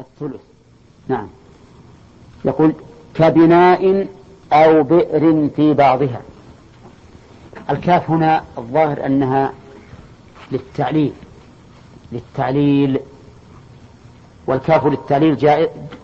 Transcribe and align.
الثلث. 0.00 0.40
نعم. 1.08 1.28
يقول 2.44 2.72
كبناء 3.14 4.06
أو 4.52 4.82
بئر 4.82 5.48
في 5.56 5.74
بعضها. 5.74 6.20
الكاف 7.70 8.10
هنا 8.10 8.44
الظاهر 8.58 9.06
أنها 9.06 9.52
للتعليل 10.52 11.12
للتعليل. 12.12 13.00
والكاف 14.46 14.86
للتعليل 14.86 15.36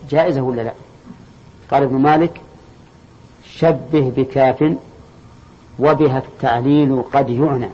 جائزة 0.09 0.41
ولا 0.41 0.61
لا؟ 0.61 0.73
قال 1.71 1.83
ابن 1.83 1.95
مالك 1.95 2.41
شبه 3.45 4.13
بكاف 4.17 4.75
وبها 5.79 6.17
التعليل 6.17 7.01
قد 7.13 7.29
يعنى. 7.29 7.69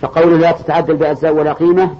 فقول 0.00 0.40
لا 0.40 0.52
تتعدل 0.52 0.96
بأجزاء 0.96 1.32
ولا 1.32 1.52
قيمة 1.52 1.96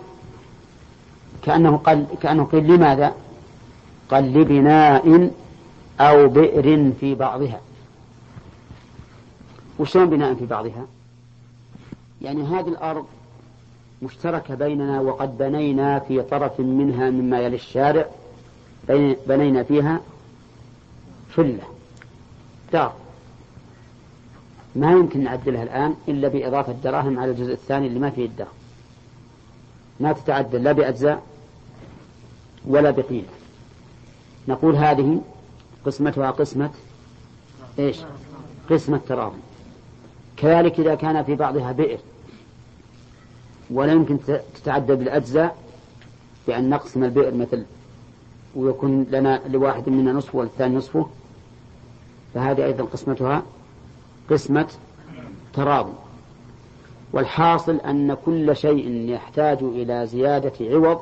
كأنه 1.46 1.76
قال 1.76 2.06
كأنه 2.22 2.44
قيل 2.44 2.66
لماذا؟ 2.66 3.14
قال 4.10 4.32
لبناء 4.32 5.30
أو 6.00 6.28
بئر 6.28 6.92
في 7.00 7.14
بعضها 7.14 7.60
وشلون 9.78 10.10
بناء 10.10 10.34
في 10.34 10.46
بعضها؟ 10.46 10.86
يعني 12.22 12.42
هذه 12.42 12.68
الأرض 12.68 13.06
مشتركة 14.02 14.54
بيننا 14.54 15.00
وقد 15.00 15.38
بنينا 15.38 15.98
في 15.98 16.22
طرف 16.22 16.60
منها 16.60 17.10
مما 17.10 17.40
يلي 17.40 17.56
الشارع 17.56 18.06
بنينا 19.26 19.62
فيها 19.62 20.00
فلة 21.28 21.64
دار 22.72 22.92
ما 24.76 24.92
يمكن 24.92 25.24
نعدلها 25.24 25.62
الآن 25.62 25.94
إلا 26.08 26.28
بإضافة 26.28 26.72
دراهم 26.72 27.18
على 27.18 27.30
الجزء 27.30 27.52
الثاني 27.52 27.86
اللي 27.86 27.98
ما 27.98 28.10
فيه 28.10 28.26
الدرهم 28.26 28.48
ما 30.00 30.12
تتعدل 30.12 30.64
لا 30.64 30.72
بأجزاء 30.72 31.22
ولا 32.66 32.90
بقيمة 32.90 33.28
نقول 34.48 34.76
هذه 34.76 35.20
قسمتها 35.86 36.30
قسمة 36.30 36.70
إيش؟ 37.78 37.98
قسمة 38.70 39.00
تراضي 39.08 39.38
كذلك 40.36 40.80
إذا 40.80 40.94
كان 40.94 41.24
في 41.24 41.34
بعضها 41.34 41.72
بئر. 41.72 41.98
ولا 43.70 43.92
يمكن 43.92 44.18
تتعدى 44.54 44.94
بالأجزاء 44.94 45.56
بأن 46.46 46.70
نقسم 46.70 47.04
البئر 47.04 47.34
مثل 47.34 47.64
ويكون 48.56 49.06
لنا 49.10 49.42
لواحد 49.48 49.88
منا 49.88 50.12
نصفه 50.12 50.38
والثاني 50.38 50.76
نصفه. 50.76 51.08
فهذه 52.34 52.64
أيضا 52.64 52.84
قسمتها 52.84 53.42
قسمة 54.30 54.68
تراضي 55.54 55.92
والحاصل 57.12 57.76
أن 57.76 58.16
كل 58.26 58.56
شيء 58.56 58.90
يحتاج 58.90 59.58
إلى 59.62 60.06
زيادة 60.06 60.52
عوض 60.60 61.00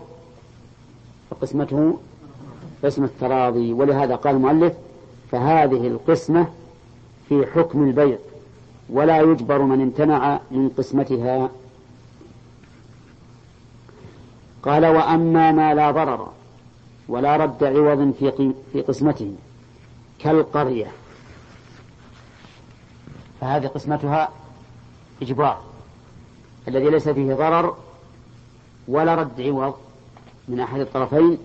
فقسمته 1.31 1.99
قسمة 2.85 3.11
تراضي 3.21 3.73
ولهذا 3.73 4.17
قال 4.17 4.37
المؤلف 4.37 4.73
فهذه 5.31 5.87
القسمة 5.87 6.47
في 7.29 7.47
حكم 7.47 7.85
البيع 7.85 8.19
ولا 8.89 9.21
يجبر 9.21 9.63
من 9.63 9.81
امتنع 9.81 10.41
من 10.51 10.69
قسمتها. 10.69 11.51
قال 14.63 14.87
وأما 14.87 15.53
ما 15.53 15.75
لا 15.75 15.91
ضرر 15.91 16.29
ولا 17.09 17.37
رد 17.37 17.65
عوض 17.65 18.13
في 18.19 18.53
في 18.73 18.81
قسمته 18.81 19.35
كالقرية 20.19 20.87
فهذه 23.41 23.67
قسمتها 23.67 24.29
إجبار 25.23 25.61
الذي 26.69 26.91
ليس 26.91 27.09
فيه 27.09 27.35
ضرر 27.35 27.77
ولا 28.89 29.15
رد 29.15 29.41
عوض. 29.41 29.75
من 30.49 30.61
أحد 30.61 30.81
الطرفين 30.81 31.39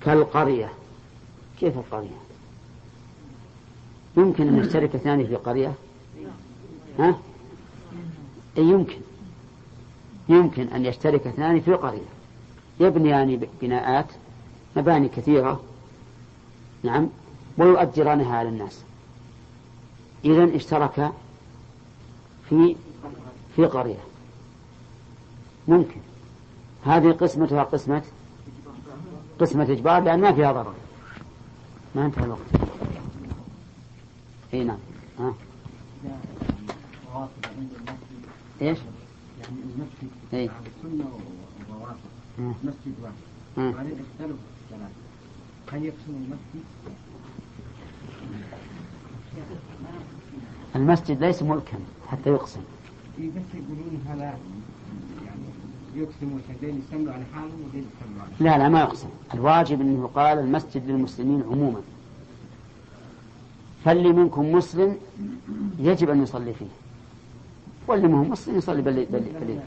كالقرية. 0.00 0.72
كيف 1.60 1.78
القرية؟ 1.78 2.16
يمكن 4.16 4.48
أن 4.48 4.58
يشترك 4.64 4.94
اثنان 4.94 5.26
في 5.26 5.36
قرية؟ 5.36 5.74
ها؟ 6.98 7.18
أي 8.58 8.62
يمكن. 8.62 9.00
يمكن 10.28 10.68
أن 10.68 10.86
يشترك 10.86 11.26
اثنان 11.26 11.60
في 11.60 11.72
قرية. 11.72 12.08
يبنيان 12.80 13.46
بناءات 13.60 14.06
مباني 14.76 15.08
كثيرة. 15.08 15.60
نعم. 16.82 17.08
ويؤجرانها 17.58 18.36
على 18.36 18.48
الناس. 18.48 18.80
إذا 20.24 20.56
اشترك 20.56 21.12
في 22.48 22.76
في 23.56 23.64
قرية. 23.66 24.04
ممكن. 25.68 26.00
هذه 26.84 27.12
قسمتها 27.12 27.62
قسمة 27.62 28.02
قسمة 29.38 29.62
إجبار 29.72 30.02
لأن 30.02 30.20
ما 30.20 30.32
فيها 30.32 30.52
ضرر 30.52 30.74
ما 31.94 32.06
انتهى 32.06 32.24
الوقت 32.24 32.40
إي 34.54 34.64
نعم 34.64 34.78
ها 35.18 35.34
إيش؟ 38.62 38.78
يعني 39.40 39.56
المسجد 39.62 40.10
إي 40.34 40.44
السنة 40.44 41.04
والرواتب 41.68 42.54
مسجد 42.64 42.94
واحد 43.02 43.14
وبعدين 43.58 43.92
اختلفوا 43.92 44.36
في 44.36 44.74
الصلاة 44.74 44.88
هل 45.72 45.84
يقسم 45.84 46.10
المسجد؟ 46.10 46.64
المسجد 50.76 51.24
ليس 51.24 51.42
ملكا 51.42 51.78
حتى 52.08 52.30
يقسم. 52.30 52.60
بس 53.18 53.24
يقولون 53.54 54.04
هذا 54.08 54.38
يقسم 55.98 56.40
على 57.08 57.24
حاله 57.34 57.84
لا 58.40 58.58
لا 58.58 58.68
ما 58.68 58.80
يقسم، 58.80 59.08
الواجب 59.34 59.80
أنه 59.80 60.10
قال 60.14 60.38
المسجد 60.38 60.90
للمسلمين 60.90 61.42
عموما. 61.42 61.80
فاللي 63.84 64.12
منكم 64.12 64.52
مسلم 64.52 64.96
يجب 65.78 66.10
أن 66.10 66.22
يصلي 66.22 66.52
فيه. 66.52 66.66
واللي 67.88 68.06
هو 68.06 68.22
مسلم 68.24 68.58
يصلي 68.58 68.82
بل 68.82 69.06
بل 69.12 69.20
بل 69.40 69.60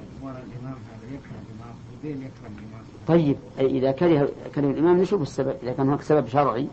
طيب 3.07 3.37
إذا 3.59 3.91
كره 3.91 4.29
كره 4.55 4.71
الإمام 4.71 5.01
نشوف 5.01 5.21
السبب. 5.21 5.55
إذا 5.63 5.73
كان 5.73 5.87
هناك 5.87 6.01
سبب 6.01 6.27
شرعي 6.27 6.67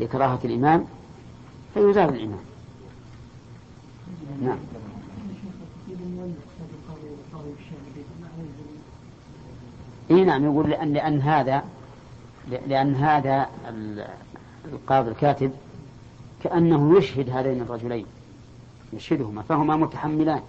لكراهة 0.00 0.40
الإمام 0.44 0.84
فيزال 1.74 2.08
الإمام. 2.08 2.40
نعم. 4.42 4.58
اي 10.12 10.24
نعم 10.24 10.44
يقول 10.44 10.70
لأن 10.70 10.92
لأن 10.92 11.20
هذا 11.20 11.64
لأن 12.66 12.94
هذا 12.94 13.48
القاضي 14.72 15.10
الكاتب 15.10 15.52
كأنه 16.44 16.98
يشهد 16.98 17.30
هذين 17.30 17.60
الرجلين 17.60 18.06
يشهدهما 18.92 19.42
فهما 19.42 19.76
متحملان 19.76 20.42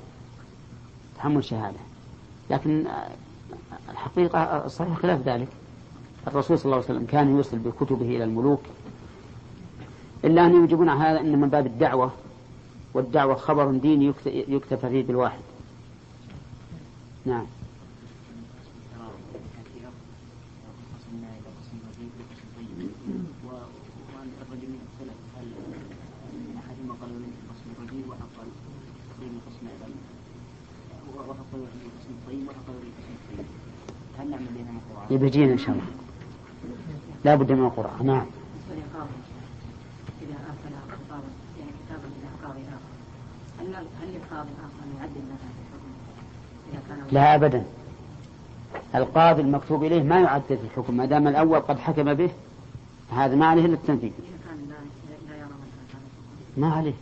تحمل 1.18 1.44
شهادة. 1.44 1.80
لكن 2.50 2.86
الحقيقة 3.90 4.66
الصحيح 4.66 4.98
خلاف 4.98 5.28
ذلك. 5.28 5.48
الرسول 6.28 6.60
صلى 6.60 6.66
الله 6.66 6.76
عليه 6.76 6.86
وسلم 6.86 7.06
كان 7.06 7.36
يوصل 7.36 7.58
بكتبه 7.58 8.06
إلى 8.06 8.24
الملوك 8.24 8.62
إلا 10.26 10.46
أن 10.46 10.64
يجيبون 10.64 10.90
على 10.90 11.00
هذا 11.00 11.20
أن 11.20 11.40
من 11.40 11.50
باب 11.50 11.66
الدعوة 11.66 12.12
والدعوة 12.94 13.36
خبر 13.36 13.72
ديني 13.72 14.14
يكتفى 14.26 14.90
فيه 14.90 15.04
بالواحد. 15.04 15.40
نعم. 17.26 17.46
يبجينا 35.14 35.54
إن 35.54 35.58
شاء 35.58 35.70
الله. 35.70 35.86
لا 37.26 37.36
بد 37.36 37.52
من 37.52 37.66
القرآن. 37.66 38.06
نعم. 38.06 38.26
لا 47.12 47.36
أبدا. 47.36 47.64
القاضي 48.96 49.42
المكتوب 49.42 49.84
إليه 49.84 50.04
ما 50.04 50.20
يعدل 50.20 50.44
في 50.48 50.54
الحكم. 50.54 50.98
ما 50.98 51.06
دام 51.06 51.28
الأول 51.28 51.60
قد 51.60 51.80
حكم 51.80 52.14
به 52.14 52.30
هذا 53.12 53.36
ما 53.36 53.46
عليه 53.46 53.66
إلا 53.66 53.74
التنفيذ. 53.74 54.12
ما 56.58 56.74
عليه. 56.74 56.94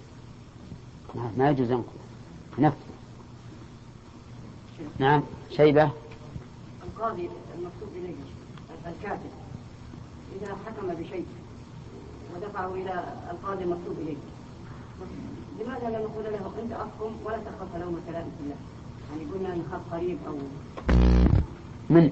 ما 1.37 1.49
يجوز 1.49 1.71
ينقل 1.71 1.83
نفذ 2.59 2.75
نعم. 4.99 5.23
شيبة. 5.51 5.91
القاضي 7.01 7.29
المكتوب 7.57 7.89
إليه 7.95 8.13
الكاتب 8.87 9.29
إذا 10.41 10.55
حكم 10.65 10.87
بشيء 11.03 11.25
ودفعه 12.35 12.73
إلى 12.73 13.03
القاضي 13.31 13.63
المكتوب 13.63 13.95
إليه 14.01 14.15
لماذا 15.59 15.89
لا 15.89 15.99
نقول 15.99 16.23
له 16.23 16.51
أنت 16.63 16.71
أحكم 16.71 17.11
ولا 17.25 17.37
تخاف 17.37 17.75
لومة 17.81 17.99
لائم 18.11 18.31
الله 18.43 18.55
يعني 19.11 19.31
قلنا 19.31 19.55
نخاف 19.55 19.93
قريب 19.93 20.17
أو 20.27 20.37
من 21.89 22.11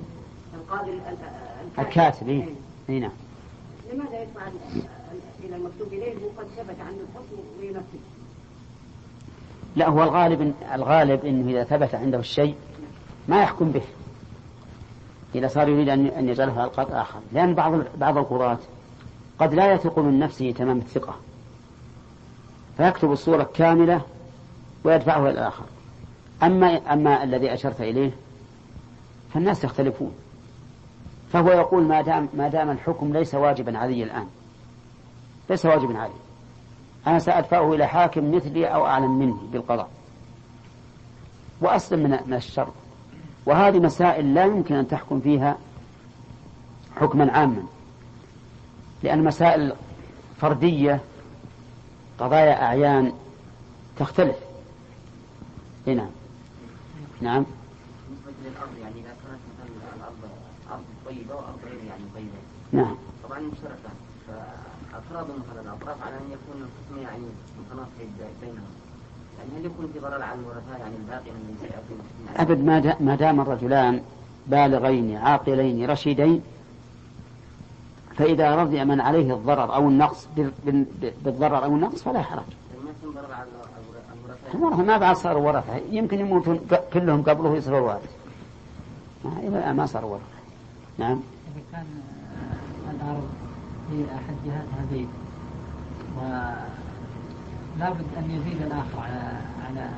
القاضي 0.53 0.91
ال- 0.91 1.01
ال- 1.07 1.79
الكاتب 1.79 2.29
إيه؟ 2.29 2.45
إيه. 2.89 2.99
نعم 2.99 3.11
لماذا 3.93 4.21
يدفع 4.21 4.47
ال- 4.47 4.81
ال- 5.11 5.45
إلى 5.45 5.55
المكتوب 5.55 5.87
إليه 5.87 6.15
وقد 6.25 6.47
ثبت 6.57 6.79
عنه 6.79 6.97
الحكم 7.09 7.37
وينفذ؟ 7.59 7.99
لا 9.75 9.89
هو 9.89 10.03
الغالب 10.03 10.53
الغالب 10.73 11.25
إنه 11.25 11.51
إذا 11.51 11.63
ثبت 11.63 11.95
عنده 11.95 12.19
الشيء 12.19 12.55
ما 13.27 13.41
يحكم 13.41 13.71
به 13.71 13.81
إذا 15.35 15.47
صار 15.47 15.69
يريد 15.69 15.89
أن 15.89 16.05
أن 16.05 16.29
يجعله 16.29 16.53
على 16.53 16.63
القاضي 16.63 16.93
آخر. 16.93 17.19
لأن 17.33 17.55
بعض 17.55 17.73
بعض 17.97 18.17
القضاة 18.17 18.57
قد 19.39 19.53
لا 19.53 19.73
يثق 19.73 19.99
من 19.99 20.19
نفسه 20.19 20.51
تمام 20.51 20.77
الثقة. 20.77 21.15
فيكتب 22.77 23.11
الصورة 23.11 23.49
كاملة 23.53 24.01
ويدفعه 24.83 25.21
إلى 25.21 25.29
الآخر. 25.29 25.63
أما 26.43 26.93
أما 26.93 27.23
الذي 27.23 27.53
أشرت 27.53 27.81
إليه 27.81 28.11
فالناس 29.33 29.63
يختلفون. 29.63 30.11
فهو 31.33 31.51
يقول 31.51 31.83
ما 31.83 32.01
دام 32.01 32.29
ما 32.33 32.47
دام 32.47 32.71
الحكم 32.71 33.13
ليس 33.13 33.35
واجبا 33.35 33.77
علي 33.77 34.03
الآن. 34.03 34.27
ليس 35.49 35.65
واجبا 35.65 35.97
علي. 35.97 36.13
أنا 37.07 37.19
سأدفعه 37.19 37.73
إلى 37.73 37.87
حاكم 37.87 38.35
مثلي 38.35 38.65
أو 38.65 38.85
أعلم 38.85 39.19
مني 39.19 39.47
بالقضاء. 39.51 39.89
وأسلم 41.61 42.23
من 42.27 42.33
الشر 42.33 42.69
وهذه 43.49 43.79
مسائل 43.79 44.33
لا 44.33 44.45
يمكن 44.45 44.75
أن 44.75 44.87
تحكم 44.87 45.19
فيها 45.19 45.57
حكما 46.95 47.31
عاما. 47.31 47.63
لأن 49.03 49.23
مسائل 49.23 49.73
فردية 50.41 51.01
قضايا 52.19 52.63
أعيان 52.63 53.13
تختلف. 53.97 54.35
نعم. 55.85 56.09
نعم. 57.21 57.45
يعني 58.81 58.95
إذا 58.95 59.13
كانت 59.23 59.39
مثلا 59.49 59.95
الأرض 59.95 60.29
أرض 60.71 60.83
طيبة 61.05 61.35
وأرض 61.35 61.59
غير 61.65 61.83
يعني 61.83 62.03
طيبة 62.15 62.39
نعم. 62.71 62.95
طبعا 63.23 63.39
مشتركة. 63.39 63.89
فأفراد 64.27 65.25
مثلا 65.25 65.61
الأطراف 65.61 66.03
على 66.03 66.15
أن 66.15 66.31
يكون 66.31 66.61
القسم 66.61 67.01
يعني 67.07 67.25
متناقض 67.59 68.31
بينهم. 68.41 68.88
يعني 69.39 69.59
هل 69.59 69.65
يكون 69.65 69.89
في 69.93 69.99
ضرر 69.99 70.21
على 70.23 70.39
الورثاء 70.39 70.79
يعني 70.79 70.95
الباقي 70.95 71.31
من 71.31 71.57
سيأتي 71.61 71.75
يعني 72.37 72.41
أبد 72.51 72.63
ما 72.65 72.79
دا- 72.79 72.95
ما 72.99 73.15
دام 73.15 73.41
الرجلان 73.41 74.01
بالغين 74.47 75.17
عاقلين 75.17 75.89
رشيدين 75.91 76.41
فإذا 78.17 78.55
رضي 78.55 78.85
من 78.85 79.01
عليه 79.01 79.33
الضرر 79.33 79.75
أو 79.75 79.87
النقص 79.87 80.27
بال- 80.35 80.51
بال- 80.65 80.85
بالضرر 81.25 81.63
أو 81.65 81.75
النقص 81.75 82.03
فلا 82.03 82.21
حرج. 82.21 82.41
الورثة 84.53 84.83
ما 84.83 84.97
بعد 84.97 85.15
صاروا 85.15 85.47
ورثة 85.47 85.75
يمكن 85.91 86.19
يموتون 86.19 86.59
كلهم 86.93 87.21
قبله 87.23 87.55
يصيروا 87.55 87.79
وارث 87.79 88.09
ما- 89.25 89.39
إلى 89.39 89.47
الآن 89.47 89.75
ما 89.75 89.85
صاروا 89.85 90.11
ورثة 90.11 90.23
نعم. 90.97 91.19
إذا 91.55 91.61
كان 91.71 91.85
آه، 91.85 92.91
الأرض 92.91 93.27
في 93.89 94.03
أحد 94.15 94.33
جهاتها 94.45 94.85
بيت 94.91 95.07
ولا 97.79 97.89
بد 97.89 98.05
أن 98.17 98.31
يزيد 98.31 98.61
الآخر 98.61 98.99
على 98.99 99.39
على 99.67 99.89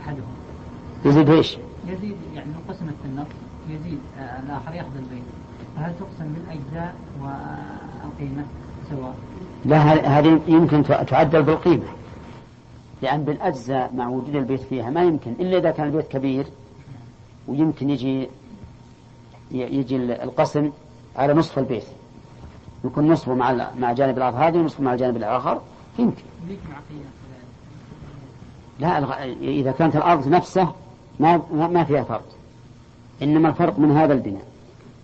أحدهم. 0.00 0.24
يزيد 1.04 1.30
إيش؟ 1.30 1.56
يزيد 1.86 2.16
يعني 2.34 2.52
لو 2.52 2.72
قسمت 2.74 2.94
النص 3.04 3.26
يزيد 3.68 3.98
آه، 4.18 4.40
الآخر 4.40 4.74
يأخذ 4.74 4.96
البيت. 4.96 5.22
فهل 5.76 5.92
تقسم 5.98 6.32
بالأجزاء 6.32 6.94
والقيمة 7.20 8.44
سواء؟ 8.90 9.14
لا 9.64 9.78
هذه 10.18 10.40
يمكن 10.48 10.82
تع- 10.82 11.02
تعدل 11.02 11.42
بالقيمة. 11.42 11.84
لأن 13.02 13.24
بالأجزاء 13.24 13.92
مع 13.94 14.08
وجود 14.08 14.36
البيت 14.36 14.60
فيها 14.60 14.90
ما 14.90 15.02
يمكن 15.02 15.32
إلا 15.40 15.58
إذا 15.58 15.70
كان 15.70 15.86
البيت 15.86 16.08
كبير 16.08 16.46
ويمكن 17.48 17.90
يجي 17.90 18.28
يجي 19.50 19.96
ال- 19.96 20.10
القسم 20.10 20.70
على 21.16 21.34
نصف 21.34 21.58
البيت. 21.58 21.84
يكون 22.84 23.12
نصفه 23.12 23.34
مع 23.34 23.66
مع 23.78 23.92
جانب 23.92 24.16
الأرض 24.18 24.34
هذه 24.34 24.58
ونصفه 24.58 24.82
مع 24.84 24.92
الجانب 24.92 25.16
الآخر. 25.16 25.60
يمكن. 25.98 26.22
لا 28.80 28.98
الغ- 28.98 29.22
إذا 29.42 29.72
كانت 29.72 29.96
الأرض 29.96 30.28
نفسه 30.28 30.72
ما 31.20 31.42
ما 31.52 31.84
فيها 31.84 32.02
فرق 32.04 32.24
إنما 33.22 33.48
الفرق 33.48 33.78
من 33.78 33.90
هذا 33.90 34.12
البناء. 34.12 34.44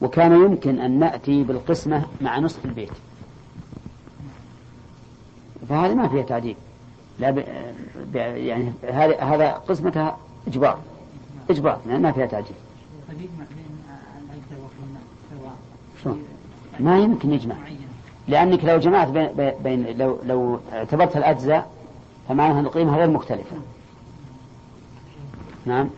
وكان 0.02 0.32
يمكن 0.32 0.78
أن 0.80 0.98
نأتي 0.98 1.42
بالقسمة 1.42 2.06
مع 2.20 2.38
نصف 2.38 2.64
البيت. 2.64 2.90
فهذا 5.68 5.94
ما 5.94 6.08
فيها 6.08 6.22
تعديل. 6.22 6.56
لا 7.18 7.30
ب... 7.30 7.44
ب... 8.12 8.16
يعني 8.16 8.72
هذا 8.82 9.20
هذا 9.20 9.50
قسمتها 9.52 10.18
إجبار. 10.46 10.78
إجبار 11.50 11.80
يعني 11.88 11.98
ما 12.02 12.12
فيها 12.12 12.26
تعديل. 12.26 12.52
طيب؟ 16.04 16.16
ما 16.80 16.98
يمكن 16.98 17.32
يجمع. 17.32 17.54
لأنك 18.28 18.64
لو 18.64 18.78
جمعت 18.78 19.08
بين, 19.08 19.52
بين 19.62 19.99
لو 19.99 20.19
لو 20.25 20.61
اعتبرت 20.73 21.17
الأجزاء 21.17 21.70
فمعناها 22.28 22.61
القيمة 22.61 22.96
غير 22.96 23.11
مختلفة. 23.11 23.56
نعم. 25.67 25.88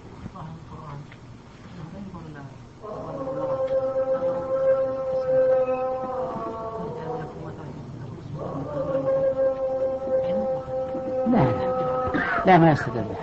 لا 11.26 11.44
لا 12.46 12.58
ما 12.58 12.70
يستدل 12.72 13.04
به 13.04 13.16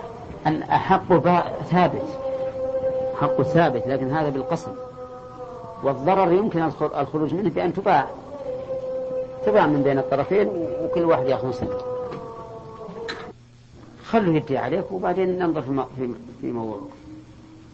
با- 1.17 1.43
ثابت. 1.71 2.01
حقه 3.21 3.43
ثابت 3.43 3.87
لكن 3.87 4.11
هذا 4.11 4.29
بالقسم. 4.29 4.71
والضرر 5.83 6.31
يمكن 6.31 6.63
الخ- 6.63 6.95
الخروج 6.97 7.33
منه 7.33 7.49
بأن 7.49 7.73
تباع. 7.73 8.07
تباع 9.45 9.67
من 9.67 9.83
بين 9.83 9.97
الطرفين 9.97 10.47
وكل 10.81 11.01
واحد 11.01 11.27
ياخذ 11.27 11.47
نصيبه 11.47 11.81
خلوا 14.05 14.35
يدعي 14.35 14.57
عليك 14.57 14.91
وبعدين 14.91 15.39
ننظر 15.39 15.61
في 15.61 15.85
في 15.97 16.13
في 16.41 16.51
موضوع 16.51 16.81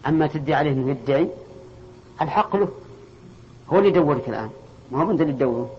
أما 0.07 0.27
تدعي 0.27 0.53
عليه 0.53 0.71
إنه 0.71 0.89
يدعي 0.89 1.27
الحق 2.21 2.55
له. 2.55 2.69
هو 3.69 3.77
اللي 3.77 3.89
يدورك 3.89 4.29
الآن. 4.29 4.49
ما 4.91 5.03
هو 5.03 5.11
أنت 5.11 5.21
اللي 5.21 5.33
تدوره. 5.33 5.69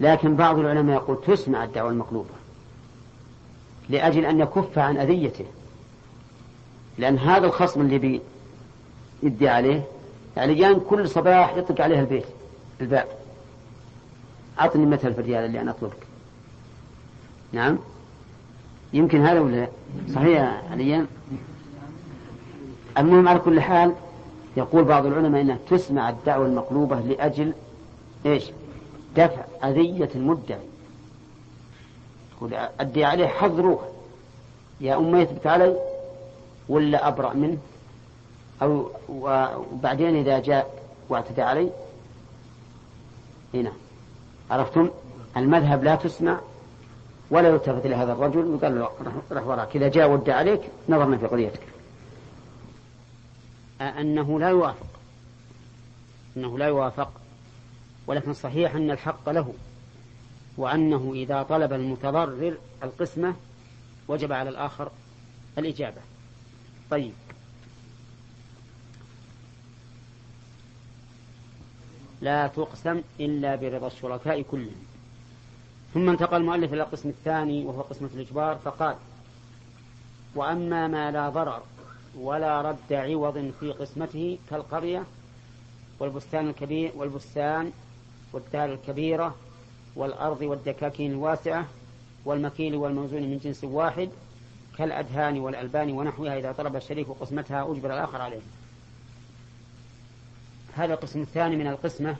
لكن 0.00 0.36
بعض 0.36 0.58
العلماء 0.58 0.96
يقول 0.96 1.18
تسمع 1.26 1.64
الدعوة 1.64 1.90
المقلوبة. 1.90 2.28
لأجل 3.88 4.24
أن 4.26 4.40
يكف 4.40 4.78
عن 4.78 4.96
أذيته. 4.96 5.44
لأن 6.98 7.18
هذا 7.18 7.46
الخصم 7.46 7.80
اللي 7.80 7.98
بي 7.98 8.20
يدعي 9.22 9.48
عليه 9.48 9.82
يعني 10.36 10.54
جان 10.54 10.80
كل 10.80 11.08
صباح 11.08 11.56
يطلق 11.56 11.80
عليه 11.80 12.00
البيت 12.00 12.26
الباب. 12.80 13.06
أعطني 14.58 14.86
مثل 14.86 15.14
في 15.14 15.20
الريال 15.20 15.44
اللي 15.44 15.60
أنا 15.60 15.70
أطلبك. 15.70 16.06
نعم؟ 17.52 17.78
يمكن 18.92 19.20
هذا 19.26 19.40
ولا 19.40 19.56
لا؟ 19.56 19.68
صحيح 20.14 20.28
يا 20.28 20.62
عليا 20.70 21.06
المهم 22.98 23.28
على 23.28 23.38
كل 23.38 23.60
حال 23.60 23.94
يقول 24.56 24.84
بعض 24.84 25.06
العلماء 25.06 25.40
إنها 25.40 25.58
تسمع 25.70 26.08
الدعوة 26.10 26.46
المقلوبة 26.46 27.00
لأجل 27.00 27.52
إيش؟ 28.26 28.44
دفع 29.16 29.44
أذية 29.64 30.08
المدعي. 30.14 30.60
يقول 32.36 32.54
أدي 32.80 33.04
عليه 33.04 33.26
حظ 33.26 33.60
روح 33.60 33.80
يا 34.80 34.96
أم 34.96 35.16
يثبت 35.16 35.46
علي 35.46 35.76
ولا 36.68 37.08
أبرأ 37.08 37.34
منه؟ 37.34 37.58
أو 38.62 38.90
وبعدين 39.08 40.16
إذا 40.16 40.38
جاء 40.38 40.82
واعتدى 41.08 41.42
علي؟ 41.42 41.70
هنا 43.54 43.72
عرفتم؟ 44.50 44.90
المذهب 45.36 45.84
لا 45.84 45.94
تسمع 45.94 46.40
ولا 47.30 47.48
يلتفت 47.48 47.86
إلى 47.86 47.94
هذا 47.94 48.12
الرجل 48.12 48.44
وقال 48.46 48.78
له 48.78 48.90
رح 49.32 49.46
وراك. 49.46 49.76
إذا 49.76 49.88
جاء 49.88 50.10
ودى 50.10 50.32
عليك 50.32 50.60
نظرنا 50.88 51.16
في 51.16 51.26
قضيتك. 51.26 51.60
أنه 53.80 54.40
لا 54.40 54.48
يوافق. 54.48 54.86
أنه 56.36 56.58
لا 56.58 56.66
يوافق. 56.66 57.12
ولكن 58.06 58.32
صحيح 58.32 58.74
أن 58.74 58.90
الحق 58.90 59.30
له. 59.30 59.52
وأنه 60.56 61.12
إذا 61.14 61.42
طلب 61.42 61.72
المتضرر 61.72 62.54
القسمة 62.82 63.34
وجب 64.08 64.32
على 64.32 64.50
الآخر 64.50 64.90
الإجابة. 65.58 66.00
طيب. 66.90 67.12
لا 72.20 72.46
تقسم 72.46 73.02
إلا 73.20 73.56
برضا 73.56 73.86
الشركاء 73.86 74.42
كلهم. 74.42 74.84
ثم 75.94 76.08
انتقل 76.08 76.36
المؤلف 76.36 76.72
إلى 76.72 76.82
القسم 76.82 77.08
الثاني 77.08 77.64
وهو 77.64 77.80
قسمة 77.80 78.08
الإجبار 78.14 78.56
فقال 78.56 78.96
وأما 80.34 80.88
ما 80.88 81.10
لا 81.10 81.28
ضرر 81.28 81.62
ولا 82.18 82.62
رد 82.62 82.92
عوض 82.92 83.52
في 83.60 83.72
قسمته 83.72 84.38
كالقرية 84.50 85.02
والبستان 85.98 86.48
الكبير 86.48 86.92
والبستان 86.96 87.72
والدار 88.32 88.72
الكبيرة 88.72 89.34
والأرض 89.96 90.40
والدكاكين 90.42 91.12
الواسعة 91.12 91.66
والمكيل 92.24 92.74
والموزون 92.74 93.22
من 93.22 93.38
جنس 93.38 93.64
واحد 93.64 94.10
كالأدهان 94.78 95.38
والألبان 95.38 95.90
ونحوها 95.90 96.38
إذا 96.38 96.52
طلب 96.52 96.76
الشريك 96.76 97.08
قسمتها 97.08 97.72
أجبر 97.72 97.94
الآخر 97.94 98.20
عليه. 98.22 98.40
هذا 100.80 100.94
القسم 100.94 101.20
الثاني 101.20 101.56
من 101.56 101.66
القسمة 101.66 102.16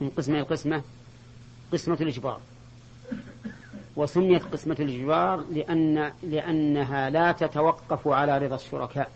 من 0.00 0.10
قسمة 0.10 0.38
القسمة 0.38 0.82
قسمة 1.72 1.98
الإجبار. 2.00 2.40
وسميت 3.96 4.42
قسمة 4.42 4.76
الإجبار 4.80 5.44
لأن 5.50 6.12
لأنها 6.22 7.10
لا 7.10 7.32
تتوقف 7.32 8.08
على 8.08 8.38
رضا 8.38 8.54
الشركاء 8.54 9.10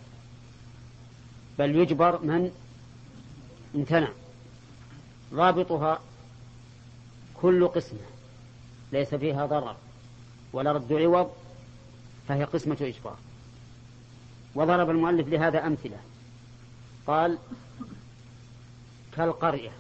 بل 1.59 1.77
يجبر 1.77 2.25
من؟ 2.25 2.51
امتنع. 3.75 4.09
رابطها 5.33 6.01
كل 7.35 7.69
قسمة 7.69 8.01
ليس 8.93 9.15
فيها 9.15 9.47
ضرر 9.47 9.77
ولا 10.53 10.73
رد 10.73 10.93
عوض 10.93 11.31
فهي 12.29 12.45
قسمة 12.45 12.77
إجبار 12.81 13.17
وضرب 14.55 14.91
المؤلف 14.91 15.29
لهذا 15.29 15.67
أمثلة. 15.67 15.99
قال 17.07 17.39
كالقرية. 19.17 19.71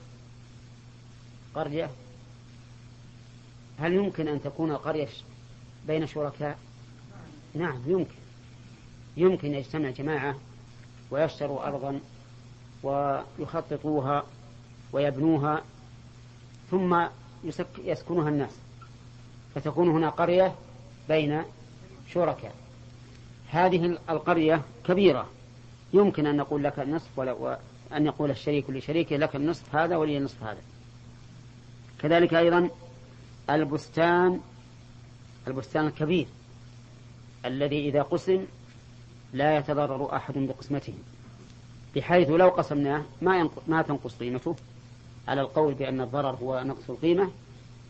قرية. 1.54 1.90
هل 3.78 3.92
يمكن 3.92 4.28
أن 4.28 4.42
تكون 4.42 4.76
قرية 4.76 5.08
بين 5.86 6.06
شركاء؟ 6.06 6.58
نعم 7.54 7.82
يمكن. 7.86 8.14
يمكن 9.16 9.54
يجتمع 9.54 9.90
جماعة 9.90 10.38
ويشتروا 11.10 11.66
أرضا 11.66 12.00
ويخططوها 12.82 14.24
ويبنوها 14.92 15.62
ثم 16.70 17.04
يسكنها 17.84 18.28
الناس. 18.28 18.56
فتكون 19.54 19.88
هنا 19.88 20.08
قرية 20.08 20.54
بين 21.08 21.42
شركاء. 22.12 22.54
هذه 23.48 23.98
القرية 24.10 24.62
كبيرة. 24.84 25.28
يمكن 25.92 26.26
أن 26.26 26.36
نقول 26.36 26.64
لك 26.64 26.78
النصف 26.78 27.20
أن 27.96 28.06
يقول 28.06 28.30
الشريك 28.30 28.70
لشريكه 28.70 29.16
لك 29.16 29.36
النصف 29.36 29.74
هذا 29.74 29.96
ولي 29.96 30.18
النصف 30.18 30.42
هذا. 30.42 30.60
كذلك 31.98 32.34
أيضا 32.34 32.70
البستان 33.50 34.40
البستان 35.46 35.86
الكبير 35.86 36.26
الذي 37.44 37.88
إذا 37.88 38.02
قسم 38.02 38.46
لا 39.32 39.56
يتضرر 39.56 40.16
أحد 40.16 40.38
بقسمته 40.38 40.94
بحيث 41.96 42.30
لو 42.30 42.48
قسمناه 42.48 43.02
ما 43.22 43.50
ما 43.66 43.82
تنقص 43.82 44.16
قيمته 44.16 44.56
على 45.28 45.40
القول 45.40 45.74
بأن 45.74 46.00
الضرر 46.00 46.36
هو 46.36 46.62
نقص 46.64 46.90
القيمة 46.90 47.30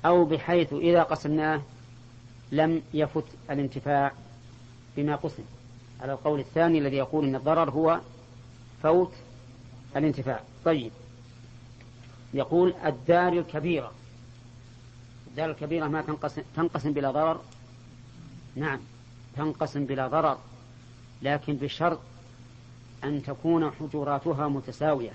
أو 0.06 0.24
بحيث 0.24 0.72
إذا 0.72 1.02
قسمناه 1.02 1.62
لم 2.52 2.82
يفت 2.94 3.24
الانتفاع 3.50 4.12
بما 4.96 5.16
قسم. 5.16 5.42
على 6.00 6.12
القول 6.12 6.40
الثاني 6.40 6.78
الذي 6.78 6.96
يقول 6.96 7.24
أن 7.24 7.34
الضرر 7.34 7.70
هو 7.70 8.00
فوت 8.82 9.12
الانتفاع. 9.96 10.40
طيب. 10.64 10.92
يقول 12.34 12.74
الدار 12.84 13.32
الكبيرة. 13.32 13.92
الدار 15.26 15.50
الكبيرة 15.50 15.86
ما 15.86 16.02
تنقسم, 16.02 16.42
تنقسم 16.56 16.92
بلا 16.92 17.10
ضرر؟ 17.10 17.40
نعم. 18.56 18.80
تنقسم 19.36 19.84
بلا 19.84 20.08
ضرر 20.08 20.38
لكن 21.22 21.54
بشرط 21.54 21.98
أن 23.04 23.22
تكون 23.22 23.70
حجراتها 23.70 24.48
متساوية. 24.48 25.12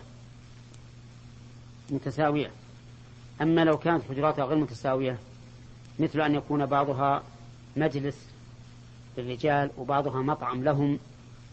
متساوية. 1.90 2.52
أما 3.42 3.64
لو 3.66 3.78
كانت 3.78 4.04
حجراتها 4.10 4.46
غير 4.46 4.58
متساوية 4.58 5.18
مثل 6.00 6.22
أن 6.22 6.36
يكون 6.36 6.66
بعضها 6.66 7.24
مجلس 7.76 8.16
للرجال 9.18 9.70
وبعضها 9.78 10.22
مطعم 10.22 10.64
لهم 10.64 11.00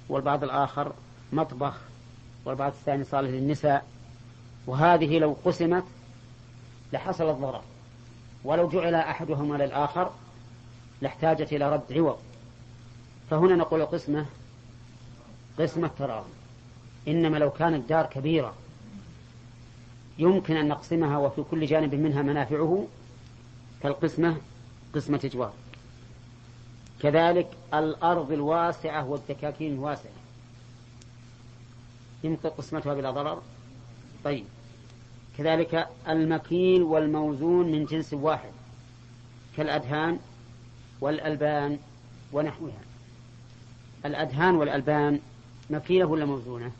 والبعض 0.08 0.44
الآخر 0.44 0.92
مطبخ 1.32 1.74
والبعض 2.44 2.72
الثاني 2.72 3.04
صالح 3.04 3.30
للنساء. 3.30 3.86
وهذه 4.66 5.18
لو 5.18 5.36
قسمت 5.44 5.84
لحصل 6.92 7.30
الضرر. 7.30 7.62
ولو 8.44 8.68
جعل 8.68 8.94
أحدهما 8.94 9.56
للآخر 9.56 10.10
لاحتاجت 11.00 11.52
إلى 11.52 11.72
رد 11.72 11.92
عوض. 11.92 12.18
فهنا 13.30 13.56
نقول 13.56 13.80
القسمة 13.80 14.26
قسمة 15.58 15.90
تراضي 15.98 16.28
إنما 17.08 17.36
لو 17.36 17.50
كانت 17.50 17.88
دار 17.88 18.06
كبيرة 18.06 18.54
يمكن 20.18 20.56
أن 20.56 20.68
نقسمها 20.68 21.18
وفي 21.18 21.42
كل 21.50 21.66
جانب 21.66 21.94
منها 21.94 22.22
منافعه 22.22 22.86
فالقسمة 23.82 24.36
قسمة 24.94 25.20
إجوار. 25.24 25.52
كذلك 27.02 27.48
الأرض 27.74 28.32
الواسعة 28.32 29.08
والدكاكين 29.08 29.74
الواسعة. 29.74 30.23
يمكن 32.24 32.48
قسمتها 32.48 32.94
بلا 32.94 33.10
ضرر؟ 33.10 33.42
طيب. 34.24 34.44
كذلك 35.38 35.88
المكيل 36.08 36.82
والموزون 36.82 37.72
من 37.72 37.84
جنس 37.84 38.12
واحد 38.12 38.52
كالأدهان 39.56 40.18
والألبان 41.00 41.78
ونحوها. 42.32 42.80
الأدهان 44.06 44.54
والألبان 44.54 45.20
مكيلة 45.70 46.06
ولا 46.06 46.24
موزونة؟ 46.24 46.72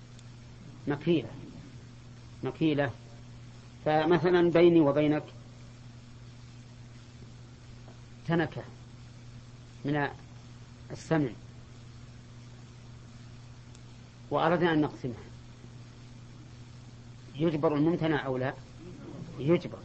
مكيلة. 0.89 1.29
مكيلة. 2.45 2.91
فمثلا 3.85 4.51
بيني 4.51 4.81
وبينك 4.81 5.25
تنكة 8.29 8.63
من 9.85 10.09
السمع 10.91 11.31
وأردنا 14.31 14.73
أن 14.73 14.81
نقسمها. 14.81 15.34
يجبر 17.35 17.75
الممتنع 17.75 18.27
أو 18.27 18.37
لا؟ 18.37 18.55
يجبر. 19.39 19.79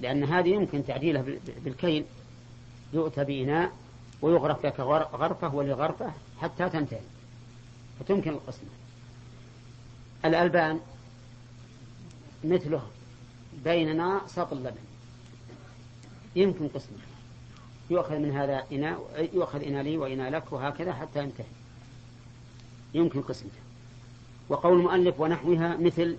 لأن 0.00 0.24
هذه 0.24 0.48
يمكن 0.48 0.84
تعديلها 0.84 1.24
بالكيل. 1.64 2.04
يؤتى 2.92 3.24
بإناء 3.24 3.72
ويغرف 4.22 4.66
لك 4.66 4.80
غرفة 4.80 5.54
ولغرفة 5.54 6.12
حتى 6.40 6.68
تنتهي. 6.68 7.00
فتمكن 8.00 8.30
القسمة 8.30 8.68
الألبان 10.24 10.80
مثله 12.44 12.82
بيننا 13.64 14.20
سط 14.26 14.52
اللبن 14.52 14.80
يمكن 16.36 16.68
قسمه. 16.68 16.98
يؤخذ 17.90 18.18
من 18.18 18.30
هذا 18.30 18.64
إناء 18.72 19.28
يؤخذ 19.32 19.62
إناء 19.62 19.82
لي 19.82 19.98
وإناء 19.98 20.30
لك 20.30 20.52
وهكذا 20.52 20.92
حتى 20.92 21.18
ينتهي. 21.22 21.46
يمكن 22.94 23.22
قسمته 23.22 23.58
وقول 24.48 24.78
المؤلف 24.78 25.20
ونحوها 25.20 25.76
مثل 25.76 26.16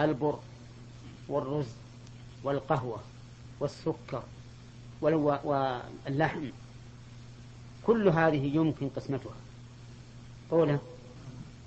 البر 0.00 0.38
والرز 1.28 1.68
والقهوة 2.44 3.00
والسكر 3.60 4.22
واللحم. 5.00 6.44
كل 7.86 8.08
هذه 8.08 8.56
يمكن 8.56 8.88
قسمتها. 8.88 9.36
قوله 10.50 10.78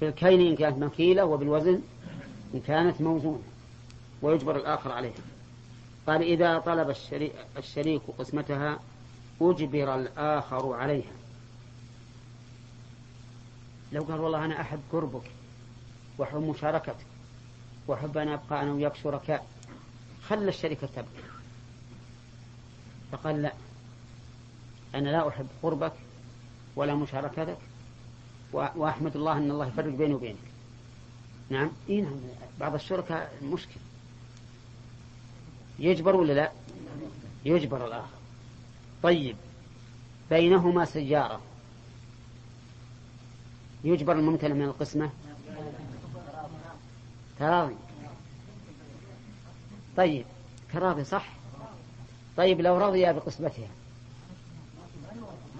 بالكيل 0.01 0.47
إن 0.47 0.55
كانت 0.55 0.77
مكيلة 0.77 1.25
وبالوزن 1.25 1.81
إن 2.53 2.59
كانت 2.59 3.01
موزونة. 3.01 3.43
ويجبر 4.21 4.55
الآخر 4.55 4.91
عليها. 4.91 5.13
قال 6.07 6.21
إذا 6.21 6.59
طلب 6.59 6.89
الشريك, 6.89 7.33
الشريك 7.57 8.01
قسمتها 8.17 8.79
أجبر 9.41 9.95
الآخر 9.95 10.73
عليها. 10.73 11.11
لو 13.91 14.03
قال 14.03 14.19
والله 14.19 14.45
أنا 14.45 14.61
أحب 14.61 14.79
قربك 14.91 15.31
وأحب 16.17 16.41
مشاركتك 16.41 17.11
وأحب 17.91 18.17
أن 18.17 18.27
أبقى 18.27 18.62
أنا 18.62 18.71
وياك 18.71 18.95
شركاء. 18.95 19.48
خل 20.27 20.48
الشركة 20.48 20.88
تبقى 20.88 21.24
فقال 23.12 23.41
لا 23.41 23.53
أنا 24.95 25.10
لا 25.10 25.27
أحب 25.27 25.48
قربك 25.63 25.93
ولا 26.75 26.95
مشاركتك 26.95 27.57
وأحمد 28.53 29.15
الله 29.15 29.38
أن 29.38 29.51
الله 29.51 29.67
يفرق 29.67 29.93
بيني 29.93 30.13
وبينك. 30.13 30.38
نعم؟ 31.50 31.71
إيه 31.89 32.01
نعم 32.01 32.19
بعض 32.60 32.74
الشركاء 32.74 33.33
مشكل 33.43 33.79
يجبر 35.79 36.15
ولا 36.15 36.33
لا؟ 36.33 36.51
يجبر 37.45 37.88
الآخر. 37.88 38.17
طيب 39.03 39.36
بينهما 40.29 40.86
سيارة. 40.86 41.41
يجبر 43.83 44.13
الممتنع 44.13 44.53
من 44.53 44.63
القسمة؟ 44.63 45.10
تراضي 47.41 47.75
طيب 49.98 50.25
تراضي 50.74 51.03
صح؟ 51.03 51.29
طيب 52.38 52.62
لو 52.62 52.77
رضي 52.77 53.13
بقسمتها. 53.13 53.67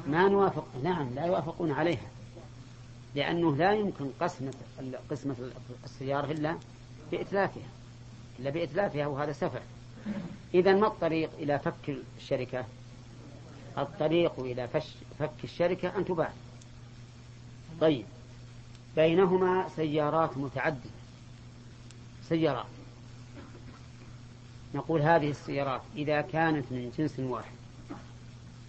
ما 0.08 0.28
نوافق 0.28 0.68
نعم 0.84 1.10
لا 1.16 1.26
يوافقون 1.26 1.72
عليها. 1.72 2.08
لأنه 3.16 3.56
لا 3.56 3.74
يمكن 3.74 4.10
قسمة 4.20 4.54
قسمة 5.10 5.36
السيارة 5.84 6.32
إلا 6.32 6.58
بإتلافها 7.12 7.70
إلا 8.40 8.50
بإتلافها 8.50 9.08
وهذا 9.08 9.32
سفر. 9.32 9.62
إذا 10.54 10.74
ما 10.74 10.88
الطريق 10.88 11.30
إلى 11.40 11.60
فك 11.60 11.98
الشركة؟ 12.18 12.66
الطريق 13.78 14.40
إلى 14.40 14.68
فك 15.20 15.44
الشركة 15.44 15.98
أن 15.98 16.06
تباع. 16.06 16.32
طيب 17.82 18.06
بينهما 18.96 19.70
سيارات 19.76 20.38
متعددة. 20.38 21.01
السيارات. 22.32 22.66
نقول 24.76 25.02
هذه 25.02 25.30
السيارات 25.30 25.82
إذا 25.96 26.22
كانت 26.22 26.66
من 26.72 26.92
جنس 26.98 27.20
واحد 27.20 27.52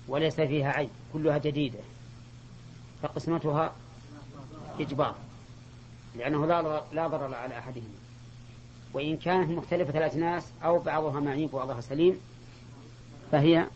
وليس 0.09 0.35
فيها 0.35 0.71
عيب 0.71 0.91
كلها 1.13 1.39
جديدة 1.39 1.79
فقسمتها 3.03 3.73
إجبار 4.81 5.15
لأنه 6.17 6.47
لا 6.47 6.83
لا 6.93 7.07
ضرر 7.07 7.35
على 7.35 7.59
أحدهما. 7.59 8.03
وإن 8.95 9.17
كانت 9.17 9.51
مختلفة 9.51 9.99
الأجناس 9.99 10.53
أو 10.65 10.79
بعضها 10.79 11.21
معيب 11.21 11.55
وبعضها 11.55 11.81
سليم 11.81 12.21
فهي 13.33 13.67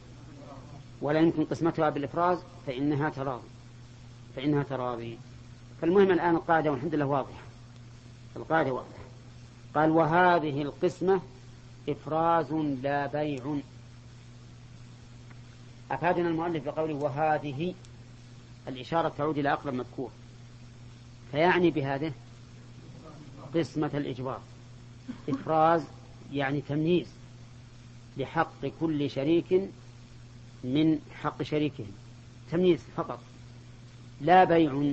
ولا 1.01 1.21
يمكن 1.21 1.45
قسمتها 1.45 1.91
بالإفراز 1.91 2.39
فإنها 2.67 3.11
تراضي 3.11 3.49
فإنها 4.37 4.63
تراضي. 4.63 5.19
فالمهم 5.81 6.11
الآن 6.11 6.37
القاعدة 6.37 6.71
والحمد 6.71 6.95
لله 6.95 7.07
واضحة. 7.07 7.43
القاعدة 8.37 8.73
واضحة. 8.73 8.96
قال 9.77 9.91
وهذه 9.91 10.63
القسمة 10.63 11.21
إفراز 11.89 12.53
لا 12.83 13.07
بيع. 13.07 13.57
أفادنا 15.91 16.29
المؤلف 16.29 16.65
بقوله 16.65 16.95
وهذه 16.95 17.75
الإشارة 18.69 19.09
تعود 19.09 19.39
إلى 19.39 19.53
أقرب 19.53 19.75
مذكور. 19.75 20.11
فيعني 21.33 21.71
بهذه 21.71 22.13
قسمة 23.55 23.91
الإجبار. 23.95 24.41
إفراز 25.29 25.85
يعني 26.33 26.61
تمييز 26.61 27.09
لحق 28.17 28.67
كل 28.81 29.11
شريك 29.11 29.53
من 30.65 30.99
حق 31.23 31.43
شريكه 31.43 31.85
تمييز 32.51 32.81
فقط. 32.97 33.21
لا 34.21 34.45
بيع. 34.45 34.93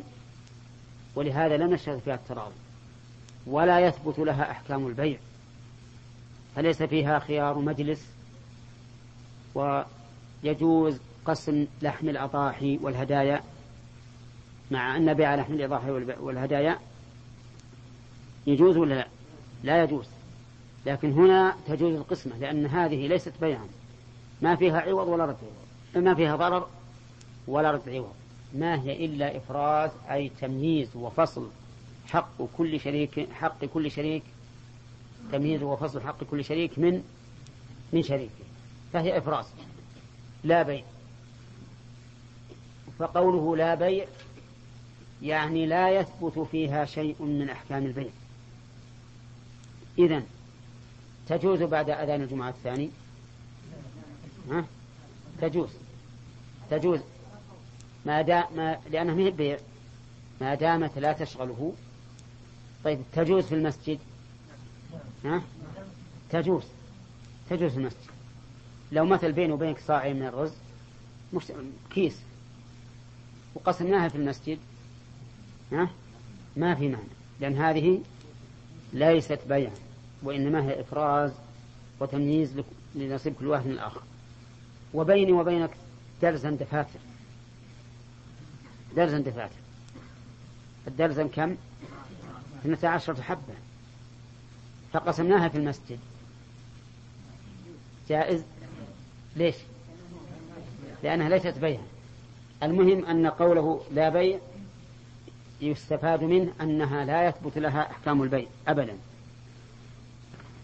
ولهذا 1.15 1.57
لم 1.57 1.73
نشهد 1.73 1.99
فيها 1.99 2.15
التراضي. 2.15 2.62
ولا 3.47 3.79
يثبت 3.79 4.19
لها 4.19 4.51
أحكام 4.51 4.88
البيع 4.88 5.17
فليس 6.55 6.83
فيها 6.83 7.19
خيار 7.19 7.59
مجلس 7.59 8.07
ويجوز 9.55 11.00
قسم 11.25 11.67
لحم 11.81 12.09
الأضاحي 12.09 12.79
والهدايا 12.81 13.43
مع 14.71 14.97
أن 14.97 15.13
بيع 15.13 15.35
لحم 15.35 15.53
الأضاحي 15.53 15.91
والهدايا 16.19 16.79
يجوز 18.47 18.77
ولا 18.77 18.95
لا؟ 18.95 19.07
لا 19.63 19.83
يجوز. 19.83 20.05
لكن 20.85 21.12
هنا 21.12 21.55
تجوز 21.67 21.95
القسمة 21.95 22.38
لأن 22.38 22.65
هذه 22.65 23.07
ليست 23.07 23.33
بيعا. 23.41 23.67
ما 24.41 24.55
فيها 24.55 24.81
عوض 24.81 25.07
ولا 25.07 25.25
رد 25.25 25.38
عوض. 25.95 26.03
ما 26.03 26.15
فيها 26.15 26.35
ضرر 26.35 26.67
ولا 27.47 27.71
رد 27.71 27.89
عوض. 27.89 28.13
ما 28.55 28.81
هي 28.81 29.05
إلا 29.05 29.38
إفراز 29.38 29.91
أي 30.12 30.31
تمييز 30.41 30.95
وفصل 30.95 31.50
حق 32.13 32.41
كل 32.58 32.79
شريك 32.79 33.29
حق 33.34 33.65
كل 33.65 33.91
شريك 33.91 34.24
تمييز 35.32 35.63
وفصل 35.63 36.01
حق 36.01 36.24
كل 36.24 36.46
شريك 36.46 36.79
من 36.79 37.03
من 37.93 38.03
شريكه. 38.03 38.32
فهي 38.93 39.17
إفراز 39.17 39.46
لا 40.43 40.63
بيع. 40.63 40.84
فقوله 43.00 43.58
لا 43.58 43.75
بيع 43.75 44.05
يعني 45.22 45.65
لا 45.65 45.89
يثبت 45.89 46.39
فيها 46.39 46.86
شيء 46.86 47.22
من 47.22 47.50
أحكام 47.50 47.86
البيع. 47.86 48.10
إذن 50.00 50.24
تجوز 51.27 51.62
بعد 51.62 51.89
أذان 51.89 52.22
الجمعة 52.22 52.50
الثاني؟ 52.50 52.89
ها؟ 54.50 54.65
تجوز. 55.41 55.70
تجوز. 56.72 57.00
ما 58.05 58.22
دام 58.22 58.43
ما 58.55 58.79
لأنه 58.91 59.15
ما 59.15 59.29
بيع. 59.29 59.58
ما 60.41 60.55
دامت 60.55 60.98
لا 60.98 61.13
تشغله 61.13 61.74
طيب 62.83 62.99
تجوز 63.13 63.45
في 63.45 63.55
المسجد؟ 63.55 63.99
ها؟ 65.25 65.41
تجوز. 66.29 66.63
تجوز 67.49 67.71
في 67.71 67.77
المسجد. 67.77 68.11
لو 68.91 69.05
مثل 69.05 69.31
بيني 69.31 69.53
وبينك 69.53 69.79
صاع 69.79 70.13
من 70.13 70.23
الرز 70.23 70.53
مش 71.34 71.43
كيس. 71.89 72.19
وقسمناها 73.55 74.08
في 74.08 74.15
المسجد 74.15 74.58
ها؟ 75.71 75.89
ما 76.58 76.75
في 76.75 76.89
معنى 76.89 77.08
لأن 77.39 77.58
هذه 77.58 78.01
ليست 78.93 79.39
بيعا 79.47 79.73
وإنما 80.23 80.63
هي 80.63 80.81
إفراز 80.81 81.31
وتمييز 81.99 82.62
لنصيب 82.95 83.34
كل 83.34 83.47
واحد 83.47 83.65
من 83.65 83.71
الآخر. 83.71 84.01
وبيني 84.93 85.31
وبينك 85.31 85.71
درزا 86.21 86.49
دفاتر. 86.49 86.99
درزا 88.95 89.19
دفاتر. 89.19 89.55
الدرزا 90.88 91.27
كم؟ 91.27 91.55
اثنتا 92.63 92.88
عشرة 92.88 93.21
حبة. 93.21 93.54
فقسمناها 94.93 95.47
في 95.47 95.58
المسجد. 95.58 95.99
جائز؟ 98.10 98.43
ليش؟ 99.36 99.56
لأنها 101.04 101.30
ليست 101.30 101.58
بيعا 101.58 101.84
المهم 102.63 103.06
أن 103.06 103.28
قوله 103.28 103.82
لا 103.91 104.10
بيع 104.10 104.39
يستفاد 105.62 106.23
منه 106.23 106.54
أنها 106.62 107.06
لا 107.06 107.28
يثبت 107.28 107.58
لها 107.58 107.91
أحكام 107.91 108.23
البيع 108.23 108.47
أبدا. 108.67 108.97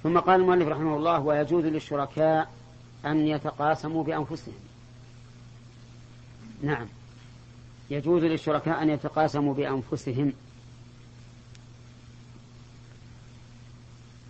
ثم 0.04 0.20
قال 0.20 0.42
المؤلف 0.42 0.68
رحمه 0.68 0.98
الله 0.98 1.20
ويجوز 1.20 1.66
للشركاء 1.66 2.50
أن 3.06 3.28
يتقاسموا 3.28 4.04
بأنفسهم. 4.04 4.54
نعم. 6.62 6.88
يجوز 7.90 8.24
للشركاء 8.24 8.82
أن 8.82 8.90
يتقاسموا 8.90 9.54
بأنفسهم. 9.54 10.34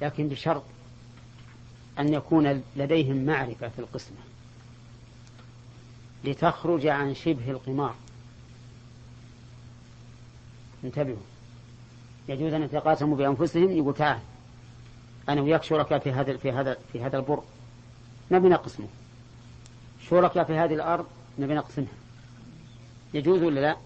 لكن 0.01 0.27
بشرط 0.29 0.63
أن 1.99 2.13
يكون 2.13 2.63
لديهم 2.75 3.25
معرفة 3.25 3.69
في 3.69 3.79
القسمة 3.79 4.17
لتخرج 6.23 6.87
عن 6.87 7.13
شبه 7.13 7.51
القمار. 7.51 7.95
انتبهوا. 10.83 11.17
يجوز 12.29 12.53
أن 12.53 12.63
يتقاسموا 12.63 13.17
بأنفسهم. 13.17 13.71
يقول 13.71 13.93
تعال 13.93 14.19
أنا 15.29 15.41
وياك 15.41 15.63
شركاء 15.63 15.99
في 15.99 16.11
هذا 16.11 16.37
في 16.37 16.51
هذا 16.51 16.77
في 16.93 17.01
هذا 17.01 17.17
البر. 17.17 17.43
نبي 18.31 18.49
نقسمه. 18.49 18.87
شركاء 20.09 20.43
في 20.43 20.53
هذه 20.53 20.73
الأرض 20.73 21.05
نبي 21.39 21.53
نقسمها. 21.53 21.93
يجوز 23.13 23.43
ولا 23.43 23.59
لا؟ 23.59 23.77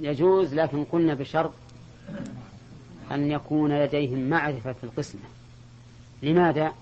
يجوز 0.00 0.54
لكن 0.54 0.84
قلنا 0.84 1.14
بشرط 1.14 1.52
أن 3.10 3.30
يكون 3.30 3.78
لديهم 3.78 4.30
معرفة 4.30 4.72
في 4.72 4.84
القسمة. 4.84 5.20
لماذا؟ 6.22 6.72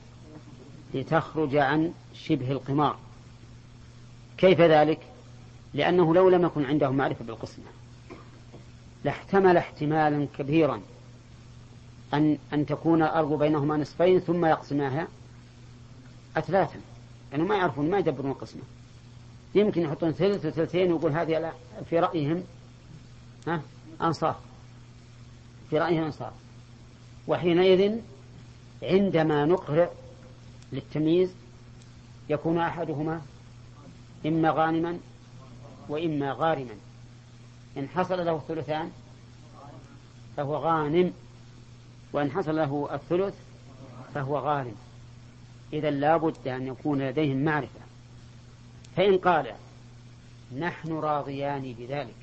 لتخرج 0.94 1.56
عن 1.56 1.92
شبه 2.14 2.52
القمار. 2.52 2.96
كيف 4.38 4.60
ذلك؟ 4.60 5.00
لأنه 5.74 6.14
لو 6.14 6.28
لم 6.28 6.44
يكن 6.44 6.64
عندهم 6.64 6.96
معرفة 6.96 7.24
بالقسمة 7.24 7.64
لاحتمل 9.04 9.56
احتمالا 9.56 10.26
كبيرا 10.38 10.80
أن 12.14 12.38
أن 12.52 12.66
تكون 12.66 13.02
الأرض 13.02 13.38
بينهما 13.38 13.76
نصفين 13.76 14.20
ثم 14.20 14.44
يقسماها 14.44 15.08
أثلاثا. 16.36 16.80
يعني 17.32 17.42
ما 17.42 17.56
يعرفون 17.56 17.90
ما 17.90 17.98
يدبرون 17.98 18.30
القسمة. 18.30 18.62
يمكن 19.54 19.82
يحطون 19.82 20.12
ثلث 20.12 20.46
وثلثين 20.46 20.92
ويقول 20.92 21.12
هذه 21.12 21.52
في 21.90 21.98
رأيهم 21.98 22.42
ها 23.46 23.62
أنصاف 24.02 24.36
في 25.70 25.78
رأيهم 25.78 26.04
أنصاف 26.04 26.32
وحينئذ 27.28 28.00
عندما 28.82 29.44
نقرع 29.44 29.90
للتمييز 30.72 31.34
يكون 32.28 32.58
أحدهما 32.58 33.22
إما 34.26 34.50
غانما 34.50 34.98
وإما 35.88 36.32
غارما. 36.32 36.74
إن 37.76 37.88
حصل 37.88 38.24
له 38.24 38.36
الثلثان 38.36 38.90
فهو 40.36 40.56
غانم 40.56 41.12
وإن 42.12 42.30
حصل 42.30 42.56
له 42.56 42.88
الثلث 42.92 43.34
فهو 44.14 44.38
غارم. 44.38 44.74
إذا 45.72 45.90
لا 45.90 46.16
بد 46.16 46.48
أن 46.48 46.66
يكون 46.66 47.02
لديهم 47.02 47.44
معرفة. 47.44 47.80
فإن 48.96 49.18
قال 49.18 49.54
نحن 50.58 50.92
راضيان 50.92 51.74
بذلك 51.78 52.14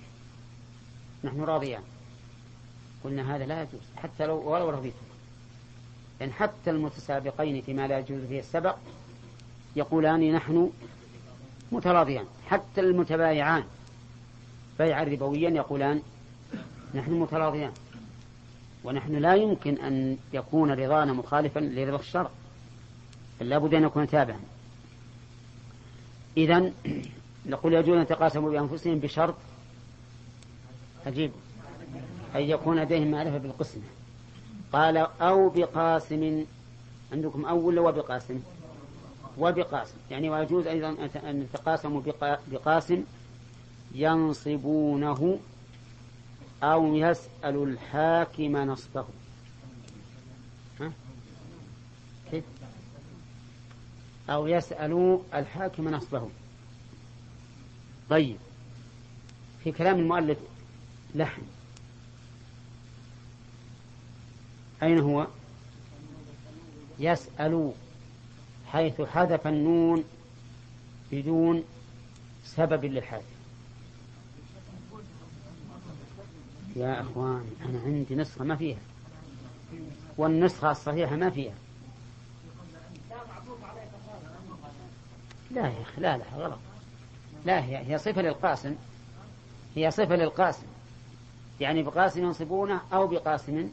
نحن 1.24 1.42
راضيان 1.42 1.84
قلنا 3.04 3.36
هذا 3.36 3.46
لا 3.46 3.62
يجوز 3.62 3.82
حتى 3.96 4.26
لو 4.26 4.52
ولو 4.52 4.70
رضيتم. 4.70 5.07
لأن 6.20 6.32
حتى 6.32 6.70
المتسابقين 6.70 7.62
فيما 7.62 7.88
لا 7.88 8.00
يجوز 8.00 8.24
فيه 8.24 8.40
السبق 8.40 8.76
يقولان 9.76 10.32
نحن 10.32 10.72
متراضيان. 11.72 12.26
حتى 12.48 12.82
المتبايعان 12.82 13.64
بيعا 14.80 15.04
ربويا 15.04 15.50
يقولان 15.50 16.02
نحن 16.96 17.12
متراضيان. 17.12 17.72
ونحن 18.84 19.16
لا 19.16 19.36
يمكن 19.36 19.78
أن 19.78 20.18
يكون 20.34 20.72
رضانا 20.72 21.14
مخالفا 21.14 21.60
لرضا 21.60 22.00
الشرع. 22.00 22.30
بل 23.40 23.50
لابد 23.50 23.74
أن 23.74 23.84
يكون 23.84 24.08
تابعا. 24.08 24.40
إذا 26.38 26.72
نقول 27.46 27.74
يجوز 27.74 27.96
أن 27.96 28.02
يتقاسموا 28.02 28.52
بأنفسهم 28.52 29.00
بشرط 29.00 29.36
عجيب 31.06 31.32
أن 32.36 32.42
يكون 32.42 32.80
لديهم 32.80 33.12
معرفة 33.12 33.38
بالقسمة. 33.38 33.84
قال 34.74 34.98
أو 34.98 35.50
بقاسم. 35.50 36.46
عندكم 37.12 37.46
أو 37.46 37.68
ولا 37.68 37.82
وبقاسم 37.82 38.40
وبقاسم. 39.38 39.96
يعني 40.12 40.30
ويجوز 40.30 40.68
أيضا 40.68 40.90
أن 41.16 41.42
يتقاسموا 41.42 42.02
بقاسم 42.52 43.04
ينصبونه 43.96 45.40
أو 46.64 46.96
يسأل 46.96 47.64
الحاكم 47.64 48.58
نصبه. 48.58 49.06
ها؟ 50.80 50.92
كيف؟ 52.32 52.44
أو 54.30 54.48
يسأل 54.48 55.20
الحاكم 55.34 55.90
نصبه. 55.90 56.30
طيب. 58.10 58.38
في 59.64 59.72
كلام 59.72 60.00
المؤلف 60.00 60.38
لحن. 61.16 61.42
أين 64.84 65.00
هو؟ 65.00 65.28
يسأل 67.00 67.72
حيث 68.68 69.02
حذف 69.02 69.48
النون 69.48 70.04
بدون 71.12 71.64
سبب 72.44 72.86
للحذف. 72.86 73.38
يا 76.76 77.02
أخوان 77.02 77.46
أنا 77.66 77.80
عندي 77.86 78.16
نسخة 78.16 78.46
ما 78.46 78.56
فيها. 78.56 78.80
والنسخة 80.18 80.72
الصحيحة 80.72 81.16
ما 81.16 81.30
فيها. 81.30 81.54
لا 85.52 85.62
يا 85.62 85.82
أخي 85.82 86.02
لا 86.02 86.18
لا 86.18 86.26
غلط. 86.36 86.60
لا 87.46 87.66
هي 87.66 87.94
هي 87.94 87.98
صفة 87.98 88.22
للقاسم. 88.22 88.76
هي 89.76 89.92
صفة 89.92 90.16
للقاسم. 90.16 90.68
يعني 91.60 91.84
بقاسم 91.84 92.24
ينصبونه 92.24 92.82
أو 92.94 93.08
بقاسم 93.08 93.70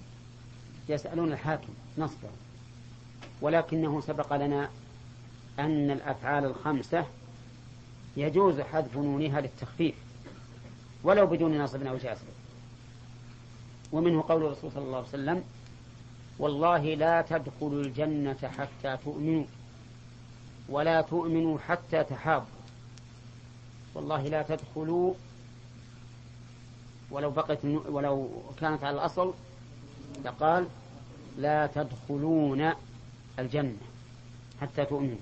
يسألون 0.89 1.33
الحاكم 1.33 1.73
نصبه. 1.99 2.29
ولكنه 3.41 4.01
سبق 4.01 4.37
لنا 4.37 4.71
أن 5.59 5.91
الأفعال 5.91 6.45
الخمسة 6.45 7.07
يجوز 8.17 8.61
حذف 8.61 8.97
نونها 8.97 9.41
للتخفيف 9.41 9.95
ولو 11.05 11.27
بدون 11.27 11.59
نصب 11.59 11.87
أو 11.87 11.97
جازم 11.97 12.25
ومنه 13.93 14.25
قول 14.29 14.45
الرسول 14.45 14.73
صلى 14.73 14.85
الله 14.85 14.97
عليه 14.97 15.09
وسلم 15.09 15.45
والله 16.39 16.95
لا 16.95 17.23
تدخلوا 17.23 17.83
الجنة 17.83 18.53
حتى 18.59 18.97
تؤمنوا 19.05 19.45
ولا 20.69 21.01
تؤمنوا 21.01 21.59
حتى 21.59 22.05
تحابوا. 22.05 22.47
والله 23.95 24.23
لا 24.23 24.43
تدخلوا 24.43 25.15
ولو 27.11 27.31
بقت 27.31 27.59
ولو 27.65 28.29
كانت 28.61 28.85
على 28.85 28.95
الأصل 28.97 29.35
لقال 30.25 30.67
لا 31.39 31.67
تدخلون 31.67 32.73
الجنة 33.39 33.77
حتى 34.61 34.85
تؤمنوا. 34.85 35.19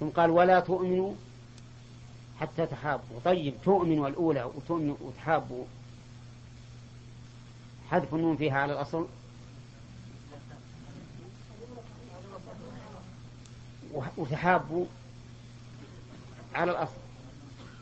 ثم 0.00 0.08
قال 0.08 0.30
ولا 0.30 0.60
تؤمنوا 0.60 1.14
حتى 2.40 2.66
تحابوا. 2.66 3.20
طيب 3.24 3.54
تؤمنوا 3.64 4.08
الأولى 4.08 4.44
وتؤمنوا 4.44 4.96
وتحابوا. 5.00 5.64
حذف 7.90 8.14
النون 8.14 8.36
فيها 8.36 8.58
على 8.58 8.72
الأصل. 8.72 9.06
وتحابوا 14.16 14.86
على 16.54 16.70
الأصل. 16.70 16.96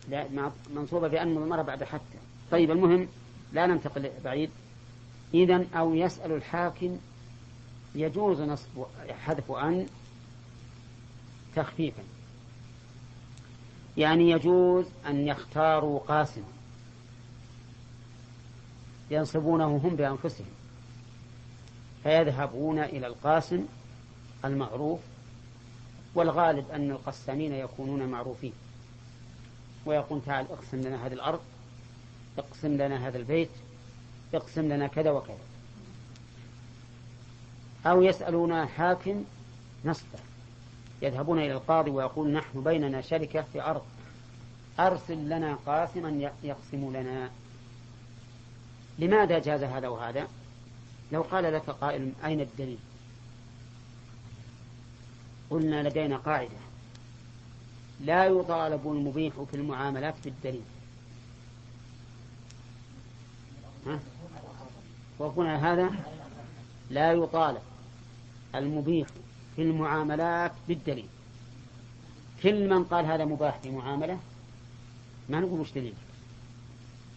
لا 0.08 0.50
منصوبة 0.74 1.08
بأن 1.08 1.34
مضمرة 1.34 1.62
بعد 1.62 1.84
حتى. 1.84 2.18
طيب 2.50 2.70
المهم 2.70 3.08
لا 3.52 3.66
ننتقل 3.66 4.10
بعيد. 4.24 4.50
إذا 5.34 5.64
أو 5.74 5.94
يسأل 5.94 6.32
الحاكم 6.32 6.98
يجوز 7.94 8.40
نصب 8.40 8.84
حذف 9.10 9.52
أن 9.52 9.86
تخفيفا. 11.56 12.02
يعني 13.96 14.30
يجوز 14.30 14.86
أن 15.06 15.28
يختاروا 15.28 16.00
قاسما 16.00 16.44
ينصبونه 19.10 19.76
هم 19.76 19.96
بأنفسهم. 19.96 20.46
فيذهبون 22.02 22.78
إلى 22.78 23.06
القاسم 23.06 23.66
المعروف 24.44 25.00
والغالب 26.14 26.70
أن 26.70 26.90
القسامين 26.90 27.52
يكونون 27.52 28.06
معروفين. 28.06 28.52
ويقول 29.86 30.20
تعال 30.26 30.46
اقسم 30.50 30.80
لنا 30.80 31.06
هذه 31.06 31.12
الأرض 31.12 31.40
اقسم 32.38 32.72
لنا 32.74 33.08
هذا 33.08 33.18
البيت 33.18 33.50
اقسم 34.34 34.72
لنا 34.72 34.86
كذا 34.86 35.10
وكذا. 35.10 35.38
أو 37.86 38.02
يسألون 38.02 38.66
حاكم 38.66 39.24
نصبه. 39.84 40.18
يذهبون 41.02 41.38
إلى 41.38 41.52
القاضي 41.52 41.90
ويقول 41.90 42.32
نحن 42.32 42.62
بيننا 42.62 43.00
شركة 43.00 43.44
في 43.52 43.62
أرض. 43.62 43.82
أرسل 44.80 45.28
لنا 45.28 45.58
قاسما 45.66 46.30
يقسم 46.42 46.96
لنا. 46.96 47.30
لماذا 48.98 49.38
جاز 49.38 49.62
هذا 49.62 49.88
وهذا؟ 49.88 50.28
لو 51.12 51.22
قال 51.22 51.44
لك 51.44 51.70
قائل 51.70 52.12
أين 52.24 52.40
الدليل؟ 52.40 52.78
قلنا 55.50 55.88
لدينا 55.88 56.16
قاعدة. 56.16 56.56
لا 58.00 58.24
يطالب 58.24 58.86
المبيح 58.86 59.34
في 59.50 59.54
المعاملات 59.54 60.14
بالدليل. 60.24 60.64
ها؟ 63.86 63.98
وقلنا 65.18 65.72
هذا 65.72 65.90
لا 66.90 67.12
يطالب 67.12 67.62
المبيح 68.54 69.08
في 69.56 69.62
المعاملات 69.62 70.52
بالدليل. 70.68 71.08
كل 72.42 72.68
من 72.68 72.84
قال 72.84 73.06
هذا 73.06 73.24
مباح 73.24 73.58
في 73.58 73.70
معاملة 73.70 74.18
ما 75.28 75.40
نقول 75.40 75.60
مش 75.60 75.72
دليل؟ 75.72 75.94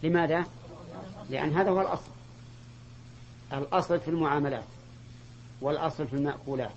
لماذا؟ 0.02 0.44
لأن 1.30 1.52
هذا 1.52 1.70
هو 1.70 1.80
الأصل. 1.80 2.10
الأصل 3.52 4.00
في 4.00 4.08
المعاملات 4.08 4.64
والأصل 5.60 6.06
في 6.06 6.14
المأكولات 6.16 6.70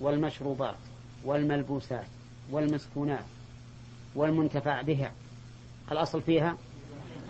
والمشروبات 0.00 0.76
والملبوسات 1.24 2.06
والمسكونات 2.50 3.24
والمنتفع 4.14 4.82
بها. 4.82 5.12
الأصل 5.92 6.22
فيها 6.22 6.56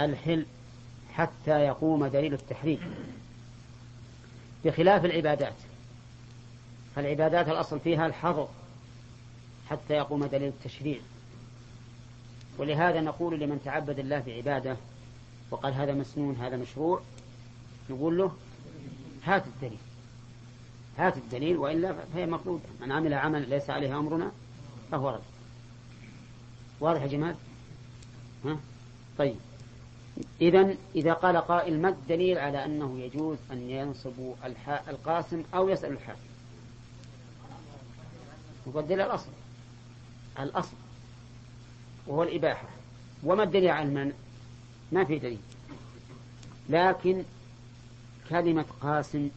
الحل 0.01 0.47
حتى 1.12 1.51
يقوم 1.61 2.07
دليل 2.07 2.35
التحريم 2.35 2.81
بخلاف 4.64 5.05
العبادات. 5.05 5.55
فالعبادات 6.97 7.49
الأصل 7.49 7.81
فيها 7.81 8.07
الحظر 8.07 8.49
حتى 9.71 9.94
يقوم 9.94 10.27
دليل 10.27 10.49
التشريع. 10.49 11.01
ولهذا 12.59 13.01
نقول 13.01 13.40
لمن 13.40 13.61
تعبد 13.64 13.99
الله 13.99 14.18
بعبادة 14.27 14.77
وقال 15.51 15.75
هذا 15.75 15.94
مسنون 15.94 16.37
هذا 16.37 16.57
مشروع 16.57 17.01
نقول 17.90 18.18
له 18.18 18.33
هات 19.25 19.47
الدليل. 19.47 19.79
هات 20.99 21.16
الدليل 21.16 21.57
وإلا 21.57 21.94
فهي 22.14 22.27
مردودة 22.27 22.64
من 22.81 22.92
عمل 22.92 23.14
عمل 23.14 23.51
ليس 23.51 23.71
عليه 23.71 23.99
أمرنا 23.99 24.33
فهو 24.90 25.11
رد. 25.11 25.21
واضح 26.81 27.03
يا 27.03 27.07
جمال 27.07 27.35
ها؟ 28.44 28.57
طيب. 29.18 29.37
إذا 30.41 30.75
إذا 30.95 31.13
قال 31.13 31.37
قائل 31.37 31.81
ما 31.81 31.89
الدليل 31.89 32.39
على 32.39 32.65
أنه 32.65 33.01
يجوز 33.01 33.39
أن 33.53 33.71
ينصب 33.71 34.35
القاسم 34.89 35.43
أو 35.55 35.69
يسأل 35.69 35.93
الحاكم 35.93 36.29
يقدر 38.67 38.95
الأصل. 38.95 39.31
الأصل. 40.39 40.77
وهو 42.07 42.23
الإباحة. 42.23 42.69
وما 43.25 43.43
الدليل 43.43 43.71
على 43.71 43.89
المنع؟ 43.89 44.15
ما 44.93 45.05
في 45.05 45.19
دليل. 45.19 45.39
لكن 46.69 47.25
كلمة 48.29 48.65
قاسم 48.81 49.31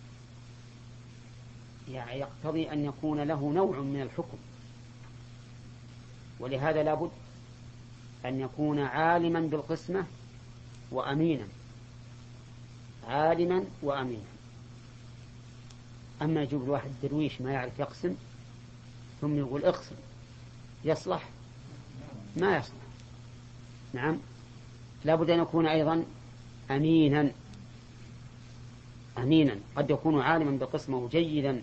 يعني 1.91 2.20
يقتضي 2.20 2.72
أن 2.72 2.86
يكون 2.86 3.22
له 3.22 3.52
نوع 3.52 3.80
من 3.80 4.02
الحكم. 4.02 4.38
ولهذا 6.39 6.84
لابد 6.84 7.12
أن 8.26 8.39
يكون 8.39 8.80
عالما 8.80 9.39
بالقسمة 9.39 10.06
وأمينا. 10.91 11.47
عالما 13.08 13.63
وأمينا. 13.82 14.32
أما 16.21 16.41
يجيب 16.41 16.63
الواحد 16.63 16.91
درويش 17.04 17.41
ما 17.41 17.51
يعرف 17.51 17.80
يقسم 17.80 18.15
ثم 19.21 19.38
يقول 19.38 19.65
اقسم. 19.65 19.95
يصلح؟ 20.86 21.30
ما 22.38 22.58
يصلح. 22.58 22.75
نعم. 23.93 24.17
لابد 25.06 25.30
أن 25.30 25.39
يكون 25.39 25.67
أيضا 25.67 26.06
أمينا. 26.71 27.32
أمينا. 29.17 29.56
قد 29.75 29.89
يكون 29.89 30.21
عالما 30.21 30.58
بقسمه 30.58 31.10
جيدا 31.10 31.62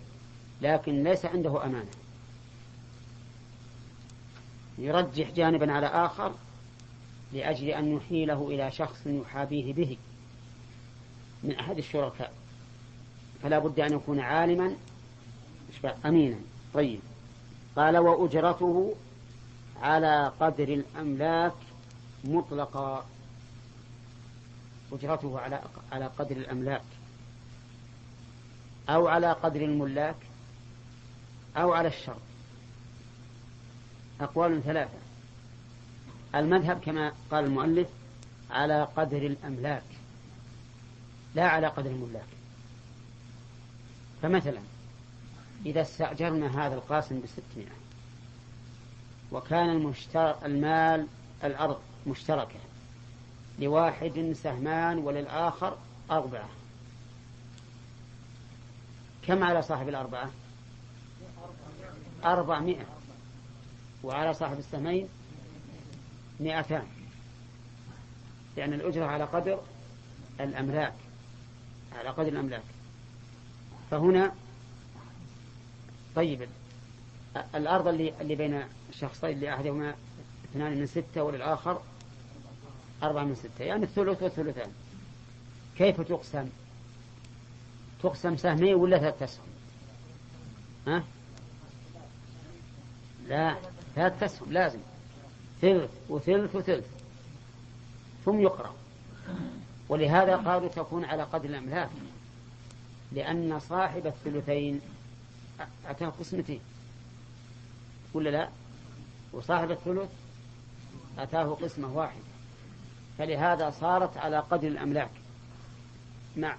لكن 0.62 1.04
ليس 1.04 1.24
عنده 1.24 1.64
أمانة. 1.64 1.90
يرجح 4.78 5.30
جانبا 5.30 5.72
على 5.72 5.86
آخر 5.86 6.34
لأجل 7.32 7.68
أن 7.68 7.96
يحيله 7.96 8.48
إلى 8.48 8.70
شخص 8.70 9.06
يحابيه 9.06 9.72
به 9.72 9.96
من 11.42 11.54
أحد 11.54 11.78
الشركاء. 11.78 12.32
فلا 13.42 13.58
بد 13.58 13.80
أن 13.80 13.92
يكون 13.92 14.20
عالما 14.20 14.76
أمينا. 16.06 16.36
طيب. 16.74 17.00
قال 17.76 17.98
وأجرته 17.98 18.94
على 19.82 20.32
قدر 20.40 20.68
الأملاك 20.68 21.54
مطلقا. 22.24 23.06
أجرته 24.92 25.40
على 25.40 25.62
على 25.92 26.06
قدر 26.06 26.36
الأملاك. 26.36 26.84
أو 28.88 29.08
على 29.08 29.32
قدر 29.32 29.64
الملاك 29.64 30.16
أو 31.56 31.72
على 31.72 31.88
الشرط. 31.88 32.20
أقوال 34.20 34.62
ثلاثة. 34.62 35.07
المذهب 36.34 36.80
كما 36.80 37.12
قال 37.30 37.44
المؤلف 37.44 37.88
على 38.50 38.88
قدر 38.96 39.26
الأملاك 39.26 39.82
لا 41.34 41.48
على 41.48 41.66
قدر 41.66 41.90
الملاك. 41.90 42.28
فمثلا 44.22 44.60
إذا 45.66 45.80
استأجرنا 45.80 46.66
هذا 46.66 46.74
القاسم 46.74 47.20
بستمائة 47.20 47.76
وكان 49.32 49.70
المشتر... 49.70 50.46
المال 50.46 51.06
الأرض 51.44 51.80
مشتركة 52.06 52.60
لواحد 53.58 54.32
سهمان 54.42 54.98
وللآخر 54.98 55.78
أربعة. 56.10 56.48
كم 59.26 59.44
على 59.44 59.62
صاحب 59.62 59.88
الأربعة؟ 59.88 60.30
أربعمائة. 62.24 62.86
وعلى 64.02 64.34
صاحب 64.34 64.58
السهمين؟ 64.58 65.08
مئتان. 66.40 66.86
لأن 68.56 68.72
الأجرة 68.72 69.04
على 69.04 69.24
قدر 69.24 69.60
الأملاك 70.40 70.94
على 71.92 72.08
قدر 72.08 72.28
الأملاك. 72.28 72.62
فهنا 73.90 74.32
طيب 76.16 76.48
الأرض 77.54 77.88
اللي, 77.88 78.14
اللي 78.20 78.34
بين 78.34 78.62
الشخصين 78.88 79.40
لأحدهما 79.40 79.94
اثنان 80.44 80.78
من 80.78 80.86
ستة 80.86 81.22
وللآخر 81.22 81.82
أربعة 83.02 83.24
من 83.24 83.34
ستة 83.34 83.64
يعني 83.64 83.84
الثلث 83.84 84.22
والثلثان. 84.22 84.72
كيف 85.76 86.00
تقسم؟ 86.00 86.48
تقسم 88.02 88.36
سهمين 88.36 88.74
ولا 88.74 88.98
ثلاث 88.98 89.22
أسهم؟ 89.22 89.46
ها؟ 90.86 91.04
لا 93.28 93.56
ثلاث 93.94 94.22
أسهم 94.22 94.52
لازم. 94.52 94.78
ثلث 95.60 95.90
وثلث 96.08 96.56
وثلث. 96.56 96.86
ثم 98.24 98.40
يقرأ. 98.40 98.74
ولهذا 99.88 100.36
قالوا 100.36 100.68
تكون 100.68 101.04
على 101.04 101.22
قدر 101.22 101.48
الأملاك. 101.48 101.90
لأن 103.12 103.60
صاحب 103.60 104.06
الثلثين 104.06 104.80
أتاه 105.86 106.12
قسمتين. 106.20 106.60
ولا 108.14 108.30
لا. 108.30 108.48
وصاحب 109.32 109.70
الثلث 109.70 110.10
أتاه 111.18 111.44
قسمة 111.44 111.96
واحدة. 111.96 112.22
فلهذا 113.18 113.70
صارت 113.70 114.16
على 114.16 114.38
قدر 114.38 114.68
الأملاك. 114.68 115.10
مع 116.36 116.56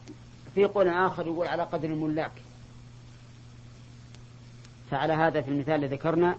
في 0.56 0.66
قول 0.66 0.88
آخر 0.88 1.28
يقول 1.28 1.48
على 1.48 1.64
قدر 1.64 1.88
الملاك. 1.88 2.32
فعلى 4.92 5.14
هذا 5.14 5.42
في 5.42 5.50
المثال 5.50 5.76
الذي 5.76 5.96
ذكرنا 5.96 6.36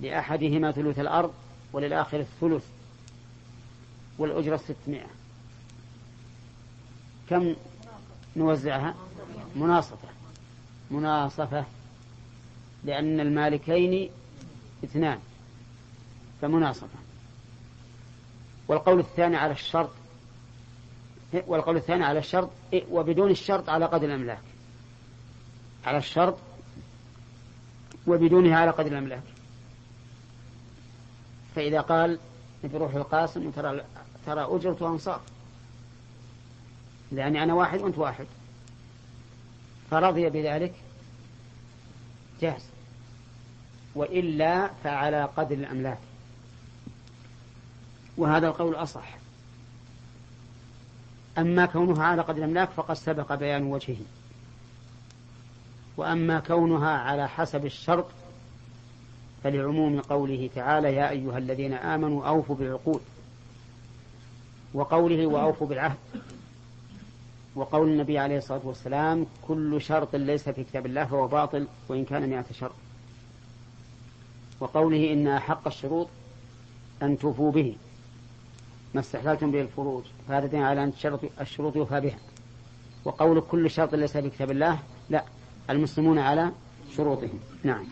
لأحدهما 0.00 0.72
ثلث 0.72 0.98
الأرض 0.98 1.32
وللآخر 1.72 2.20
الثلث 2.20 2.64
والأجرة 4.18 4.56
ستمائة. 4.56 5.06
كم 7.30 7.54
نوزعها؟ 8.36 8.94
مناصفة. 9.56 10.08
مناصفة 10.90 11.64
لأن 12.84 13.20
المالكين 13.20 14.10
اثنان 14.84 15.18
فمناصفة. 16.42 16.98
والقول 18.68 19.00
الثاني 19.00 19.36
على 19.36 19.52
الشرط 19.52 19.90
والقول 21.46 21.76
الثاني 21.76 22.04
على 22.04 22.18
الشرط 22.18 22.50
وبدون 22.90 23.30
الشرط 23.30 23.68
على 23.68 23.84
قدر 23.84 24.06
الأملاك. 24.06 24.42
على 25.84 25.98
الشرط 25.98 26.38
وبدونها 28.06 28.56
على 28.56 28.70
قدر 28.70 28.92
الأملاك. 28.92 29.22
فإذا 31.56 31.80
قال 31.80 32.18
بروح 32.64 32.94
القاسم 32.94 33.50
ترى 33.50 33.80
ترى 34.26 34.56
أجرة 34.56 34.88
أنصار 34.88 35.20
لأني 37.12 37.42
أنا 37.42 37.54
واحد 37.54 37.80
وأنت 37.80 37.98
واحد. 37.98 38.26
فرضي 39.90 40.30
بذلك 40.30 40.74
جاز 42.40 42.62
وإلا 43.94 44.70
فعلى 44.84 45.24
قدر 45.36 45.54
الأملاك. 45.54 45.98
وهذا 48.16 48.48
القول 48.48 48.74
أصح. 48.74 49.16
أما 51.38 51.66
كونها 51.66 52.04
على 52.04 52.22
قدر 52.22 52.38
الأملاك 52.38 52.70
فقد 52.70 52.94
سبق 52.94 53.34
بيان 53.34 53.62
وجهه. 53.62 53.96
وأما 55.96 56.40
كونها 56.40 56.90
على 56.90 57.28
حسب 57.28 57.66
الشرط 57.66 58.06
فلعموم 59.44 60.00
قوله 60.00 60.50
تعالى 60.54 60.94
يا 60.94 61.10
أيها 61.10 61.38
الذين 61.38 61.72
آمنوا 61.72 62.26
أوفوا 62.26 62.56
بالعقود 62.56 63.00
وقوله 64.74 65.26
وأوفوا 65.26 65.66
بالعهد 65.66 65.96
وقول 67.54 67.88
النبي 67.88 68.18
عليه 68.18 68.38
الصلاة 68.38 68.60
والسلام 68.64 69.26
كل 69.42 69.80
شرط 69.80 70.16
ليس 70.16 70.48
في 70.48 70.64
كتاب 70.64 70.86
الله 70.86 71.04
فهو 71.04 71.28
باطل 71.28 71.66
وإن 71.88 72.04
كان 72.04 72.30
مئة 72.30 72.44
شرط. 72.52 72.74
وقوله 74.60 75.12
إن 75.12 75.38
حق 75.38 75.66
الشروط 75.66 76.08
أن 77.02 77.18
توفوا 77.18 77.52
به 77.52 77.76
ما 78.94 79.00
استحللتم 79.00 79.50
به 79.50 79.60
الفروج 79.60 80.04
فهذا 80.28 80.46
دين 80.46 80.62
على 80.62 80.84
أن 80.84 80.92
الشروط 81.40 81.76
يوفى 81.76 82.00
بها. 82.00 82.18
وقول 83.04 83.40
كل 83.40 83.70
شرط 83.70 83.94
ليس 83.94 84.16
في 84.16 84.30
كتاب 84.30 84.50
الله 84.50 84.78
لا 85.10 85.24
المسلمون 85.70 86.18
على 86.18 86.52
شروطهم. 86.96 87.40
نعم. 87.64 87.84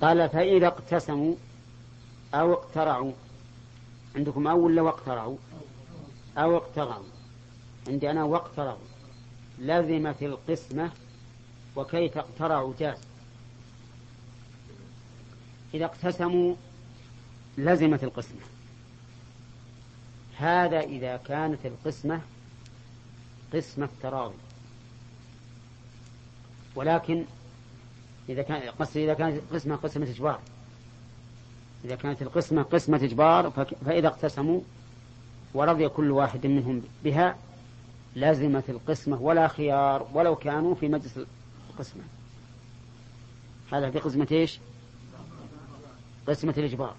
قال 0.00 0.28
فإذا 0.28 0.66
اقتسموا 0.66 1.34
أو 2.34 2.52
اقترعوا 2.52 3.12
عندكم 4.16 4.46
أو 4.46 4.66
ولا 4.66 4.82
واقترعوا؟ 4.82 5.36
أو 6.38 6.56
اقترعوا. 6.56 7.04
عندي 7.88 8.10
أنا 8.10 8.24
واقترعوا. 8.24 8.78
لزمت 9.58 10.22
القسمة 10.22 10.90
وكيف 11.76 12.18
اقترعوا 12.18 12.74
جاز. 12.78 12.98
إذا 15.74 15.84
اقتسموا 15.84 16.54
لزمت 17.58 18.04
القسمة. 18.04 18.40
هذا 20.36 20.80
إذا 20.80 21.16
كانت 21.16 21.66
القسمة 21.66 22.20
قسمة 23.54 23.88
تراضي 24.02 24.34
ولكن 26.74 27.24
إذا 28.30 28.42
كان 28.42 28.70
قصدي 28.70 29.04
إذا 29.04 29.14
كانت 29.14 29.36
القسمة 29.36 29.76
قسمة 29.76 30.06
إجبار. 30.06 30.40
إذا 31.84 31.96
كانت 31.96 32.22
القسمة 32.22 32.62
قسمة 32.62 32.96
إجبار 33.04 33.50
فإذا 33.86 34.08
اقتسموا 34.08 34.60
ورضي 35.54 35.88
كل 35.88 36.10
واحد 36.10 36.46
منهم 36.46 36.82
بها 37.04 37.36
لازمت 38.14 38.70
القسمة 38.70 39.22
ولا 39.22 39.48
خيار 39.48 40.08
ولو 40.14 40.36
كانوا 40.36 40.74
في 40.74 40.88
مجلس 40.88 41.20
القسمة. 41.70 42.02
هذا 43.72 43.90
في 43.90 43.98
قسمة 43.98 44.28
إيش؟ 44.32 44.58
قسمة 46.28 46.54
الإجبار. 46.58 46.94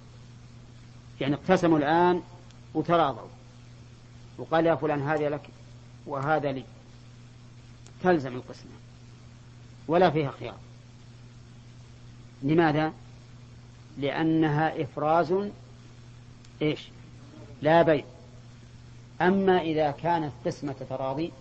يعني 1.22 1.36
اقتسموا 1.36 1.78
الآن 1.78 2.22
وتراضوا. 2.74 3.28
وقال 4.38 4.66
يا 4.66 4.76
فلان 4.76 5.02
هذا 5.02 5.30
لك 5.30 5.50
وهذا 6.08 6.52
لي. 6.52 6.64
تلزم 8.04 8.36
القسمة. 8.36 8.72
ولا 9.88 10.10
فيها 10.10 10.32
خيار. 10.32 10.58
لماذا؟ 12.44 12.94
لأنها 13.98 14.82
إفراز 14.82 15.34
إيش؟ 16.62 16.88
لا 17.62 17.82
بيع 17.82 18.04
أما 19.22 19.62
إذا 19.62 19.92
كانت 19.92 20.32
قسمة 20.46 20.76
تراضي 20.90 21.32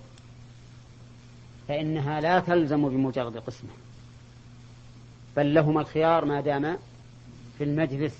فإنها 1.69 2.21
لا 2.21 2.41
تلزم 2.41 2.89
بمجرد 2.89 3.37
قسمة 3.37 3.71
بل 5.37 5.55
لهما 5.55 5.81
الخيار 5.81 6.25
ما 6.25 6.41
دام 6.41 6.77
في 7.59 7.65
المجلس 7.65 8.15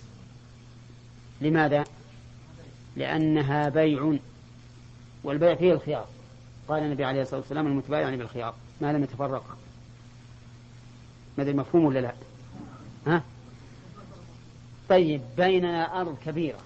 لماذا؟ 1.41 1.85
لأنها 2.97 3.69
بيع 3.69 4.17
والبيع 5.25 5.55
فيه 5.55 5.73
الخيار 5.73 6.07
قال 6.69 6.83
النبي 6.83 7.05
عليه 7.05 7.23
الصلاة 7.23 7.41
والسلام 7.41 7.67
المتبايع 7.67 8.15
بالخيار 8.15 8.55
ما 8.81 8.93
لم 8.93 9.03
يتفرق 9.03 9.57
ماذا 11.39 11.53
مفهوم 11.53 11.85
ولا 11.85 11.99
لا؟ 11.99 12.13
ها؟ 13.07 13.23
طيب 14.89 15.23
بيننا 15.37 16.01
أرض 16.01 16.19
كبيرة. 16.19 16.59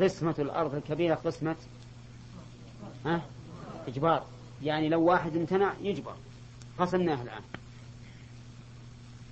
قسمة 0.00 0.34
الأرض 0.38 0.74
الكبيرة 0.74 1.14
قسمة 1.14 1.56
ها؟ 3.06 3.22
إجبار. 3.88 4.26
يعني 4.62 4.88
لو 4.88 5.02
واحد 5.02 5.36
امتنع 5.36 5.72
يجبر. 5.80 6.14
قسمناه 6.78 7.22
الآن. 7.22 7.42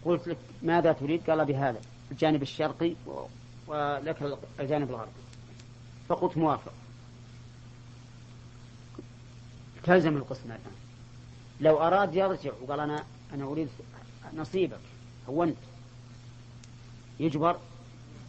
قلت 0.04 0.28
لك 0.28 0.36
ماذا 0.62 0.92
تريد؟ 0.92 1.30
قال 1.30 1.44
بهذا. 1.44 1.80
الجانب 2.10 2.42
الشرقي 2.42 2.94
ولك 3.66 4.38
الجانب 4.60 4.90
الغربي. 4.90 5.10
فقلت 6.08 6.36
موافق. 6.36 6.72
تلزم 9.82 10.16
القسمة 10.16 10.54
الآن. 10.54 10.72
لو 11.60 11.78
أراد 11.78 12.14
يرجع 12.14 12.52
وقال 12.62 12.80
أنا 12.80 13.04
أنا 13.34 13.44
أريد 13.44 13.68
نصيبك. 14.34 14.80
هونت 15.30 15.56
يجبر 17.20 17.56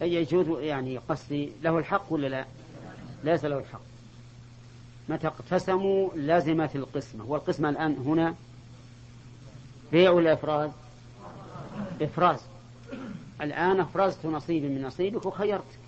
أي 0.02 0.14
يجوز 0.14 0.64
يعني 0.64 0.98
قصدي 0.98 1.52
له 1.64 1.78
الحق 1.78 2.04
ولا 2.10 2.28
لا؟ 2.28 2.46
ليس 3.24 3.46
له 3.46 3.58
الحق. 3.58 3.82
متى 5.10 5.28
اقتسموا 5.28 6.10
لزمت 6.16 6.76
القسمة. 6.76 7.26
والقسمة 7.26 7.70
الآن 7.70 7.98
هنا 7.98 8.36
بيع 9.92 10.12
ولا 10.12 10.34
إفراز؟ 10.34 10.72
إفراز. 12.02 12.40
الآن 13.42 13.80
أفرزت 13.80 14.26
نصيبي 14.26 14.68
من 14.68 14.82
نصيبك 14.82 15.26
وخيرتك. 15.26 15.80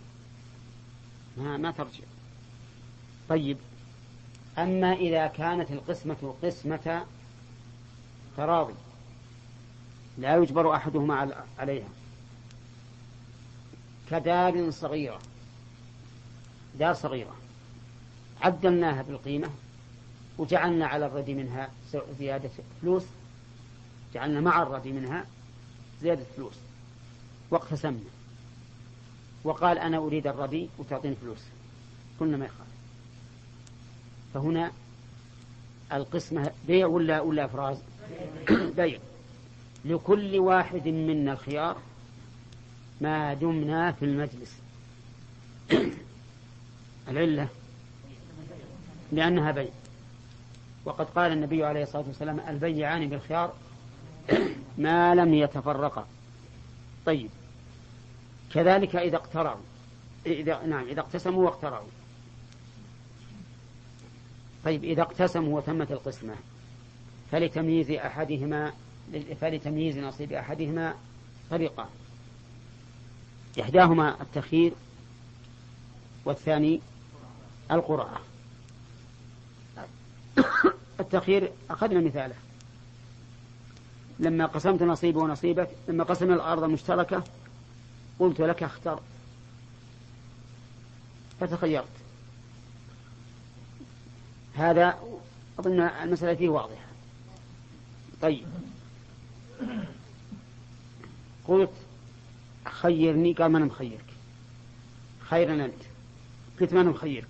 ما 1.37 1.57
ما 1.57 1.71
ترجع. 1.71 2.03
طيب. 3.29 3.57
أما 4.57 4.93
إذا 4.93 5.27
كانت 5.27 5.71
القسمة 5.71 6.33
قسمة 6.43 7.05
تراضي 8.37 8.73
لا 10.17 10.37
يجبر 10.37 10.75
أحدهما 10.75 11.45
عليها. 11.59 11.89
كدار 14.11 14.71
صغيرة. 14.71 15.19
دار 16.79 16.93
صغيرة. 16.93 17.35
عدلناها 18.41 19.01
بالقيمة 19.01 19.49
وجعلنا 20.37 20.87
على 20.87 21.05
الردي 21.05 21.33
منها 21.33 21.69
زيادة 22.19 22.49
فلوس. 22.81 23.03
جعلنا 24.13 24.41
مع 24.41 24.61
الردي 24.61 24.91
منها 24.91 25.25
زيادة 26.01 26.23
فلوس. 26.35 26.55
واقتسمنا. 27.51 28.09
وقال 29.43 29.79
أنا 29.79 29.97
أريد 29.97 30.27
الردي 30.27 30.69
وتعطيني 30.77 31.15
فلوس. 31.15 31.41
قلنا 32.19 32.37
ما 32.37 32.45
يخالف. 32.45 32.73
فهنا 34.33 34.71
القسمة 35.93 36.51
بيع 36.67 36.87
ولا 36.87 37.21
ولا 37.21 37.45
إفراز؟ 37.45 37.77
بيع. 38.51 38.99
لكل 39.85 40.39
واحد 40.39 40.87
منا 40.87 41.33
الخيار 41.33 41.77
ما 43.01 43.33
دمنا 43.33 43.91
في 43.91 44.05
المجلس. 44.05 44.57
العلة 47.09 47.47
لأنها 49.11 49.51
بيع. 49.51 49.69
وقد 50.85 51.05
قال 51.05 51.31
النبي 51.31 51.65
عليه 51.65 51.83
الصلاة 51.83 52.03
والسلام 52.07 52.39
البيعان 52.39 53.09
بالخيار 53.09 53.53
ما 54.77 55.15
لم 55.15 55.33
يتفرقا. 55.33 56.07
طيب. 57.05 57.29
كذلك 58.53 58.95
إذا 58.95 59.15
اقترعوا. 59.15 59.61
إذا 60.25 60.65
نعم 60.65 60.87
إذا 60.87 60.99
اقتسموا 60.99 61.45
واقترعوا. 61.45 61.87
طيب 64.65 64.83
إذا 64.83 65.01
اقتسموا 65.01 65.57
وتمت 65.57 65.91
القسمة 65.91 66.35
فلتمييز 67.31 67.91
أحدهما 67.91 68.73
فلتمييز 69.41 69.97
نصيب 69.97 70.33
أحدهما 70.33 70.95
طريقان. 71.49 71.87
إحداهما 73.61 74.21
التخيير 74.21 74.73
والثاني 76.25 76.81
القرعة 77.71 78.19
التخيير 80.99 81.51
أخذنا 81.69 82.01
مثاله. 82.01 82.35
لما 84.19 84.45
قسمت 84.45 84.83
نصيبي 84.83 85.17
ونصيبك 85.17 85.69
لما 85.87 86.03
قسمنا 86.03 86.35
الأرض 86.35 86.63
المشتركة 86.63 87.23
قلت 88.19 88.41
لك 88.41 88.63
اختر. 88.63 88.99
فتخيرت. 91.39 91.87
هذا 94.55 94.99
أظن 95.59 95.79
المسألة 95.79 96.35
فيه 96.35 96.49
واضحة. 96.49 96.85
طيب. 98.21 98.47
قلت 101.47 101.73
خيرني 102.65 103.33
قال 103.33 103.55
أنا 103.55 103.65
مخيرك. 103.65 104.05
خيرا 105.19 105.65
أنت. 105.65 105.83
قلت 106.61 106.73
أنا 106.73 106.89
مخيرك. 106.89 107.27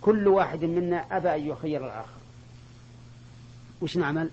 كل 0.00 0.28
واحد 0.28 0.64
منا 0.64 1.16
أبى 1.16 1.34
أن 1.34 1.46
يخير 1.46 1.86
الآخر. 1.86 2.18
وش 3.80 3.96
نعمل؟ 3.96 4.30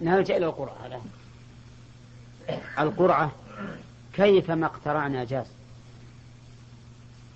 نلجأ 0.00 0.36
إلى 0.36 0.46
القرعة 0.46 0.86
الآن. 0.86 1.10
القرعة 2.78 3.32
كيفما 4.12 4.66
اقترعنا 4.66 5.24
جاز. 5.24 5.46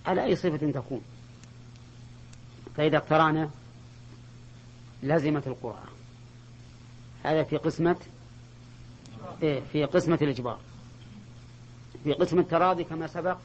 على 0.06 0.24
أي 0.24 0.36
صفة 0.36 0.70
تكون؟ 0.70 1.00
فإذا 2.76 2.96
اقترعنا 2.96 3.50
لزمت 5.02 5.46
القرعة. 5.46 5.91
هذا 7.22 7.42
في 7.42 7.56
قسمة 7.56 7.96
إيه 9.42 9.60
في 9.60 9.84
قسمة 9.84 10.18
الإجبار. 10.22 10.58
في 12.04 12.12
قسم 12.12 12.38
التراضي 12.38 12.84
كما 12.84 13.06
سبق 13.06 13.36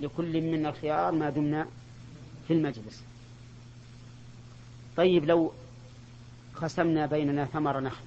لكل 0.00 0.40
منا 0.42 0.68
الخيار 0.68 1.12
ما 1.12 1.30
دمنا 1.30 1.66
في 2.48 2.52
المجلس. 2.52 3.02
طيب 4.96 5.24
لو 5.24 5.52
قسمنا 6.56 7.06
بيننا 7.06 7.44
ثمر 7.44 7.80
نخل 7.80 8.04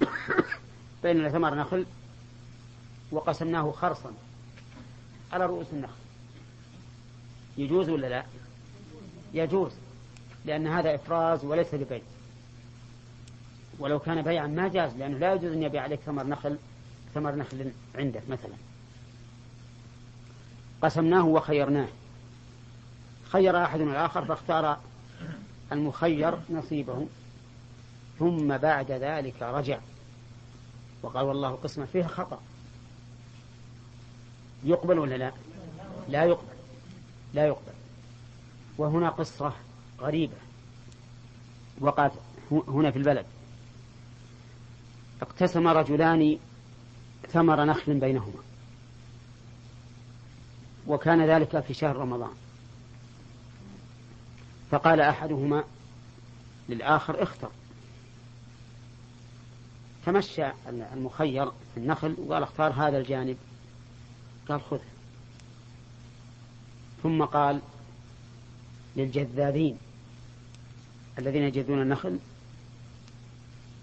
بيننا 1.02 1.28
ثمر 1.28 1.54
نخل 1.54 1.86
وقسمناه 3.12 3.72
خرصا 3.72 4.12
على 5.32 5.46
رؤوس 5.46 5.66
النخل 5.72 5.92
يجوز 7.58 7.88
ولا 7.88 8.06
لا؟ 8.06 8.24
يجوز 9.34 9.72
لأن 10.44 10.66
هذا 10.66 10.94
إفراز 10.94 11.44
وليس 11.44 11.74
ببيع 11.74 12.00
ولو 13.78 13.98
كان 13.98 14.22
بيعا 14.22 14.46
ما 14.46 14.68
جاز 14.68 14.96
لأنه 14.96 15.18
لا 15.18 15.34
يجوز 15.34 15.52
أن 15.52 15.62
يبيع 15.62 15.82
عليك 15.82 16.00
ثمر 16.00 16.26
نخل 16.26 16.58
ثمر 17.14 17.34
نخل 17.34 17.72
عندك 17.94 18.22
مثلا. 18.28 18.54
قسمناه 20.82 21.26
وخيرناه. 21.26 21.88
خير 23.24 23.64
أحدنا 23.64 23.90
الآخر 23.90 24.24
فاختار 24.24 24.78
المخير 25.72 26.38
نصيبه. 26.50 27.06
ثم 28.18 28.56
بعد 28.56 28.90
ذلك 28.90 29.42
رجع. 29.42 29.78
وقال 31.02 31.24
والله 31.24 31.50
قسمة 31.50 31.86
فيها 31.92 32.08
خطأ. 32.08 32.40
يقبل 34.64 34.98
ولا 34.98 35.14
لا؟ 35.14 35.32
لا 36.08 36.24
يقبل. 36.24 36.56
لا 37.34 37.46
يقبل. 37.46 37.72
وهنا 38.78 39.08
قصة 39.08 39.52
غريبة. 40.00 40.36
وقعت 41.80 42.12
هنا 42.50 42.90
في 42.90 42.98
البلد. 42.98 43.26
اقتسم 45.22 45.68
رجلان 45.68 46.38
ثمر 47.28 47.64
نخل 47.64 47.98
بينهما. 47.98 48.42
وكان 50.86 51.26
ذلك 51.26 51.60
في 51.60 51.74
شهر 51.74 51.96
رمضان. 51.96 52.34
فقال 54.70 55.00
أحدهما 55.00 55.64
للآخر 56.68 57.22
اختر. 57.22 57.50
تمشى 60.06 60.46
المخير 60.68 61.50
في 61.50 61.76
النخل 61.76 62.16
وقال 62.18 62.42
اختار 62.42 62.72
هذا 62.72 62.98
الجانب. 62.98 63.36
قال 64.48 64.60
خذه. 64.60 64.80
ثم 67.02 67.24
قال 67.24 67.60
للجذاذين 68.96 69.78
الذين 71.18 71.42
يجذون 71.42 71.82
النخل 71.82 72.18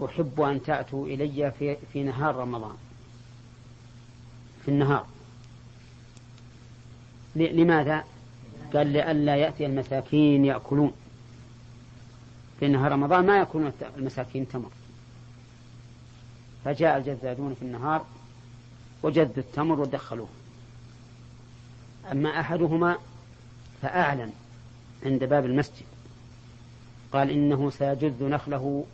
أحب 0.06 0.41
أن 0.41 0.64
تأتوا 0.64 1.08
إلي 1.08 1.51
في, 1.51 1.78
في 1.93 2.04
نهار 2.04 2.36
رمضان. 2.36 2.76
في 4.66 4.72
النهار. 4.72 5.06
لماذا؟ 7.36 8.04
قال 8.74 8.88
لئلا 8.88 9.36
يأتي 9.36 9.66
المساكين 9.66 10.45
يأكلون. 10.45 10.91
في 12.60 12.68
نهار 12.68 12.91
رمضان 12.91 13.26
ما 13.26 13.38
يأكلون 13.38 13.72
المساكين 13.97 14.47
تمر. 14.47 14.72
فجاء 16.66 16.97
الجذاذون 16.97 17.56
في 17.56 17.62
النهار 17.62 18.06
وجذوا 19.04 19.38
التمر 19.38 19.80
ودخلوه. 19.80 20.30
أما 22.12 22.39
أحدهما 22.39 22.97
فأعلن 23.82 24.32
عند 25.06 25.24
باب 25.24 25.45
المسجد. 25.45 25.86
قال 27.14 27.30
إنه 27.30 27.70
سيجذ 27.70 28.24
نخله 28.24 28.86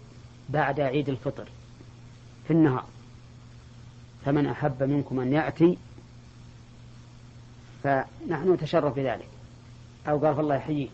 بعد 0.50 0.80
عيد 0.80 1.10
الفطر 1.10 1.50
في 2.48 2.54
النهار. 2.54 2.86
فمن 4.26 4.46
أحب 4.46 4.84
منكم 4.84 5.20
أن 5.20 5.34
يأتي 5.34 5.78
فنحن 7.84 8.54
نتشرف 8.54 8.96
بذلك. 8.96 9.28
أو 10.08 10.26
قال 10.26 10.36
فالله 10.36 10.56
يحييه. 10.56 10.88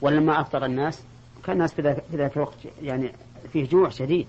ولما 0.00 0.40
أفطر 0.40 0.64
الناس 0.64 1.02
كان 1.44 1.56
الناس 1.56 1.74
في 1.74 1.82
ذاك 1.82 2.30
في 2.30 2.36
الوقت 2.36 2.56
يعني 2.82 3.12
فيه 3.52 3.68
جوع 3.68 3.88
شديد. 3.88 4.26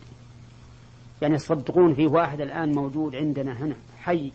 يعني 1.21 1.35
يصدقون 1.35 1.93
فيه 1.93 2.07
واحد 2.07 2.41
الآن 2.41 2.71
موجود 2.71 3.15
عندنا 3.15 3.63
هنا 3.63 3.75
حي 3.97 4.31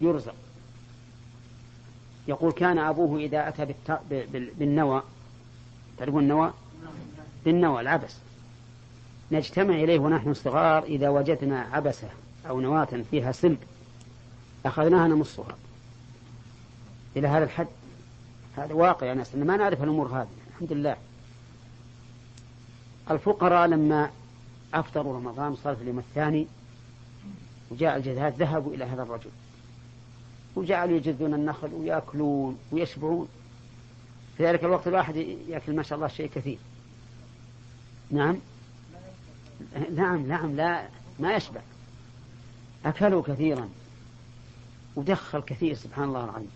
يرزق. 0.00 0.34
يقول 2.28 2.52
كان 2.52 2.78
أبوه 2.78 3.18
إذا 3.18 3.48
أتى 3.48 3.74
بالنوى 4.58 5.02
تعرفون 5.98 6.22
النوى؟ 6.22 6.52
بالنوى 7.44 7.80
العبس 7.80 8.16
نجتمع 9.32 9.74
إليه 9.74 9.98
ونحن 9.98 10.34
صغار 10.34 10.82
إذا 10.82 11.08
وجدنا 11.08 11.60
عبسة 11.60 12.08
أو 12.48 12.60
نواة 12.60 13.02
فيها 13.10 13.32
سلب 13.32 13.58
أخذناها 14.66 15.08
نمصها 15.08 15.56
إلى 17.16 17.28
هذا 17.28 17.44
الحد. 17.44 17.66
هذا 18.56 18.74
واقع 18.74 19.06
يا 19.06 19.14
ناس. 19.14 19.34
ما 19.34 19.56
نعرف 19.56 19.82
الأمور 19.82 20.06
هذه. 20.06 20.28
الحمد 20.54 20.72
لله. 20.72 20.96
الفقراء 23.10 23.66
لما 23.66 24.10
أفطروا 24.74 25.16
رمضان 25.16 25.56
صار 25.56 25.76
في 25.76 25.82
اليوم 25.82 25.98
الثاني 25.98 26.46
وجاء 27.70 27.96
الجزاء 27.96 28.34
ذهبوا 28.38 28.74
إلى 28.74 28.84
هذا 28.84 29.02
الرجل. 29.02 29.30
وجعلوا 30.56 30.96
يجذون 30.96 31.34
النخل 31.34 31.74
ويأكلون 31.74 32.58
ويشبعون. 32.72 33.28
في 34.36 34.46
ذلك 34.46 34.64
الوقت 34.64 34.88
الواحد 34.88 35.16
يأكل 35.48 35.76
ما 35.76 35.82
شاء 35.82 35.96
الله 35.96 36.08
شيء 36.08 36.30
كثير. 36.34 36.58
نعم. 38.14 38.36
نعم 39.94 40.26
نعم 40.26 40.56
لا 40.56 40.88
ما 41.18 41.34
يشبع. 41.34 41.60
أكلوا 42.84 43.22
كثيرا. 43.22 43.68
ودخل 44.96 45.40
كثير 45.40 45.74
سبحان 45.74 46.04
الله 46.04 46.24
العظيم. 46.24 46.50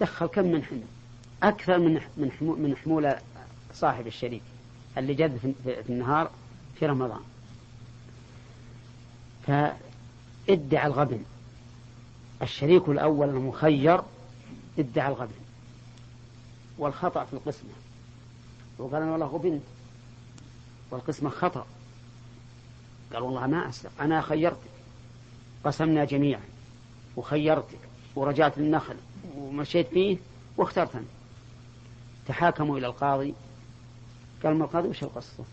دخل 0.00 0.26
كم 0.26 0.44
من 0.44 0.62
حمل. 0.62 0.82
أكثر 1.42 1.78
من 1.78 1.94
من 2.16 2.30
من 2.40 2.76
حمولة 2.76 3.20
صاحب 3.74 4.06
الشريك 4.06 4.42
اللي 4.98 5.14
جد 5.14 5.36
في 5.36 5.52
في 5.64 5.90
النهار 5.92 6.30
في 6.78 6.86
رمضان. 6.86 7.20
فادعى 9.46 10.86
الغبن. 10.86 11.24
الشريك 12.42 12.88
الأول 12.88 13.28
المخير 13.28 14.02
ادعى 14.78 15.08
الغبن. 15.08 15.44
والخطأ 16.78 17.24
في 17.24 17.32
القسمة. 17.32 17.70
وقال 18.78 19.02
أنا 19.02 19.12
والله 19.12 19.26
غبنت. 19.26 19.62
والقسمة 20.90 21.30
خطأ. 21.30 21.66
قال 23.12 23.22
والله 23.22 23.46
ما 23.46 23.68
أسرق 23.68 23.92
أنا 24.00 24.20
خيرتك 24.20 24.70
قسمنا 25.64 26.04
جميعا. 26.04 26.44
وخيرتك 27.16 27.78
ورجعت 28.16 28.58
للنخل. 28.58 28.96
ومشيت 29.36 29.88
فيه 29.88 30.18
واخترت 30.56 30.96
أنت 30.96 31.06
تحاكموا 32.28 32.78
إلى 32.78 32.86
القاضي. 32.86 33.34
قال 34.44 34.56
ما 34.56 34.64
القاضي 34.64 34.88
وش 34.88 35.02
القصة؟ 35.02 35.44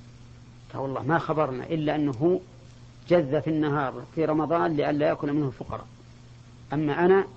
قال 0.73 0.81
والله 0.81 1.03
ما 1.03 1.19
خبرنا 1.19 1.63
إلا 1.63 1.95
أنه 1.95 2.41
جذ 3.07 3.41
في 3.41 3.49
النهار 3.49 4.03
في 4.15 4.25
رمضان 4.25 4.75
لئلا 4.75 5.07
يأكل 5.07 5.33
منه 5.33 5.47
الفقراء. 5.47 5.85
أما 6.73 7.05
أنا 7.05 7.27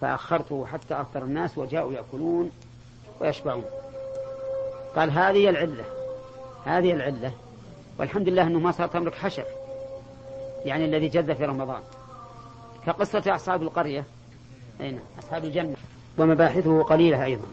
فأخرته 0.00 0.66
حتى 0.66 1.00
أفطر 1.00 1.24
الناس 1.24 1.58
وجاءوا 1.58 1.92
يأكلون 1.92 2.50
ويشبعون. 3.20 3.64
قال 4.96 5.10
هذه 5.10 5.48
العلة. 5.48 5.84
هذه 6.68 6.92
العلة. 6.92 7.32
والحمد 7.98 8.28
لله 8.28 8.42
أنه 8.42 8.58
ما 8.58 8.72
صار 8.72 8.88
تملك 8.88 9.14
حشر. 9.14 9.44
يعني 10.64 10.84
الذي 10.84 11.08
جذ 11.08 11.34
في 11.34 11.44
رمضان. 11.44 11.80
كقصة 12.86 13.22
أصحاب 13.34 13.62
القرية. 13.62 14.04
أين؟ 14.80 15.00
أصحاب 15.18 15.44
الجنة. 15.44 15.76
ومباحثه 16.18 16.82
قليلة 16.82 17.24
أيضا. 17.24 17.46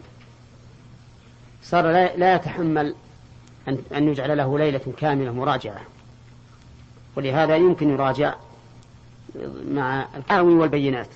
صار 1.62 1.90
لا, 2.16 2.34
يتحمل 2.34 2.94
أن, 3.68 4.08
يجعل 4.08 4.36
له 4.36 4.58
ليلة 4.58 4.92
كاملة 4.98 5.32
مراجعة. 5.32 5.80
ولهذا 7.16 7.56
يمكن 7.56 7.90
يراجع 7.90 8.34
مع 9.68 10.06
الدعاوي 10.16 10.54
والبينات. 10.54 11.08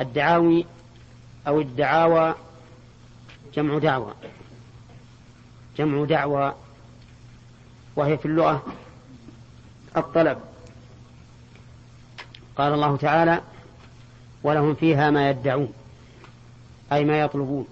الدعاوي 0.00 0.66
أو 1.46 1.60
الدعاوى 1.60 2.34
جمع 3.54 3.78
دعوة 3.78 4.14
جمع 5.76 6.04
دعوة 6.04 6.54
وهي 7.96 8.18
في 8.18 8.26
اللغة 8.26 8.62
الطلب. 9.96 10.38
قال 12.56 12.72
الله 12.72 12.96
تعالى 12.96 13.40
ولهم 14.42 14.74
فيها 14.74 15.10
ما 15.10 15.30
يدعون 15.30 15.72
أي 16.92 17.04
ما 17.04 17.20
يطلبون. 17.20 17.66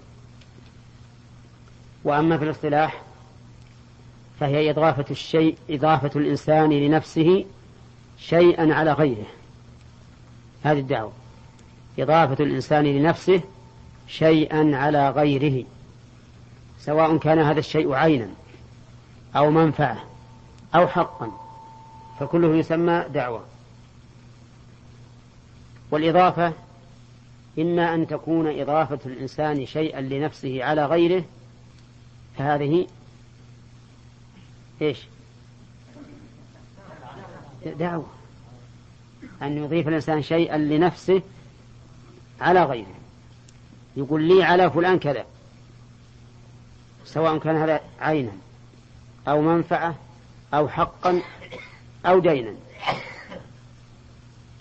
وأما 2.03 2.37
في 2.37 2.43
الاصطلاح 2.43 3.01
فهي 4.39 4.69
إضافة 4.69 5.05
الشيء 5.11 5.57
إضافة 5.69 6.11
الإنسان 6.19 6.69
لنفسه 6.69 7.45
شيئا 8.17 8.73
على 8.73 8.93
غيره. 8.93 9.25
هذه 10.63 10.79
الدعوة. 10.79 11.11
إضافة 11.99 12.43
الإنسان 12.43 12.83
لنفسه 12.83 13.41
شيئا 14.07 14.71
على 14.73 15.09
غيره 15.09 15.65
سواء 16.79 17.17
كان 17.17 17.39
هذا 17.39 17.59
الشيء 17.59 17.93
عينا 17.93 18.29
أو 19.35 19.51
منفعة. 19.51 20.10
أو 20.75 20.87
حقا. 20.87 21.31
فكله 22.19 22.55
يسمى 22.55 23.05
دعوة. 23.13 23.43
والإضافة 25.91 26.53
إما 27.59 27.93
أن 27.95 28.07
تكون 28.07 28.59
إضافة 28.61 28.99
الإنسان 29.05 29.65
شيئا 29.65 30.01
لنفسه 30.01 30.63
على 30.63 30.85
غيره 30.85 31.23
فهذه 32.37 32.87
إيش؟ 34.81 34.97
دعوة. 37.65 38.05
أن 39.41 39.57
يضيف 39.57 39.87
الإنسان 39.87 40.21
شيئا 40.21 40.57
لنفسه 40.57 41.21
على 42.41 42.63
غيره. 42.63 42.95
يقول 43.97 44.23
لي 44.23 44.43
على 44.43 44.71
فلان 44.71 44.99
كذا 44.99 45.25
سواء 47.05 47.37
كان 47.37 47.55
هذا 47.55 47.81
عينا 47.99 48.31
أو 49.27 49.41
منفعة 49.41 49.95
أو 50.53 50.67
حقا 50.67 51.21
أو 52.05 52.19
دينا. 52.19 52.53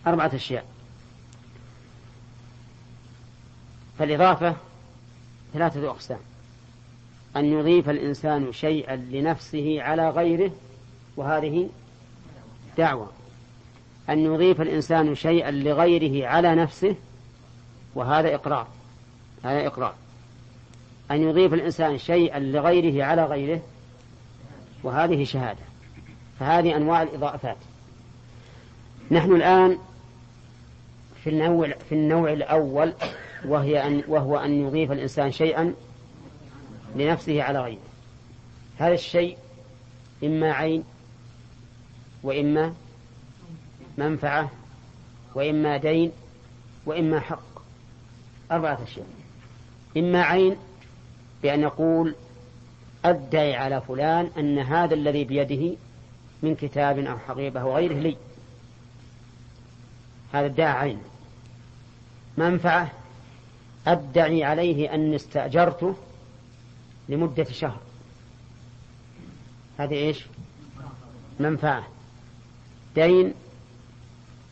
أربعة 0.06 0.30
أشياء. 0.34 0.64
فالإضافة 3.98 4.56
ثلاثة 5.54 5.90
أقسام. 5.90 6.18
أن 7.36 7.44
يضيف 7.44 7.90
الإنسان 7.90 8.52
شيئا 8.52 8.96
لنفسه 8.96 9.82
على 9.82 10.10
غيره 10.10 10.50
وهذه 11.16 11.68
دعوة. 12.78 13.10
أن 14.08 14.18
يضيف 14.18 14.60
الإنسان 14.60 15.14
شيئا 15.14 15.50
لغيره 15.50 16.28
على 16.28 16.54
نفسه 16.54 16.94
وهذا 17.94 18.34
إقرار. 18.34 18.66
هذا 19.44 19.66
إقرار. 19.66 19.94
أن 21.10 21.22
يضيف 21.22 21.54
الإنسان 21.54 21.98
شيئا 21.98 22.38
لغيره 22.38 23.04
على 23.04 23.24
غيره 23.24 23.62
وهذه 24.82 25.24
شهادة. 25.24 25.69
فهذه 26.40 26.76
أنواع 26.76 27.02
الإضافات 27.02 27.56
نحن 29.10 29.32
الآن 29.32 29.78
في 31.24 31.30
النوع 31.30 31.72
في 31.88 31.94
النوع 31.94 32.32
الأول 32.32 32.92
وهي 33.44 33.86
أن 33.86 34.02
وهو 34.08 34.36
أن 34.36 34.66
يضيف 34.66 34.92
الإنسان 34.92 35.32
شيئا 35.32 35.74
لنفسه 36.96 37.42
على 37.42 37.60
غيره. 37.60 37.80
هذا 38.78 38.94
الشيء 38.94 39.36
إما 40.24 40.52
عين 40.52 40.84
وإما 42.22 42.74
منفعة 43.98 44.50
وإما 45.34 45.76
دين 45.76 46.12
وإما 46.86 47.20
حق. 47.20 47.42
أربعة 48.52 48.78
أشياء. 48.82 49.06
إما 49.96 50.22
عين 50.22 50.56
بأن 51.42 51.60
يقول 51.60 52.14
أدعي 53.04 53.54
على 53.54 53.80
فلان 53.80 54.30
أن 54.38 54.58
هذا 54.58 54.94
الذي 54.94 55.24
بيده 55.24 55.76
من 56.42 56.54
كتاب 56.54 56.98
أو 56.98 57.18
حقيبة 57.18 57.60
أو 57.60 57.76
غيره 57.76 57.94
لي. 57.94 58.16
هذا 60.32 60.46
ادعى 60.46 60.72
عين. 60.72 60.98
منفعة 62.36 62.90
أدعي 63.86 64.44
عليه 64.44 64.94
أني 64.94 65.16
استأجرته 65.16 65.96
لمدة 67.08 67.44
شهر. 67.44 67.80
هذه 69.78 69.94
إيش؟ 69.94 70.26
منفعة. 71.40 71.88
دين 72.94 73.34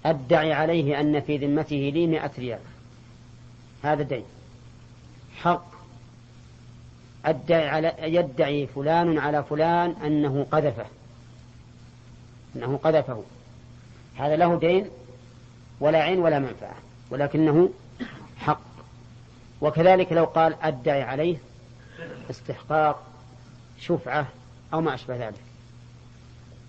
أدعي 0.04 0.52
عليه 0.52 1.00
أن 1.00 1.20
في 1.20 1.36
ذمته 1.36 1.90
لي 1.94 2.06
مئة 2.06 2.30
ريال. 2.38 2.60
هذا 3.82 4.02
دين. 4.02 4.24
حق 5.36 5.66
أدعي 7.24 7.68
على 7.68 7.94
يدعي 7.98 8.66
فلان 8.66 9.18
على 9.18 9.44
فلان 9.44 9.90
أنه 9.90 10.46
قذفه. 10.50 10.86
أنه 12.56 12.76
قذفه 12.76 13.24
هذا 14.16 14.36
له 14.36 14.58
دين 14.58 14.90
ولا 15.80 15.98
عين 15.98 16.18
ولا 16.18 16.38
منفعة 16.38 16.74
ولكنه 17.10 17.70
حق. 18.38 18.60
وكذلك 19.60 20.12
لو 20.12 20.24
قال 20.24 20.56
أدعي 20.62 21.02
عليه 21.02 21.36
استحقاق 22.30 23.02
شفعة 23.80 24.26
أو 24.72 24.80
ما 24.80 24.94
أشبه 24.94 25.26
ذلك. 25.26 25.40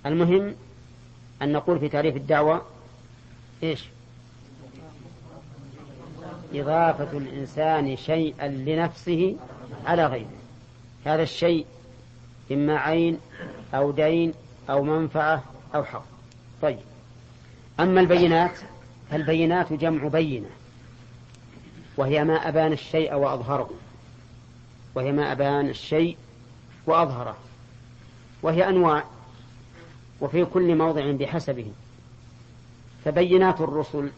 المهم 0.06 0.56
أن 1.42 1.52
نقول 1.52 1.80
في 1.80 1.90
تعريف 1.90 2.16
الدعوة 2.16 2.62
إيش؟ 3.64 3.86
إضافة 6.54 7.18
الإنسان 7.18 7.98
شيئا 7.98 8.48
لنفسه 8.48 9.36
على 9.86 10.06
غيره. 10.06 10.30
هذا 11.06 11.24
الشيء 11.24 11.66
إما 12.52 12.78
عين 12.78 13.20
أو 13.74 13.92
دين 13.92 14.34
أو 14.70 14.84
منفعة 14.84 15.44
أو 15.76 15.84
حق 15.84 16.04
طيب. 16.62 16.80
أما 17.80 18.02
البينات 18.02 18.60
فالبينات 19.12 19.74
جمع 19.74 20.08
بينة. 20.08 20.50
وهي 21.98 22.24
ما 22.24 22.50
أبان 22.50 22.74
الشيء 22.74 23.14
وأظهره. 23.14 23.70
وهي 24.96 25.12
ما 25.12 25.32
أبان 25.32 25.70
الشيء 25.70 26.18
وأظهره. 26.88 27.38
وهي 28.42 28.70
أنواع. 28.70 29.04
وفي 30.22 30.46
كل 30.46 30.76
موضع 30.76 31.12
بحسبه. 31.12 31.72
فبينات 33.06 33.62
الرسل 33.62 34.10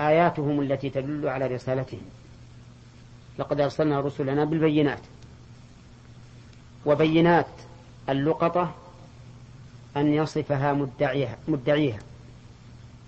آياتهم 0.00 0.60
التي 0.60 0.90
تدل 0.90 1.28
على 1.28 1.46
رسالتهم. 1.46 2.02
لقد 3.38 3.60
أرسلنا 3.60 4.00
رسلنا 4.00 4.44
بالبينات. 4.44 5.00
وبينات 6.86 7.46
اللقطة 8.08 8.74
أن 9.96 10.14
يصفها 10.14 10.72
مدعيها 10.72 11.38
مدعيها. 11.48 11.98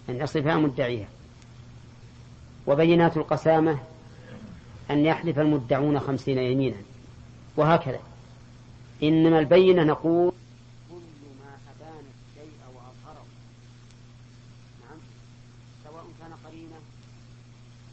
أن 0.09 0.17
يصفها 0.17 0.57
مدعيها. 0.57 1.09
وبينات 2.67 3.17
القسامة 3.17 3.79
أن 4.91 5.05
يحلف 5.05 5.39
المدعون 5.39 6.01
خمسين 6.01 6.39
يمينا. 6.39 6.77
وهكذا. 7.57 8.01
إنما 9.03 9.39
البينة 9.39 9.83
نقول 9.85 10.33
كل 10.91 10.97
ما 11.41 11.51
أبان 11.71 12.05
الشيء 12.15 12.53
وأظهره. 12.75 13.25
نعم. 14.81 14.99
سواء 15.85 16.05
كان 16.21 16.33
قرينة 16.45 16.79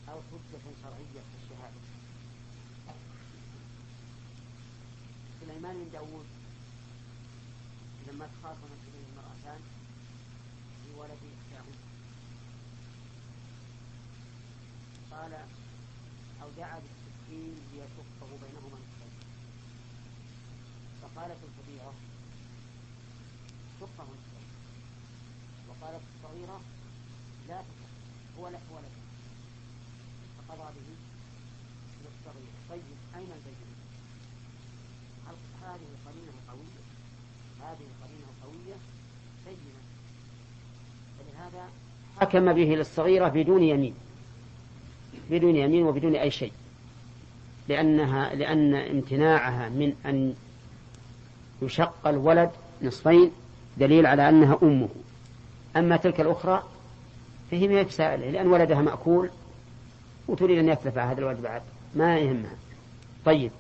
أو 0.09 0.15
حجة 0.15 0.61
شرعية 0.83 1.21
في 1.29 1.35
الشهادة. 1.43 1.81
سليمان 5.41 5.75
بن 5.75 5.91
داود 5.93 6.25
لما 8.07 8.25
تخاصمت 8.25 8.81
إليه 8.87 9.05
المرأتان 9.11 9.61
في 10.83 10.99
ولد 10.99 11.19
إحداهما 11.35 11.77
قال 15.16 15.34
أو 16.41 16.47
دعا 16.57 16.80
بالسكين 16.80 17.55
ليشقه 17.74 18.30
بينهما 18.41 18.78
نصفين. 18.84 19.13
فقالت 21.01 21.38
الكبيرة 21.47 21.93
شقه 23.80 24.03
نصفين. 24.03 24.47
وقالت 25.70 26.03
الصغيرة 26.16 26.61
لا 27.47 27.61
تشق 27.61 28.39
هو 28.39 28.47
لك 28.47 28.61
ولد 28.72 28.93
فقضى 30.38 30.74
به 30.76 30.95
للصغير. 32.03 32.51
طيب 32.70 32.97
أين 33.16 33.32
البينة؟ 33.32 33.76
هذه 35.63 35.88
قرينة 36.05 36.34
قوية؟ 36.49 36.82
هذه 37.61 37.88
قرينة 38.03 38.30
قوية؟ 38.43 38.78
بينة 39.45 39.82
فلهذا 41.20 41.70
حكم 42.20 42.53
به 42.53 42.76
للصغيرة 42.76 43.28
بدون 43.28 43.63
يمين. 43.63 44.04
بدون 45.30 45.55
يمين 45.55 45.84
وبدون 45.84 46.15
أي 46.15 46.32
شيء. 46.32 46.51
لأنها 47.69 48.36
لأن 48.36 48.76
امتناعها 48.76 49.69
من 49.69 49.93
أن 50.05 50.34
يشق 51.61 52.07
الولد 52.07 52.49
نصفين 52.82 53.32
دليل 53.78 54.05
على 54.05 54.30
أنها 54.30 54.59
أمه. 54.63 54.89
أما 55.78 55.97
تلك 55.97 56.21
الأخرى 56.21 56.63
فهي 57.51 57.67
ما 57.67 57.82
بسائلة 57.82 58.30
لأن 58.30 58.47
ولدها 58.47 58.82
مأكول 58.82 59.30
وتريد 60.28 60.57
أن 60.57 60.69
يتلف 60.69 60.97
هذا 60.97 61.19
الولد 61.19 61.41
بعد. 61.41 61.61
ما 61.95 62.17
يهمها. 62.17 62.55
طيب. 63.26 63.51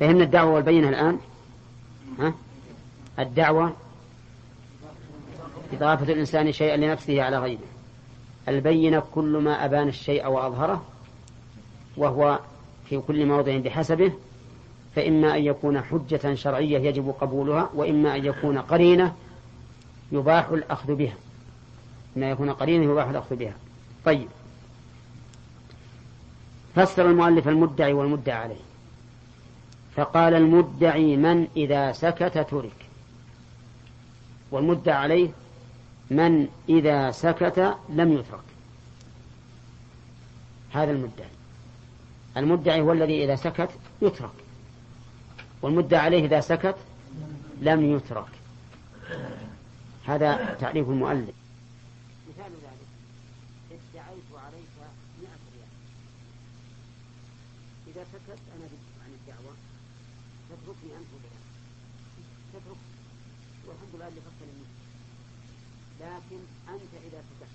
فهمنا 0.00 0.24
الدعوة 0.24 0.52
والبينة 0.52 0.88
الآن؟ 0.88 1.18
ها؟ 2.18 2.34
الدعوة 3.18 3.76
إضافة 5.72 6.12
الإنسان 6.12 6.52
شيئا 6.52 6.76
لنفسه 6.76 7.22
على 7.22 7.38
غيره. 7.38 7.71
البينة 8.48 9.02
كل 9.14 9.36
ما 9.36 9.64
أبان 9.64 9.88
الشيء 9.88 10.26
وأظهره 10.26 10.82
وهو 11.96 12.38
في 12.88 12.98
كل 12.98 13.26
موضع 13.26 13.58
بحسبه 13.58 14.12
فإما 14.96 15.36
أن 15.36 15.44
يكون 15.44 15.80
حجة 15.80 16.34
شرعية 16.34 16.78
يجب 16.78 17.14
قبولها 17.20 17.70
وإما 17.74 18.16
أن 18.16 18.24
يكون 18.24 18.58
قرينة 18.58 19.14
يباح 20.12 20.48
الأخذ 20.48 20.94
بها. 20.94 21.14
إما 22.16 22.30
يكون 22.30 22.50
قرينة 22.50 22.92
يباح 22.92 23.08
الأخذ 23.08 23.36
بها. 23.36 23.54
طيب. 24.04 24.28
فسر 26.74 27.10
المؤلف 27.10 27.48
المدعي 27.48 27.92
والمدعى 27.92 28.36
عليه. 28.36 28.60
فقال 29.96 30.34
المدعي 30.34 31.16
من 31.16 31.48
إذا 31.56 31.92
سكت 31.92 32.38
ترك. 32.50 32.86
والمدعى 34.50 34.96
عليه 34.96 35.30
من 36.12 36.48
إذا 36.68 37.10
سكت 37.10 37.76
لم 37.88 38.12
يترك. 38.12 38.44
هذا 40.72 40.90
المدعي. 40.90 41.28
المدعي 42.36 42.80
هو 42.80 42.92
الذي 42.92 43.24
إذا 43.24 43.36
سكت 43.36 43.70
يترك. 44.02 44.30
والمدعى 45.62 46.00
عليه 46.00 46.24
إذا 46.24 46.40
سكت 46.40 46.76
لم 47.60 47.96
يترك. 47.96 48.32
هذا 50.04 50.56
تعريف 50.60 50.88
المؤلف. 50.88 51.34
مثال 52.28 52.52
ذلك. 52.52 52.88
ادعيت 53.70 54.30
عليك 54.44 54.72
مئة 55.20 55.38
ريال. 55.52 55.72
إذا 57.88 58.04
سكت 58.12 58.38
أنا 58.56 58.66
عن 59.04 59.10
الدعوة. 59.18 59.54
تتركني 60.48 60.92
أنت 60.98 61.10
وبيان 61.14 61.42
تترك. 62.52 62.80
والحمد 63.66 63.94
لله 63.94 64.08
لكن 66.02 66.40
أنت 66.68 66.92
إذا 67.06 67.20
سكت 67.28 67.52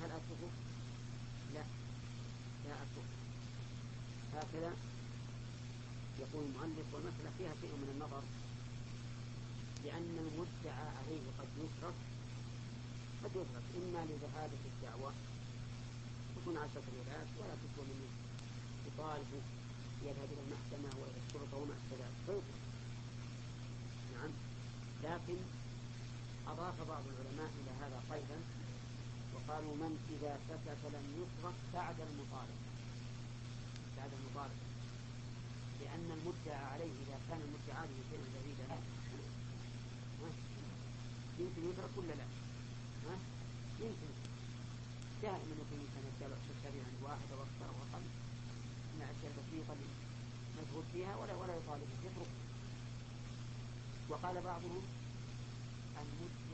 هل 0.00 0.10
أتركك؟ 0.10 0.54
لا 1.54 1.64
لا 2.64 2.74
أترك 2.74 3.10
هكذا 4.34 4.72
يقول 6.20 6.44
المؤلف 6.44 6.86
والمسألة 6.94 7.30
فيها 7.38 7.52
شيء 7.60 7.74
من 7.82 7.90
النظر 7.94 8.22
لأن 9.84 10.14
المدعى 10.26 10.86
عليه 10.98 11.24
قد 11.38 11.48
يترك 11.62 11.94
قد 13.24 13.30
يترك 13.30 13.66
إما 13.76 14.00
لذهابة 14.08 14.62
الدعوة 14.72 15.12
تكون 16.36 16.56
عشرة 16.56 16.82
ريالات 16.94 17.28
ولا 17.38 17.54
تسوى 17.62 17.84
منه. 17.90 18.10
يطالب 18.86 19.42
يذهب 20.02 20.28
إلى 20.32 20.42
المحكمة 20.46 20.90
وإلى 21.00 21.18
الشرطة 21.26 21.56
وما 21.56 21.74
أشبه 21.74 22.04
ذلك. 22.28 22.42
نعم. 24.14 24.30
لكن 25.04 25.36
أضاف 26.58 26.88
بعض 26.88 27.04
العلماء 27.12 27.50
إلى 27.60 27.72
هذا 27.82 27.98
قيدا 28.10 28.38
وقالوا 29.34 29.74
من 29.82 29.92
إذا 30.14 30.32
سكت 30.48 30.82
لم 30.94 31.06
يترك 31.20 31.58
بعد 31.74 31.98
المطالبة 32.08 32.68
بعد 33.98 34.10
المطالبة 34.18 34.66
لأن 35.80 36.08
المدعى 36.18 36.64
عليه 36.72 36.92
إذا 37.04 37.16
كان 37.28 37.40
المدعى 37.46 37.76
عليه 37.82 38.00
شيئا 38.10 38.26
جديدا 38.36 38.66
يمكن 41.40 41.62
يترك 41.70 41.94
ولا 41.96 42.14
لا؟ 42.20 42.26
ها؟ 43.06 43.14
يمكن. 43.80 44.12
دائما 45.22 45.54
يكون 45.62 45.78
الإنسان 45.80 46.04
يشتري 46.50 46.80
عند 46.88 47.00
واحد 47.02 47.28
أو 47.32 47.38
أكثر 47.46 47.66
أو 47.70 47.76
أقل. 47.84 48.04
من 48.94 49.02
الأشياء 49.02 49.30
البسيطة 49.32 49.72
اللي 49.72 49.90
مجهود 50.58 50.84
فيها 50.92 51.16
ولا 51.16 51.34
ولا 51.34 51.54
يطالب. 51.56 51.88
يترك. 52.04 52.30
وقال 54.08 54.42
بعضهم 54.42 54.82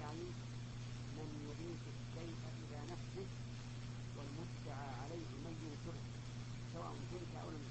المدعي 0.04 0.30
من 1.16 1.28
يضيف 1.48 1.82
الشيء 1.94 2.36
إلى 2.60 2.78
نفسه 2.92 3.26
والمدعى 4.16 4.88
عليه 5.02 5.30
من 5.44 5.54
ينكره 5.64 6.02
سواء 6.74 6.92
ترك 7.10 7.32
أو 7.42 7.50
لم 7.50 7.64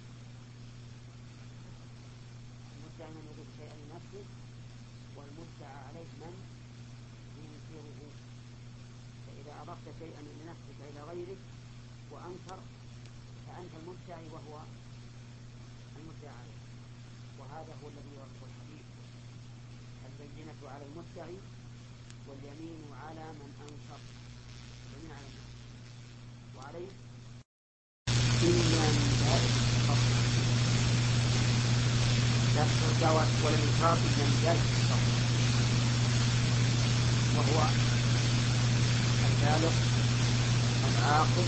المدعي 2.76 3.12
من 3.18 3.24
يضيف 3.30 3.50
شيئا 3.58 3.76
لنفسه 3.84 4.26
والمدعى 5.16 5.78
عليه 5.88 6.12
من 6.22 6.34
ينكره. 7.44 8.02
فإذا 9.26 9.54
أضفت 9.62 10.00
شيئا 10.00 10.22
لنفسك 10.22 10.80
إلى 10.90 11.02
غيرك 11.12 11.42
وأنكر 12.12 12.60
فأنت 13.48 13.74
المدعي 13.82 14.28
وهو 14.34 14.56
المدعى 15.98 16.36
عليه. 16.42 16.62
وهذا 17.40 17.74
هو 17.82 17.88
الذي 17.88 18.12
يوافق 18.16 18.42
الحديث. 18.50 18.86
البينة 20.08 20.70
على 20.74 20.86
المدعي 20.86 21.53
واليمين 22.34 22.82
على 23.06 23.26
من 23.40 23.50
أنكر. 23.62 24.00
اليمين 24.90 25.12
على 25.18 25.28
من 25.34 25.46
وعليه 26.58 26.92
إلا 28.44 28.84
من 28.98 29.08
ذلك 29.26 29.54
لا 32.56 32.64
الدعوة 32.92 33.24
ولا 33.44 33.56
الإنكار 33.56 33.98
إلا 33.98 34.26
من 34.26 34.40
ذلك 34.46 34.66
التصرف 34.82 35.24
وهو 37.36 37.60
البالغ 39.30 39.74
العاقل 40.90 41.48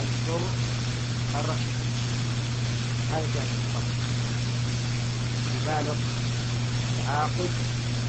الحر 0.00 0.42
الرشيد 1.34 1.80
هذا 3.10 3.26
ذلك 3.34 3.52
التصرف 3.58 4.00
البالغ 5.56 5.96
العاقل 7.00 7.48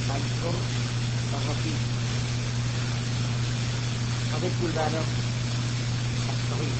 الحر 0.10 0.81
الرشيد 1.38 1.80
وضد 4.34 4.52
البالغ 4.64 5.06
الصغير 6.34 6.78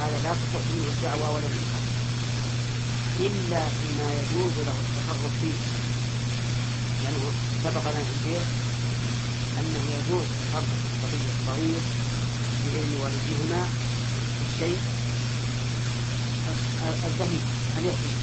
هذا 0.00 0.16
لا 0.24 0.32
فيه 0.32 0.88
الدعوة 0.92 1.30
ولا 1.34 1.46
الإنكار 1.46 1.84
إلا 3.20 3.60
فيما 3.68 4.08
يجوز 4.20 4.52
له 4.66 4.76
التصرف 4.84 5.32
فيه. 5.40 5.58
لأنه 7.02 7.30
سبق 7.64 7.82
لنا 7.90 8.04
في 8.04 8.36
أنه 9.60 9.84
يجوز 9.96 10.26
تصرف 10.52 10.80
الصبي 10.86 11.24
الصغير 11.32 11.80
بإذن 12.64 13.00
والديهما 13.02 13.68
الشيء 14.46 14.78
الزهيد 17.06 17.40
اليسير 17.78 18.16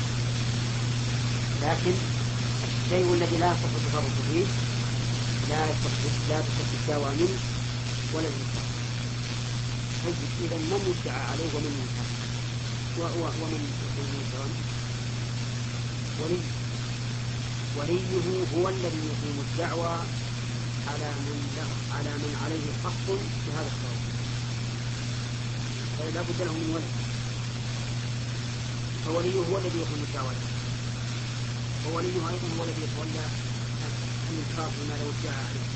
لكن 1.62 1.94
الشيء 2.86 3.14
الذي 3.14 3.38
لا 3.38 3.48
يصح 3.48 3.64
التصرف 3.76 4.32
فيه 4.32 4.46
لا 5.54 5.66
لا 6.30 6.40
تصح 6.42 6.70
الدعوة 6.82 7.10
منه 7.10 7.40
ولا 8.14 8.30
طيب 10.04 10.16
إذا 10.46 10.58
من 10.58 10.82
يدعى 10.90 11.22
عليه 11.32 11.50
ومن 11.56 11.74
ينكر 11.80 12.08
ومن 13.42 13.62
ينكر 13.66 14.48
ولي 16.22 16.40
وليه 17.78 18.12
هو 18.56 18.70
الذي 18.70 19.02
يقيم 19.12 19.38
الدعوى 19.48 19.96
على 20.88 21.10
من 21.26 21.38
على 21.96 22.10
من 22.10 22.34
عليه 22.46 22.68
حق 22.84 23.08
بهذا 23.46 23.70
الصواب 23.74 24.02
فلا 26.00 26.22
بد 26.22 26.40
له 26.48 26.54
من 26.54 26.70
ولي. 26.76 26.92
فوليه 29.06 29.38
هو 29.50 29.58
الذي 29.58 29.80
يقيم 29.80 30.04
الدعوة 30.08 30.34
ووليه 31.88 32.16
أيضا 32.30 32.48
هو 32.60 32.64
الذي 32.64 32.82
يتولى 32.82 33.53
الإنكار 34.34 34.70
بما 34.78 34.96
لو 35.02 35.10
ادعى 35.14 35.36
عليه 35.48 35.68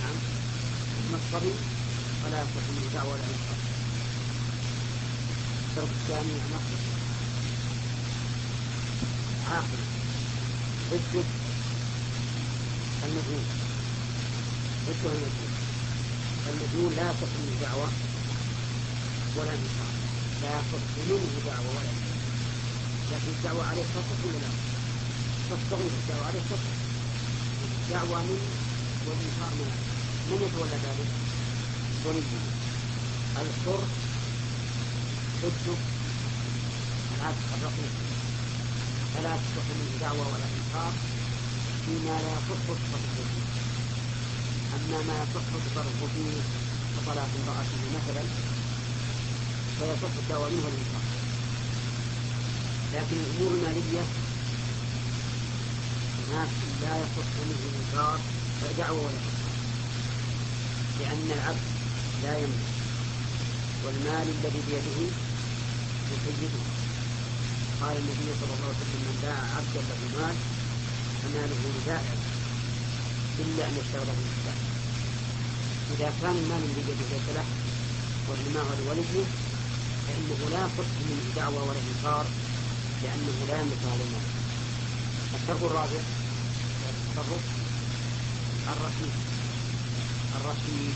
نعم. 0.00 0.16
أما 1.08 1.18
الصبي 1.22 1.52
فلا 2.22 2.38
يصح 2.42 2.66
من 2.76 2.90
دعوة 2.94 3.12
ولا 3.12 3.22
إنكار 3.32 3.58
الشرط 5.68 5.88
الثاني 6.00 6.34
نقص. 6.52 6.82
عاقل. 9.50 9.82
ضده 10.90 11.24
المجنون 13.06 13.44
ضده 14.86 15.10
المجنون 15.12 15.52
المجنون 16.48 16.92
لا 16.96 17.02
يصح 17.10 17.30
منه 17.38 17.56
دعوة 17.62 17.88
ولا 19.36 19.52
إنكار 19.52 19.92
لا 20.42 20.48
يصح 20.58 20.84
منه 21.08 21.20
دعوة 21.46 21.70
ولا 21.76 21.90
إنكار 21.90 22.16
لكن 23.12 23.28
الدعوة 23.38 23.66
عليه 23.66 23.82
تصح 23.82 24.18
ولا 24.26 24.38
لا؟ 24.44 24.50
تصغير 25.50 25.90
الدعوة 26.02 26.26
عليه 26.26 26.40
تصح 26.50 26.75
دعوة 27.90 28.22
منه 28.22 28.46
والإنكار 29.06 29.52
منه 29.60 29.76
من 30.28 30.38
يتولى 30.46 30.76
ذلك؟ 30.86 31.10
وليه 32.04 32.32
الحر. 33.42 33.82
ضد 35.42 35.66
العبد 37.16 37.44
الرقيق 37.56 37.94
فلا 39.14 39.32
تصح 39.36 39.66
منه 39.78 39.94
دعوة 40.00 40.26
ولا 40.32 40.46
إنكار. 40.58 40.92
فيما 41.86 42.14
لا 42.24 42.30
يصح 42.36 42.60
التصرف 42.68 43.04
فيه 43.16 43.46
أما 44.76 44.98
ما 45.08 45.14
يصح 45.22 45.46
التصرف 45.54 45.98
فيه 46.14 46.36
كطلاق 46.96 47.28
امرأته 47.40 47.82
مثلا. 47.96 48.24
فيصح 49.78 50.14
الدعوة 50.22 50.48
منه 50.48 50.64
والإنكار 50.64 51.06
لكن 52.94 53.16
الأمور 53.16 53.52
المالية 53.54 54.02
هناك 56.28 56.48
لا 56.82 56.92
يصح 57.02 57.28
منه 57.40 57.62
الإنكار 57.70 58.18
دعوة 58.78 58.98
ولا 58.98 59.18
إنكار 59.26 59.52
لأن 61.00 61.28
العبد 61.38 61.66
لا 62.22 62.38
يملك 62.38 62.66
والمال 63.84 64.28
الذي 64.36 64.60
بيده 64.68 64.98
لسيده 66.10 66.54
قال 67.80 67.96
النبي 67.96 68.28
صلى 68.40 68.52
الله 68.54 68.68
عليه 68.68 68.80
وسلم 68.82 69.02
من 69.08 69.18
باع 69.22 69.38
عبدا 69.56 69.80
له 69.88 70.00
مال 70.18 70.36
فماله 71.22 71.60
لبائع 71.76 72.14
إلا 73.42 73.62
أن 73.68 73.74
يشتغل 73.80 74.06
به 74.06 74.22
الإنسان 74.26 74.58
إذا 75.94 76.12
كان 76.22 76.36
المال 76.42 76.62
الذي 76.64 76.82
بيده 76.88 77.06
ليس 77.12 77.28
له 77.36 77.46
والرماء 78.28 78.64
لوليه 78.78 79.24
فإنه 80.06 80.40
لا 80.50 80.60
يصح 80.66 80.90
منه 81.08 81.24
دعوة 81.36 81.62
ولا 81.68 81.80
إنكار 81.90 82.26
لأنه 83.02 83.36
لا 83.48 83.60
يملك 83.60 83.82
هذا 83.90 84.04
المال 84.06 84.26
الشرط 85.34 85.62
الرابع 85.70 86.00
التصرف 87.16 87.44
الرشيد 88.68 89.12
الرشيد 90.36 90.94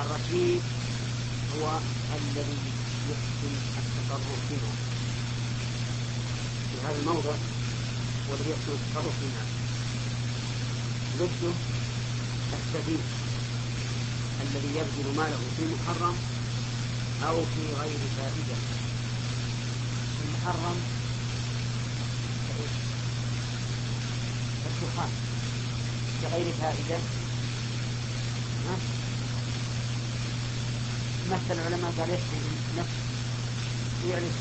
الرشيد 0.00 0.62
هو 1.56 1.78
الذي 2.16 2.58
يحسن 3.10 3.52
التصرف 3.78 4.40
فيها 4.48 4.72
في 6.70 6.86
هذا 6.86 6.98
الموضع 7.00 7.34
هو 8.28 8.34
الذي 8.34 8.50
يحسن 8.50 8.72
التصرف 8.72 9.14
فيها 9.20 9.44
ضده 11.18 11.52
السبيل 12.52 13.00
الذي 14.42 14.68
يبذل 14.68 15.16
ماله 15.16 15.40
في 15.56 15.62
محرم 15.74 16.16
أو 17.28 17.36
في 17.36 17.80
غير 17.80 17.98
فائدة. 18.16 18.56
المحرم 20.24 20.99
الدخان. 24.82 25.10
بغير 26.22 26.52
فائدة. 26.60 26.98
مثل 31.30 31.60
العلماء 31.60 31.92
قال 31.98 32.10
يشبه 32.10 32.40
نفس. 32.78 32.90
ويعرف 34.04 34.36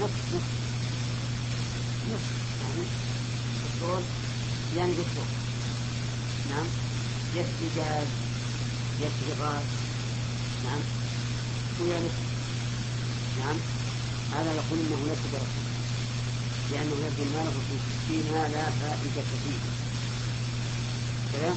نفس. 0.00 0.34
نفس. 0.34 0.50
نفس. 2.12 2.30
يعني 2.62 2.86
الصول 3.66 4.02
يعني 4.76 4.92
بالصول 4.92 5.28
نعم. 6.50 6.66
يشفي 7.36 7.76
جاز. 7.76 8.06
يشفي 9.00 9.42
غاز. 9.42 9.64
نعم. 10.64 10.80
ويعرف 11.80 12.12
نعم. 13.38 13.56
هذا 14.32 14.52
يقول 14.54 14.78
إنه 14.78 15.06
ليس 15.06 15.18
برسول 15.32 15.73
لأنه 16.70 16.94
يبذل 17.06 17.28
ماله 17.36 17.56
فيما 18.08 18.48
لا 18.48 18.64
فائدة 18.80 19.22
فيه 19.44 19.60
كذا؟ 21.32 21.56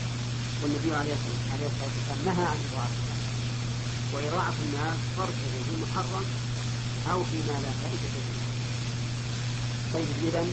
والنبي 0.64 0.96
عليه 0.96 1.14
الصلاة 1.14 1.72
والسلام 1.84 2.20
نهى 2.26 2.46
عن 2.46 2.58
إضاعة 2.68 2.90
المال 2.98 3.22
وإضاعة 4.14 4.54
المال 4.66 4.96
صرفه 5.18 5.54
في 5.66 5.74
محرم 5.84 6.26
أو 7.12 7.24
فيما 7.24 7.56
لا 7.64 7.72
فائدة 7.82 8.08
فيه 8.14 8.38
طيب 9.94 10.08
إذا 10.28 10.46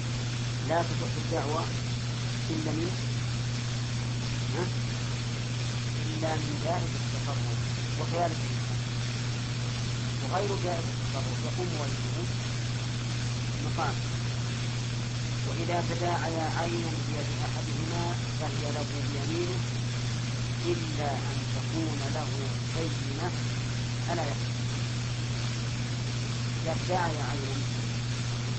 لا 0.69 0.83
تصح 0.83 1.13
الدعوة 1.25 1.65
إلا 2.51 2.73
من؟ 2.73 2.91
إلا 6.17 6.35
من 6.35 6.61
جائز 6.65 6.91
التصرف 7.01 7.59
وكذلك 8.01 8.37
وغير 10.23 10.49
جائز 10.65 10.85
التصرف 10.85 11.39
يقوم 11.45 11.69
وليه 11.81 12.25
مقام. 13.65 14.14
وإذا 15.55 15.85
تداعيا 15.91 16.47
عينا 16.59 16.91
بيد 17.07 17.29
أحدهما 17.47 18.15
فهي 18.41 18.73
له 18.75 18.85
بيمينه 18.91 19.59
إلا 20.67 21.11
أن 21.11 21.39
تكون 21.55 22.01
له 22.15 22.29
بينة. 22.77 23.31
فلا 24.09 24.23
يقصد 24.23 24.55
إذا 26.63 26.77
تداعي 26.87 27.17
عينا 27.31 27.57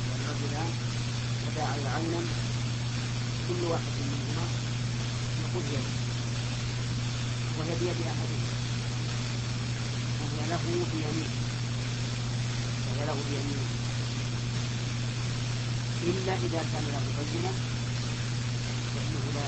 والرجلان 0.09 0.71
تداعي 1.45 1.87
عينا 1.95 2.21
كل 3.47 3.65
واحد 3.67 3.93
منهما 4.01 4.45
يقول 5.41 5.63
يد 5.73 5.87
وهي 7.59 7.71
بيد 7.79 7.99
أحدهما. 8.07 8.51
وهي 10.21 10.49
له 10.49 10.59
بيمين. 10.93 11.29
وهي 12.87 13.05
له 13.05 13.17
بيمين. 13.29 13.84
إلا 16.05 16.33
إذا 16.33 16.61
كان 16.71 16.85
له 16.93 17.05
بينة 17.17 17.51
فإنه 18.93 19.25
لا 19.35 19.45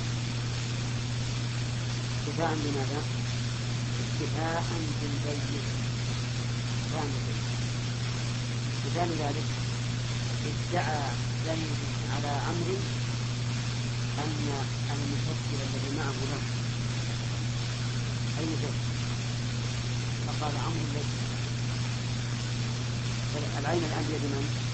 اكتفاء 2.17 2.51
بماذا؟ 2.63 3.01
اكتفاء 4.03 4.63
بالبين 5.01 5.41
اكتفاء 6.83 7.05
بالبين 7.05 7.47
مثال 8.85 9.09
ذلك 9.09 9.47
ادعى 10.47 10.99
زيد 11.45 11.77
على 12.15 12.27
عمرو 12.27 12.77
أن 14.17 14.47
المفكر 14.91 15.59
الذي 15.67 15.97
معه 15.97 16.19
له 16.31 16.41
أين 18.39 18.47
زيد؟ 18.61 18.77
فقال 20.27 20.53
عمرو 20.57 20.87
ليس 20.93 21.11
العين 23.59 23.83
الآن 23.83 24.05
بيد 24.09 24.21
من؟ 24.21 24.66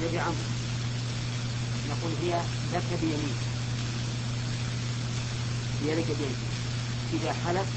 بيد 0.00 0.20
عمرو 0.20 0.50
نقول 1.90 2.12
هي 2.22 2.40
لك 2.72 3.00
بيمين. 3.00 3.36
هي 5.84 5.94
لك 5.94 6.06
بيمين. 6.06 6.36
إذا 7.12 7.32
حلف 7.32 7.68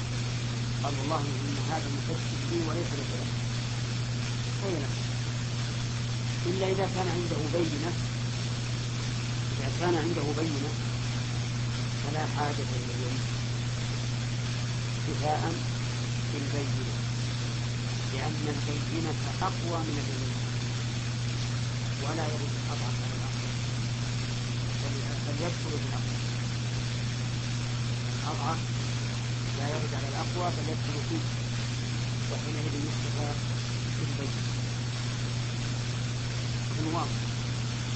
قال 0.82 0.94
والله 0.98 1.20
إن 1.20 1.56
هذا 1.70 1.88
مفسد 1.96 2.40
لي 2.50 2.58
وليس 2.68 2.90
لك 2.98 3.10
له 3.18 3.26
لك 4.70 4.88
إلا 6.46 6.66
إذا 6.66 6.86
كان 6.94 7.08
عنده 7.08 7.40
بينة 7.52 7.92
إذا 9.58 9.70
كان 9.80 9.94
عنده 9.94 10.22
بينة 10.40 10.70
فلا 12.02 12.24
حاجة 12.36 12.66
إلى 12.74 12.94
اليمين 12.94 13.20
كفاء 15.08 15.52
بالبينة. 16.32 16.94
لأن 18.14 18.44
البينة 18.48 19.14
أقوى 19.42 19.78
من 19.78 19.96
اليمين 20.02 20.23
ولا 22.04 22.24
يرد 22.32 22.52
الأضعف 22.64 22.96
على 23.04 23.14
الأقوى 23.18 23.50
بل 25.26 25.36
يدخل 25.44 25.70
في 25.80 25.86
الأقوى 25.88 26.18
الأضعف 28.22 28.58
لا 29.58 29.66
يرد 29.68 29.92
على 29.98 30.08
الأقوى 30.08 30.46
بل 30.56 30.64
يدخل 30.72 30.98
فيه. 31.08 31.24
وحينئذ 32.30 32.74
يكتفى 32.88 33.28
بالبينة 33.98 34.42
واضح 36.94 37.20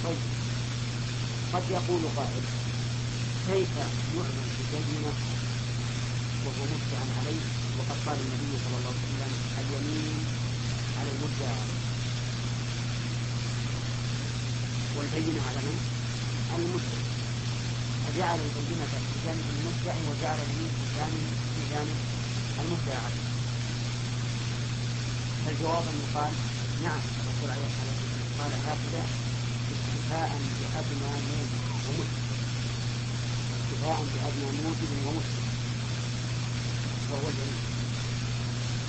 طيب. 0.05 0.23
قد 1.53 1.63
يقول 1.71 2.03
قائل 2.17 2.45
كيف 3.49 3.69
يعلم 3.79 4.47
ببينة 4.59 5.13
وهو 6.45 6.65
مدعى 6.73 7.09
عليه؟ 7.19 7.43
وقد 7.79 7.97
قال 8.07 8.19
النبي 8.21 8.53
صلى 8.65 8.77
الله 8.79 8.95
عليه 8.99 9.09
وسلم 9.09 9.33
اليمين 9.59 10.25
على 10.99 11.11
المدعى 11.11 11.78
والبينة 14.99 15.41
على 15.49 15.61
من؟ 15.67 15.77
على 16.53 16.63
المدعي 16.67 17.03
فجعل 18.05 18.39
البينة 18.47 18.87
في 19.09 19.15
جانب 19.25 19.47
المدعي 19.55 20.01
وجعل 20.11 20.39
اليمين 20.45 20.73
في 20.79 20.87
جانب 20.99 21.25
في 21.55 21.63
جانب 21.75 21.99
المدعى 22.63 22.99
عليه 23.07 23.27
فالجواب 25.45 25.83
أن 25.93 25.99
يقال 26.05 26.33
نعم 26.87 27.01
الرسول 27.21 27.51
عليه 27.55 27.67
الصلاة 27.71 27.99
والسلام 28.01 28.29
قال 28.39 28.53
هكذا 28.69 29.03
اكتفاء 29.75 30.31
بأدنى 30.59 31.11
موجب 31.31 31.63
ومسلم. 31.89 32.11
اكتفاء 33.59 33.99
بأدنى 34.13 34.51
موجب 34.65 34.91
ومسلم. 35.07 35.47
وهو 37.11 37.29
الجميل 37.29 37.59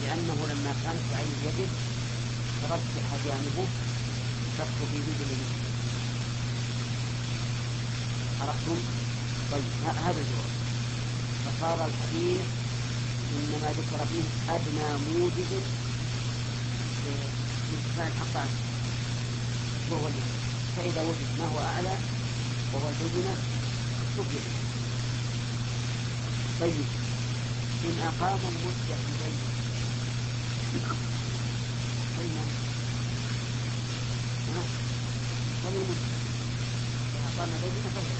لأنه 0.01 0.37
لما 0.51 0.71
كانت 0.83 1.05
عين 1.17 1.35
يده 1.45 1.69
ترجح 2.61 3.07
جانبه 3.25 3.67
شك 4.57 4.65
في 4.65 4.83
وجود 4.83 5.19
اليمين 5.21 5.58
عرفتم؟ 8.41 8.77
طيب 9.51 9.63
هذا 10.05 10.19
الجواب. 10.23 10.49
فصار 11.45 11.85
الحديث 11.85 12.41
إنما 13.35 13.69
ذكر 13.71 14.05
فيه 14.05 14.53
أدنى 14.53 14.87
موجب 15.19 15.51
لارتفاع 17.05 18.07
الحق 18.07 18.35
عنه 18.41 18.57
وهو 19.91 20.07
اليمين 20.07 20.39
فإذا 20.77 21.01
وجد 21.01 21.29
ما 21.39 21.45
هو 21.45 21.59
أعلى 21.59 21.97
وهو 22.73 22.89
البينة 22.89 23.35
سجل 24.17 24.45
طيب 26.61 26.85
إن 27.85 27.99
أقام 28.07 28.39
المدة 28.39 28.95
بين 29.19 29.37
بين 32.17 32.35
فليمد 35.63 35.97
إن 37.15 37.21
أقام 37.27 37.49
بينة 37.61 37.89
فهو 37.95 38.18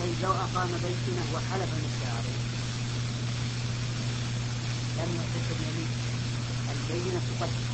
طيب 0.00 0.14
لو 0.22 0.32
أقام 0.32 0.68
بينة 0.68 1.24
وحلف 1.34 1.70
المدة 1.76 2.08
عليه 2.16 2.40
لم 4.98 5.10
يحدث 5.16 5.46
بيمين 5.58 5.90
البينة 6.70 7.20
تقدم 7.40 7.66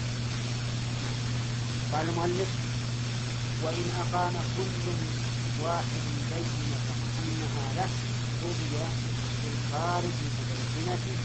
قال 1.93 2.09
المؤلف 2.09 2.49
وإن 3.63 3.87
أقام 4.01 4.33
كل 4.57 4.93
واحد 5.65 6.03
بينة 6.31 6.79
أنها 7.23 7.73
له 7.77 7.89
قضي 8.43 8.73
بالخارج 9.43 10.17
ببينته 10.49 11.17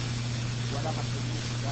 ولقد 0.73 1.05
بالنسبة 1.13 1.71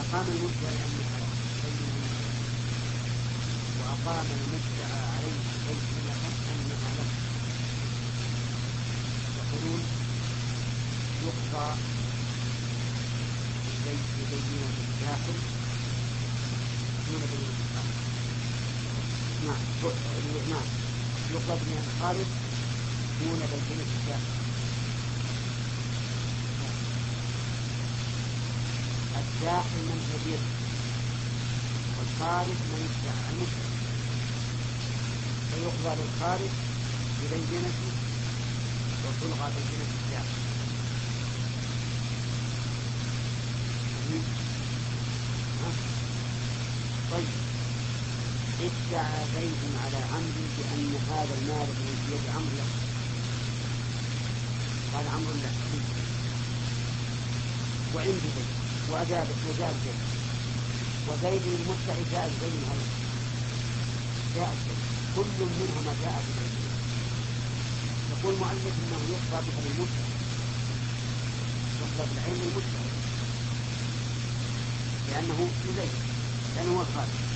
أقام 0.00 0.26
المدعى 0.28 0.74
بينة. 1.62 1.90
وأقام 3.80 4.26
المدعى 4.26 5.00
عليه 5.14 5.40
بينة 5.66 6.14
أنها 6.50 6.90
له 6.98 7.08
يقولون 9.36 9.82
يقضى 11.50 11.76
بينة 14.30 14.78
الداخل 14.86 15.36
دون 17.06 17.22
الخارج. 21.78 22.26
بينة 23.20 23.90
الداخل 24.00 24.40
الداخل 29.16 29.80
من 29.88 29.98
والخارج 31.98 32.58
من 32.70 32.82
فيقضى 35.50 35.96
للخارج 36.00 36.52
ببينته 37.20 37.90
وتلغى 39.04 39.50
بينة 39.56 39.90
الداخل 40.04 40.40
طيب 47.10 47.26
ادعى 48.68 49.20
زيد 49.34 49.62
على 49.84 50.00
عمرو 50.12 50.44
بأن 50.56 50.92
هذا 51.10 51.34
المال 51.38 51.68
الذي 51.74 51.94
في 52.06 52.12
يد 52.14 52.26
عمرو 52.36 52.56
له. 52.58 52.68
قال 54.92 55.04
عمرو 55.14 55.34
لا. 55.42 55.50
وعنده 57.94 58.28
زيد 58.36 58.50
وأجاب 58.90 59.26
وجاب 59.48 59.74
زيد 59.84 60.00
وزيد 61.08 61.42
المدعي 61.42 62.02
جاء 62.12 62.30
زيد 62.40 62.62
هذا 62.68 62.86
جاء 64.36 64.54
زيد 64.64 64.80
كل 65.16 65.44
منهما 65.60 65.92
جاء 66.02 66.22
بزيد 66.26 66.60
يقول 68.10 68.34
المؤلف 68.34 68.74
إنه 68.82 69.00
يقضى 69.12 69.46
بهذا 69.46 69.70
المدعي 69.70 70.10
يقضى 71.80 72.04
بالعلم 72.10 72.40
المدعي 72.48 72.90
لأنه 75.10 75.48
زيد 75.76 75.94
لأنه 76.56 76.72
هو 76.78 76.80
الخالق 76.80 77.29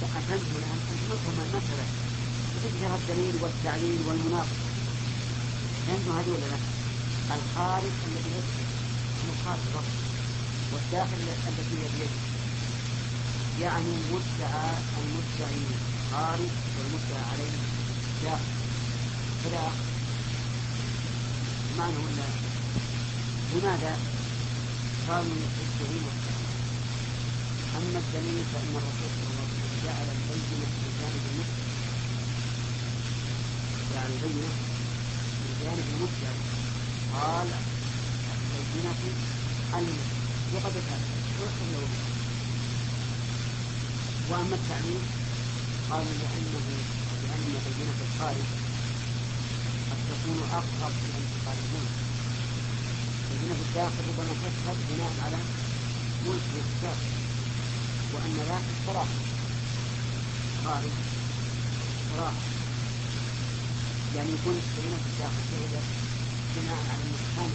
فقسمت 0.00 0.50
الآن 0.56 0.78
أنتم 1.10 1.42
المسألة 1.46 1.86
وتذكر 2.52 2.94
الدليل 2.94 3.34
والتعليل 3.42 3.98
والمناقشة 4.06 4.66
هذه 5.88 6.28
ولا 6.28 6.48
لا؟ 6.52 6.58
الخارج 7.36 7.96
الذي 8.08 8.42
الخارج 9.28 9.60
فقط 9.74 9.84
والداخل 10.72 11.16
الذي 11.48 11.76
بيده 11.82 12.10
يعني 13.60 13.84
المدعى 13.84 14.70
المدعي 15.02 15.66
خارج 16.12 16.50
والمدعى 16.76 17.22
عليه 17.32 17.56
داخل 18.24 18.56
فلا 19.44 19.68
معنى 21.78 21.96
ولا 21.96 22.28
لماذا 23.54 23.96
قالوا 25.08 25.36
الدليل 25.62 26.02
والتعليل 26.06 26.46
أما 27.76 27.98
الدليل 27.98 28.44
فإن 28.52 28.72
الرسول 28.76 29.10
صلى 29.16 29.30
الله 29.30 29.35
جعل 29.86 30.08
البينة 30.16 30.66
في 30.78 30.88
جانب 31.00 31.24
جعل 33.94 34.10
البينة 34.12 34.50
في 35.42 35.64
جانب 35.64 35.86
قال 37.14 37.48
البينة 38.58 38.94
المسلم 39.72 39.96
وقد 40.54 40.74
هذا 40.76 41.06
ويحكم 41.40 41.68
له 41.72 41.88
وأما 44.30 44.56
التعليل 44.60 45.02
قالوا 45.90 46.14
لأنه 46.20 46.66
لأن 47.22 47.44
بينة 47.78 47.98
الخارج 48.06 48.48
قد 49.90 49.98
تكون 50.10 50.38
أقرب 50.52 50.94
إلى 51.04 51.16
انتقال 51.22 51.58
الملك 51.64 51.94
البينة 53.32 53.54
في 53.54 53.62
الداخل 53.68 54.02
ربما 54.08 54.34
تشهد 54.42 54.78
بناء 54.90 55.12
على 55.24 55.38
ملك 56.26 56.50
الداخل 56.64 57.12
وأن 58.14 58.36
ذاك 58.48 58.62
صراحة 58.86 59.25
خارج 60.66 60.94
صراحة 62.16 62.42
يعني 64.16 64.28
يكون 64.28 64.56
في 64.74 64.80
الداخل 64.80 65.42
شهد 65.50 65.74
بناء 66.56 66.80
على 66.90 67.02
الانتقال 67.06 67.50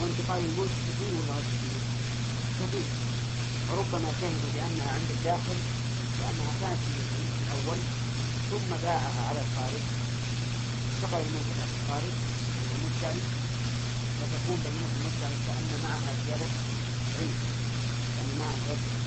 وانتقال 0.00 0.44
الملك 0.44 0.74
كثير 0.88 1.12
ولا 1.18 1.40
كثير 2.60 2.84
وربما 3.70 4.10
شهدوا 4.20 4.50
بأنها 4.54 4.88
عند 4.94 5.10
الداخل 5.16 5.58
لأنها 6.18 6.52
كانت 6.60 6.82
في 6.86 7.42
الأول 7.46 7.78
ثم 8.50 8.70
باعها 8.82 9.28
على 9.28 9.40
الخارج. 9.46 9.84
انتقل 10.94 11.22
الملك 11.26 11.48
إلى 11.54 11.64
الخارج 11.82 12.14
المشتري 12.74 13.22
فتكون 14.18 14.58
بينة 14.64 14.88
المشتري 14.96 15.36
كأن 15.46 15.68
معها 15.84 16.12
زيادة 16.26 16.48
عيد. 17.18 17.36
يعني 18.16 18.32
معها 18.38 18.56
زيادة. 18.66 19.04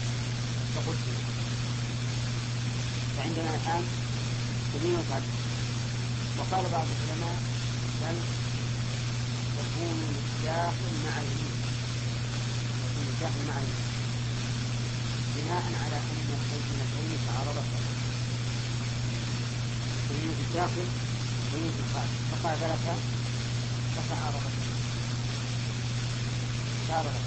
تقول 0.75 1.26
فعندنا 3.17 3.55
الآن 3.55 3.83
سبيل 4.73 4.97
عدل 5.11 5.33
وقال 6.37 6.65
بعض 6.71 6.87
العلماء 6.95 7.37
بل 8.01 8.17
تكون 9.57 9.99
الداخل 10.15 10.93
مع 11.05 11.15
اليمين 11.21 11.57
تكون 12.83 13.07
الداخل 13.13 13.41
مع 13.47 13.57
اليمين 13.57 13.87
بناء 15.35 15.63
على 15.83 15.95
أن 15.95 16.17
البينتين 16.19 17.17
تعارضتا 17.27 17.79
بين 20.09 20.29
الداخل 20.47 20.87
وبين 21.53 21.73
الخارج 21.79 22.13
فقابلتا 22.31 22.95
فتعارضتا 23.95 24.51
تعارضتا 26.87 27.21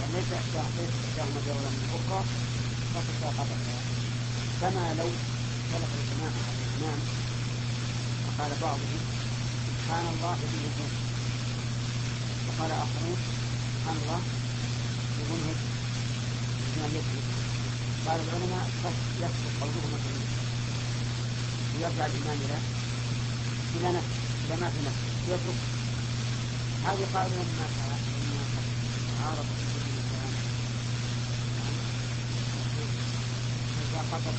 يعني 0.00 0.12
ليس 0.12 0.32
إحداهما 0.32 1.40
جولا 1.46 1.70
من 1.70 1.82
الأخرى 1.88 2.24
فتساقطتا 2.94 3.69
كما 4.60 4.94
لو 4.98 5.08
خلق 5.72 5.90
الجماعة 6.00 6.38
على 6.48 6.62
الإمام 6.66 7.00
فقال 8.26 8.50
بعضهم 8.62 9.00
سبحان 9.66 10.06
الله 10.14 10.36
بمنهج 10.42 10.92
وقال 12.46 12.70
آخرون 12.70 13.18
سبحان 13.74 13.96
الله 14.02 14.20
بمنهج 15.18 15.58
من 16.76 16.90
يكذب 16.98 17.26
قال 18.06 18.20
العلماء 18.20 18.70
قد 18.84 18.94
يسقط 19.22 19.52
قولهما 19.60 19.98
في 20.04 20.10
ويرجع 21.76 22.06
الإمام 22.06 22.38
إلى 22.44 22.58
إلى 23.76 23.88
نفسه 23.96 24.20
إلى 24.46 24.56
ما 24.60 24.68
في 24.70 24.78
نفسه 24.86 25.10
يترك. 25.28 25.60
هذه 26.84 27.06
قاعدة 27.14 27.34
لما 27.34 27.66
لما 28.24 28.44
تعارض 29.20 29.46
الإنسان 29.46 30.32
قصد 34.12 34.36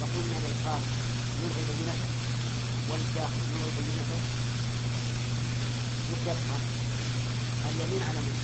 وقلنا 0.00 0.38
للخاص 0.44 0.84
يرغب 1.42 1.68
بنفسه 1.78 2.10
والداخل 2.90 3.42
يرغب 3.54 3.76
بنفسه 3.86 4.22
يتفهم 6.12 6.62
اليمين 7.68 8.02
على 8.08 8.20
من 8.26 8.36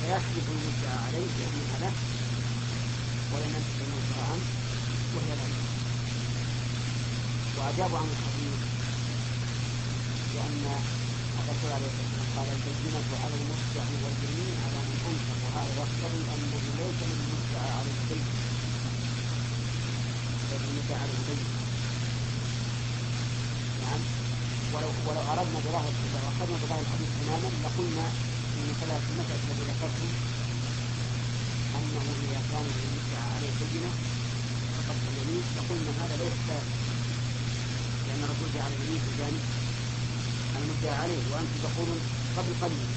فيحلف 0.00 0.46
المدعى 0.54 0.96
عليه 1.06 1.28
بأنها 1.36 1.78
له 1.82 1.92
يمسك 3.44 3.78
المدعى 3.86 4.24
عنه 4.30 4.46
وهي 5.14 5.32
له 5.40 5.50
وأجابوا 7.56 7.98
عن 7.98 8.08
الحديث 8.14 8.60
لأن 10.34 10.64
الرسول 11.40 11.72
عليه 11.76 11.88
الصلاة 11.92 12.08
والسلام 12.08 12.28
قال 12.36 12.48
البينة 12.56 13.10
على 13.22 13.34
المدعي 13.40 13.94
واليمين 14.02 14.56
على 14.64 14.78
من 14.88 14.98
أنفق 15.10 15.38
وهذا 15.44 15.72
يقتضي 15.80 16.20
أنه 16.34 16.62
ليس 16.78 17.00
للمدعى 17.10 17.70
على 17.78 17.90
البيت. 17.96 18.51
المدعى 20.68 20.98
على 21.02 21.12
نعم 23.82 24.02
ولو 24.74 24.90
ولو 25.06 25.22
أردنا 25.32 25.58
بظاهر 25.64 25.92
إذا 26.06 26.20
أخذنا 26.30 26.56
بظاهر 26.62 26.82
الحديث 26.86 27.10
تماما 27.20 27.48
لقلنا 27.64 28.06
من 28.56 28.68
ثلاث 28.80 29.02
المسألة 29.10 29.42
التي 29.48 29.64
ذكرته 29.70 30.10
أنه 31.76 32.04
إذا 32.24 32.40
كان 32.50 32.66
للمدعى 32.76 33.24
عليه 33.34 33.52
بينة 33.62 33.90
فقد 34.76 34.96
اليمين 35.10 35.44
لقلنا 35.56 35.92
هذا 36.02 36.14
ليس 36.22 36.36
ثلاث 36.48 36.68
لأن 38.06 38.20
الرسول 38.26 38.48
جعل 38.56 38.72
اليمين 38.76 39.00
في 39.04 39.12
جانب 39.20 39.44
المدعى 40.58 40.96
عليه 41.02 41.22
وأنتم 41.30 41.58
تقولون 41.66 42.00
قبل 42.36 42.52
قليل 42.62 42.88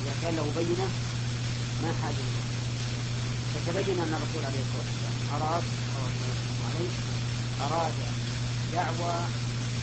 إذا 0.00 0.12
كان 0.22 0.34
له 0.36 0.46
بينة 0.60 0.88
ما 1.82 1.90
حاجة. 2.02 2.24
له 2.34 2.48
فتبين 3.54 3.98
أن 4.04 4.12
الرسول 4.18 4.42
عليه 4.48 4.62
الصلاة 4.66 4.88
والسلام 4.88 5.16
أراد 5.36 5.62
أراد 7.64 7.96
دعوى 8.72 9.14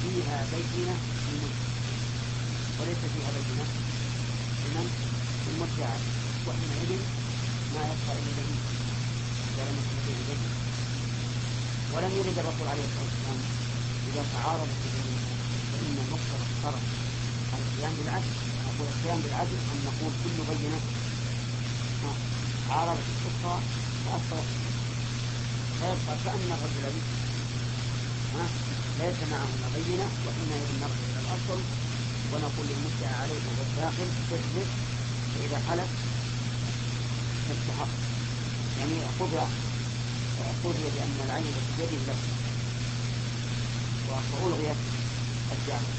فيها 0.02 0.38
بينة 0.54 0.96
للمدعى 1.26 1.66
وليس 2.80 3.02
فيها 3.14 3.30
بينة. 3.36 3.66
لمن 4.66 4.88
المدعى 5.52 5.98
وحينئذ 6.48 7.02
ما 7.74 7.82
يبقى 7.92 8.14
إلا 8.20 8.32
اليمين 8.36 8.64
إذا 9.50 9.64
لم 9.70 9.76
يكن 9.82 9.98
فيه 10.06 10.20
بينة 10.30 10.50
ولم 11.94 12.12
يرد 12.18 12.38
الرسول 12.40 12.68
عليه 12.72 12.86
الصلاة 12.90 13.10
والسلام 13.10 13.40
إذا 14.10 14.24
تعارضت 14.34 14.82
اليمين 14.88 15.24
فإن 15.72 15.96
مقتضى 16.12 16.46
الشرع 16.52 16.82
القيام 17.60 17.94
بالعدل. 17.98 18.34
نقول 18.66 18.88
القيام 18.94 19.20
بالعدل 19.24 19.58
أن 19.72 19.78
نقول 19.88 20.12
كل 20.24 20.38
بينة. 20.52 20.80
عارضت 22.70 23.08
الأخرى 23.16 23.62
فأثرت 24.06 24.50
فيبقى 25.86 26.18
كأن 26.26 26.50
الرجلين 26.58 27.06
ليس 29.00 29.20
معهما 29.32 29.68
بينة 29.76 30.08
وحينئذ 30.26 30.68
نرجع 30.82 31.04
إلى 31.10 31.20
الأصل 31.24 31.60
ونقول 32.32 32.66
للمدعى 32.70 33.14
عليه 33.22 33.42
وهو 33.46 33.62
الداخل 33.70 34.08
تثبت 34.30 34.70
فإذا 35.34 35.60
حلف. 35.70 35.90
تستحق 37.50 37.88
يعني 38.80 38.98
خذ 39.20 39.34
خذ 40.64 40.74
بأن 40.96 41.18
العين 41.26 41.46
التي 41.46 41.96
بيده 41.96 42.04
له 42.08 42.18
وألغيت 44.10 44.82
الدعوة 45.52 45.90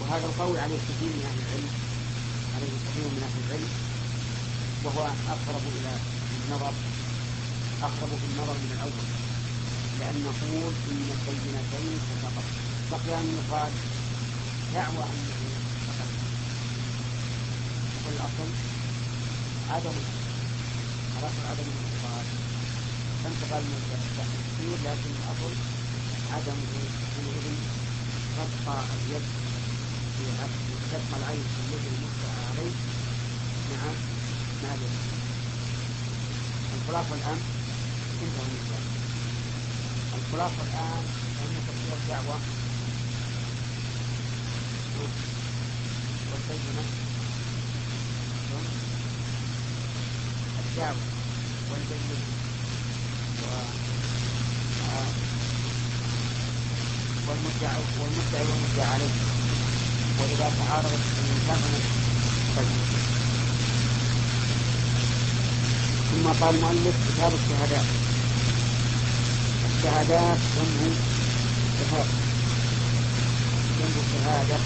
وهذا 0.00 0.26
القول 0.26 0.56
عليه 0.58 0.78
كثير 0.88 1.08
من 1.08 1.24
أهل 1.30 1.38
العلم 1.46 1.72
عليه 2.56 2.72
كثير 2.86 3.04
من 3.04 3.22
أهل 3.28 3.40
العلم 3.48 3.72
وهو 4.84 5.02
أقرب 5.28 5.62
إلى 5.80 5.92
النظر. 6.46 6.72
أقرب 7.82 8.10
في 8.20 8.26
النظر 8.30 8.56
من 8.62 8.70
الأول 8.76 9.06
لأن 10.00 10.16
نقول 10.28 10.74
إن 10.90 11.00
البينتين 11.10 11.98
فقط 12.22 12.46
بقي 12.90 13.20
أن 13.20 13.26
يقال 13.38 13.72
دعوى 14.74 15.04
أنه 15.10 15.38
فقط 15.86 16.10
يقول 17.94 18.14
الأصل 18.14 18.50
عدم 19.70 19.96
الأصل 21.18 21.42
عدم 21.50 21.66
الانتقال. 21.74 22.26
فانتقال 23.24 23.62
من 23.62 23.76
التحقيق 23.98 24.78
لكن 24.86 25.10
الأصل 25.20 25.54
عدمه 26.34 26.72
حينئذ 27.14 27.46
تبقى 28.36 28.78
اليد 28.94 29.24
في 30.14 30.24
تبقى 30.92 31.16
العين 31.20 31.44
في 31.54 31.60
اليد 31.66 31.84
المدعى 31.92 32.38
عليه 32.50 32.74
مع 33.70 33.82
مع 34.62 34.74
الخلاصة 36.76 37.14
الآن 37.14 37.57
انتهى 38.22 38.42
المثال 38.48 38.84
الخلاصة 40.18 40.62
الآن 40.62 41.04
أن 41.42 41.50
تفسير 41.68 41.94
الدعوة 42.02 42.38
والبينة 46.32 46.84
الدعوة 50.58 50.96
والبينة 51.70 52.18
والمدعي 57.28 57.82
والمدعي 58.00 58.44
والمدعى 58.50 58.86
عليه 58.94 59.14
وإذا 60.20 60.52
تعارضت 60.58 61.04
الإنسان 61.18 61.60
ثم 66.10 66.44
قال 66.44 66.54
المؤلف 66.54 66.94
كتاب 67.08 67.32
الشهادات 67.34 68.07
الشهادات 69.78 70.38
جمع 70.56 70.90
شهادة 71.78 72.14
جمع 73.78 74.02
شهادة 74.12 74.58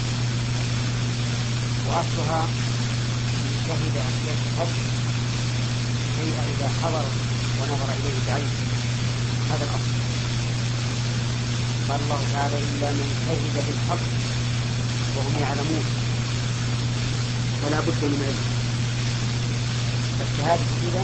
وأصلها 1.87 2.47
شهد 3.67 3.95
أن 4.07 4.13
يشهد 4.27 4.69
شيئا 6.17 6.43
إذا 6.53 6.69
حضر 6.83 7.05
ونظر 7.59 7.89
إليه 7.99 8.19
بعينه 8.27 8.57
هذا 9.49 9.63
الأصل. 9.63 9.93
قال 11.89 11.99
الله 12.01 12.21
تعالى 12.33 12.57
إلا 12.57 12.91
من 12.91 13.07
شهد 13.25 13.65
بالحق 13.65 14.03
وهم 15.15 15.33
يعلمون. 15.41 15.85
فلا 17.61 17.79
بد 17.79 18.01
من 18.01 18.21
علم. 18.27 18.45
الشهادة 20.21 20.63
كذا 20.81 21.03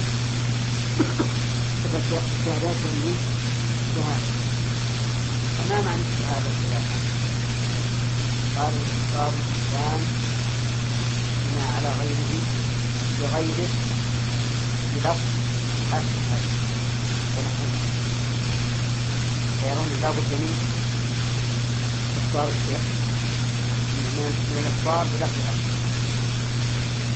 صفة 1.84 1.98
الشهادات 1.98 2.76
من 2.76 3.39
شهادة 3.96 4.32
فما 5.58 5.82
معنى 5.82 6.02
الشهادة 6.02 6.50
قال 8.58 8.74
قال 9.16 9.34
الإنسان 9.34 10.02
بما 11.46 11.66
على 11.76 11.90
غيره 12.00 12.32
بغيره 13.20 13.70
بلفظ 14.96 15.28
ونحن 17.38 17.70
فيرون 19.62 19.90
بد 20.04 20.32
من 20.32 20.54
إخبار 22.18 22.48
الشيخ 22.48 22.82
من 24.50 24.58
الإخبار 24.60 25.06
بلفظ 25.06 25.40
أشهد 25.50 25.80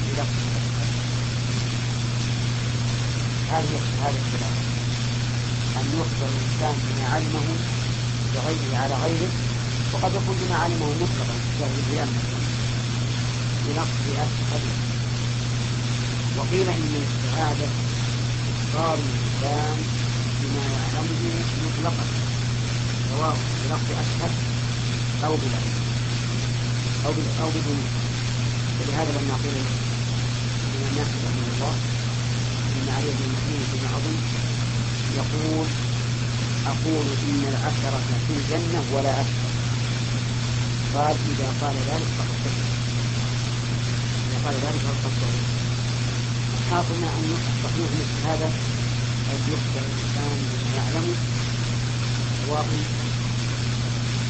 بلفظ 0.08 0.34
هذه 3.50 3.74
الخلاف 3.76 4.14
أن 4.42 4.63
يخبر 6.00 6.28
الإنسان 6.34 6.74
بما 6.84 7.06
علمه 7.14 7.46
بغيره 8.34 8.76
على 8.82 8.94
غيره 9.04 9.30
وقد 9.92 10.12
يكون 10.14 10.36
بما 10.42 10.56
علمه 10.56 10.86
مطلقا 11.02 11.36
كشهر 11.44 11.70
القيام 11.78 12.08
بنقص 13.66 14.04
أشهد 14.24 14.64
وقيل 16.36 16.68
إن 16.68 16.94
الشهادة 17.04 17.68
إخبار 18.60 18.98
الإنسان 18.98 19.76
بما 20.40 20.64
يعلمه 20.74 21.22
مطلقا 21.64 22.04
سواء 23.10 23.36
بنقص 23.64 23.88
أشهد 24.02 24.32
أو 25.24 25.36
بلا. 25.36 25.60
أو 27.06 27.10
أو 27.42 27.48
بدون. 27.48 27.80
ولهذا 28.80 29.10
لما 29.12 29.34
قيل 29.44 29.56
لمن 30.72 30.92
يحفظ 30.98 31.24
من 31.36 31.46
الله 31.54 31.74
إن 32.76 32.88
علي 32.96 33.10
بن 33.18 33.26
مسلم 33.34 33.62
بن 33.72 33.86
عظيم 33.94 34.20
يقول 35.16 35.66
أقول 36.72 37.06
إن 37.28 37.42
العشرة 37.52 38.00
في 38.26 38.32
الجنة 38.38 38.80
ولا 38.94 39.10
أكثر 39.20 39.50
قال 40.94 41.16
إذا 41.32 41.48
قال 41.60 41.74
ذلك 41.90 42.08
فقد 42.18 42.36
كفر. 42.44 42.66
إذا 44.26 44.38
قال 44.44 44.54
ذلك 44.54 44.82
فقد 44.86 44.98
كفر. 45.04 45.32
الحاصل 46.58 46.94
أن 46.94 47.28
صحيح 47.64 47.88
مثل 48.00 48.16
هذا 48.28 48.46
أن 49.32 49.38
يخبر 49.52 49.82
الإنسان 49.90 50.30
بما 50.50 50.76
يعلمه 50.76 51.16
سواء 52.46 52.66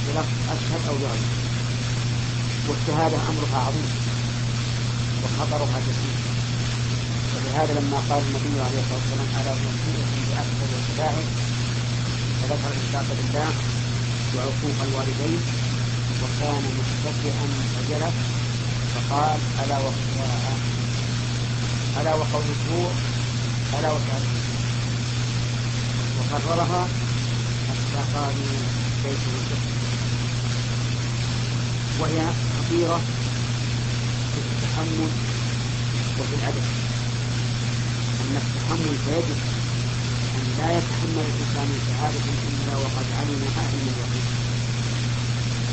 بلفظ 0.07 0.37
أشهد 0.55 0.82
أو 0.89 0.95
بغيره 0.95 1.32
والشهادة 2.68 3.16
أمرها 3.30 3.59
عظيم. 3.66 3.91
وخطرها 5.24 5.78
كثير 5.87 6.16
ولهذا 7.35 7.72
لما 7.80 7.99
قال 8.11 8.22
النبي 8.28 8.61
عليه 8.66 8.80
الصلاة 8.82 9.01
والسلام 9.03 9.28
على 9.39 9.51
وصية 9.51 10.05
بأكثر 10.28 10.68
الكبائر 10.78 11.24
فذكر 12.45 12.68
الإشراك 12.76 13.07
بالله 13.18 13.51
وعقوق 14.36 14.78
الوالدين 14.82 15.40
وكان 16.22 16.62
متكئا 16.78 17.47
فجلس 17.74 18.14
فقال 18.95 19.38
ألا 19.64 19.78
وقتها 19.78 20.57
ألا 22.01 22.14
وقول 22.14 22.45
الزور 22.55 22.92
ألا 23.78 23.90
وشهادة 23.92 24.30
وقررها 26.18 26.88
حتى 27.68 28.01
قالوا 28.14 28.74
الكفر 29.05 29.70
وهي 32.01 32.26
خطيرة 32.59 33.01
في 34.34 34.40
التحمل 34.40 35.11
وفي 36.20 36.34
الأدب 36.34 36.64
أما 38.20 38.38
التحمل 38.38 38.97
فيجب 39.05 39.38
أن 39.49 39.53
لا 40.65 40.79
يتحمل 40.79 41.25
الإنسان 41.31 41.69
شهادة 41.89 42.25
إلا 42.49 42.77
وقد 42.77 43.07
علمها 43.19 43.62
علم 43.69 43.87
اليقين. 43.93 44.29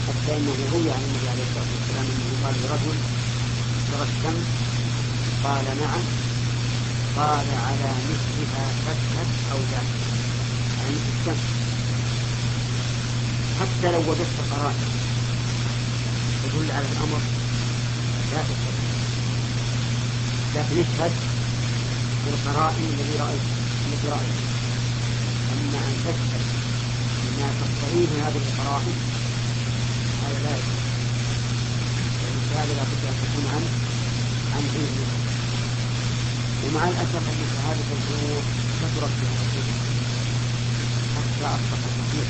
حتى 0.07 0.37
إنه 0.37 0.55
روي 0.73 0.91
عن 0.91 1.03
النبي 1.07 1.29
عليه 1.29 1.43
الصلاة 1.47 1.69
والسلام 1.75 2.05
أنه 2.13 2.31
قال 2.43 2.55
لرجل 2.63 2.97
ترى 3.91 4.05
الشمس. 4.11 4.47
قال 5.43 5.65
نعم. 5.81 6.03
قال 7.15 7.47
على 7.67 7.89
مثلها 8.09 8.65
تشهد 8.85 9.29
أو 9.51 9.59
لا. 9.71 9.81
على 10.79 10.89
مثل 10.95 11.09
الشمس. 11.19 11.45
حتى 13.59 13.91
لو 13.91 14.01
وجدت 14.11 14.37
قرائن 14.51 14.89
تدل 16.43 16.71
على 16.71 16.85
الأمر 16.91 17.21
لا 18.31 18.41
تشهد. 18.41 18.77
لكن 20.55 20.75
اشهد 20.81 21.11
بالقرائن 22.25 22.85
الذي 22.93 23.15
رأيت 23.19 23.45
التي 23.87 24.07
رأيت. 24.07 24.50
أما 25.51 25.79
أن 25.87 25.95
تشهد 26.05 26.43
بما 27.23 27.47
تقتضيه 27.61 28.11
هذه 28.27 28.41
القرائن 28.45 28.97
هذا 30.23 30.39
لا 30.45 30.53
يجوز 30.57 30.81
الشهادة 32.41 32.73
لا 32.73 32.83
بد 32.83 33.03
أن 33.09 33.15
تكون 33.21 33.45
عن 33.53 33.63
عن 34.55 34.63
علم 34.73 34.97
ومع 36.63 36.83
الأسف 36.87 37.23
أن 37.31 37.39
شهادة 37.53 37.87
الزور 37.97 38.43
كثرت 38.81 39.11
في 39.19 39.25
هذا 39.25 39.61
حتى 41.15 41.45
أصبح 41.55 41.79
كثير 41.97 42.27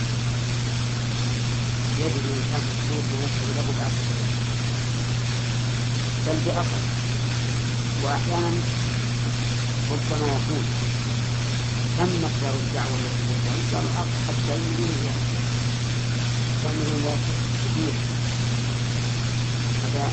يجد 1.99 2.25
الإنسان 2.25 2.63
الزور 2.71 3.03
ويشهد 3.11 3.49
له 3.57 3.67
بأكثر 3.77 4.17
بل 6.25 6.37
بأقل 6.45 6.83
وأحيانا 8.03 8.51
ربما 9.91 10.27
يكون. 10.27 10.90
تم 12.01 12.07
مقدار 12.07 12.53
الدعوة 12.53 12.95
التي 12.97 13.23
قلتها 13.29 13.71
كان 13.71 13.85
حتى 14.27 14.53
يريد 14.53 15.01
كان 16.63 16.75
يريد 16.81 17.17
كثير 17.61 17.93
هذا 19.83 20.05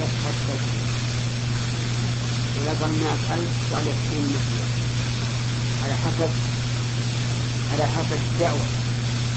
يشهد 0.00 0.34
تشهد 0.48 0.60
إذا 2.60 2.72
قال 2.80 2.90
الناس 2.90 3.18
ألف 3.32 3.74
قال 3.74 3.86
يكفيهم 3.86 4.26
مثله 4.34 4.66
على 5.84 5.94
حسب 5.94 6.30
على 7.72 7.86
حسب 7.86 8.18
الدعوة. 8.32 8.66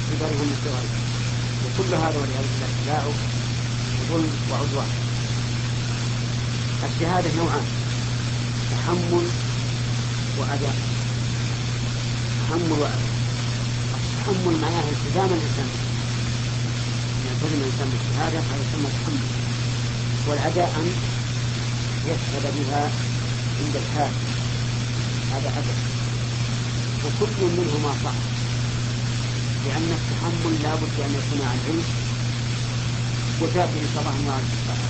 كبرهم 0.10 0.52
وصغرهم 0.52 0.94
وكل 1.66 1.94
هذا 1.94 2.18
والعياذ 2.20 2.48
بالله 2.52 2.70
تلاعب 2.86 3.14
وظلم 4.00 4.32
وعدوان. 4.52 4.90
الشهادة 6.84 7.30
نوعان. 7.38 7.66
تحمل 8.72 9.28
وأداء 10.38 10.97
تحمل 12.48 12.72
وأداء 12.72 13.00
التحمل 13.94 14.56
معناه 14.62 14.84
التزام 14.96 15.30
الإنسان 15.38 15.70
يلتزم 17.26 17.60
الإنسان 17.62 17.88
بالشهادة 17.92 18.40
هذا 18.40 18.64
يسمى 18.64 18.90
تحمل. 18.96 19.24
والأداء 20.28 20.70
أن 20.80 20.88
يشهد 22.10 22.46
بها 22.58 22.92
عند 23.60 23.76
الحاكم. 23.76 24.26
هذا 25.34 25.50
أدب 25.60 25.78
وكل 27.06 27.42
منهما 27.58 27.92
صح. 28.04 28.18
لأن 29.66 29.90
التحمل 30.00 30.54
لا 30.64 30.76
بد 30.76 30.98
أن 31.06 31.12
يكون 31.20 31.48
عن 31.48 31.58
علم. 31.68 31.84
وتأتي 33.42 33.80
إن 33.80 33.90
شاء 33.94 34.02
الله 34.02 34.18
مع 34.28 34.38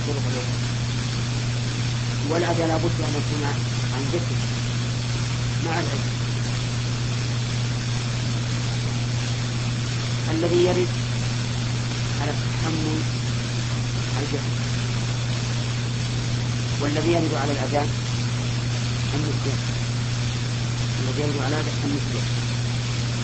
طرق 0.06 0.24
الوقت 0.32 0.58
والأداء 2.30 2.68
لا 2.68 2.76
بد 2.76 2.98
أن 3.08 3.12
يكون 3.20 3.42
عن 3.94 4.02
ذكر 4.12 4.36
مع 5.66 5.72
العلم. 5.72 6.17
الذي 10.38 10.64
يرد 10.64 10.88
على 12.20 12.30
التحمل 12.30 13.00
الجهل 14.20 14.54
والذي 16.80 17.12
يرد 17.12 17.34
على 17.42 17.52
الأذان 17.52 17.88
النسيان 19.14 19.60
الذي 21.00 21.20
يرد 21.22 21.42
على 21.44 21.56
النسيان 21.84 22.28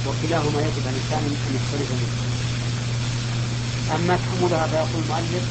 وكلاهما 0.07 0.61
يجب 0.61 0.85
على 0.87 0.97
الإنسان 0.97 1.23
أن 1.47 1.57
يختلف 1.57 1.91
منه. 1.93 2.35
أما 3.95 4.17
تحملها 4.17 4.67
فيقول 4.67 5.03
المؤلف 5.05 5.45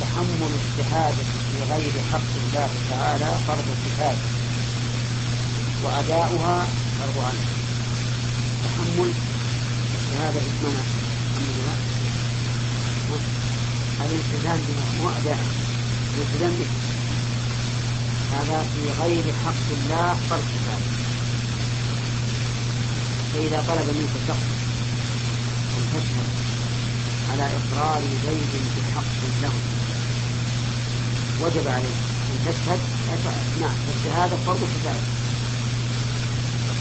تحمل 0.00 0.50
الشهادة 0.60 1.16
في 1.52 1.72
غير 1.72 1.92
حق 2.12 2.30
الله 2.44 2.68
تعالى 2.90 3.30
فرض 3.46 3.64
كفاية 3.86 4.16
وأداؤها 5.84 6.66
فرض 6.98 7.24
عين 7.24 7.46
تحمل 8.64 9.10
الشهادة 9.98 10.40
اسمها 10.40 10.82
تحملها 11.34 11.76
الالتزام 14.06 14.60
أداء. 15.20 15.38
الالتزام 16.14 16.50
به. 16.58 16.70
هذا 18.32 18.58
في 18.74 19.02
غير 19.02 19.24
حق 19.44 19.66
الله 19.78 20.16
فرض 20.30 20.44
كفاية 20.54 20.86
فإذا 23.32 23.64
طلب 23.68 23.96
منك 23.96 24.14
شخص 24.28 24.46
أن 25.76 25.84
تشهد 25.94 26.28
على 27.30 27.42
إقرار 27.42 28.02
زيد 28.26 28.52
بحق 28.76 29.12
له. 29.42 29.52
وجب 31.42 31.68
عليه 31.68 31.96
أن 32.30 32.38
تشهد. 32.46 32.78
نعم 33.60 33.76
الشهادة 33.96 34.36
فرض 34.46 34.60
كفاية 34.60 35.00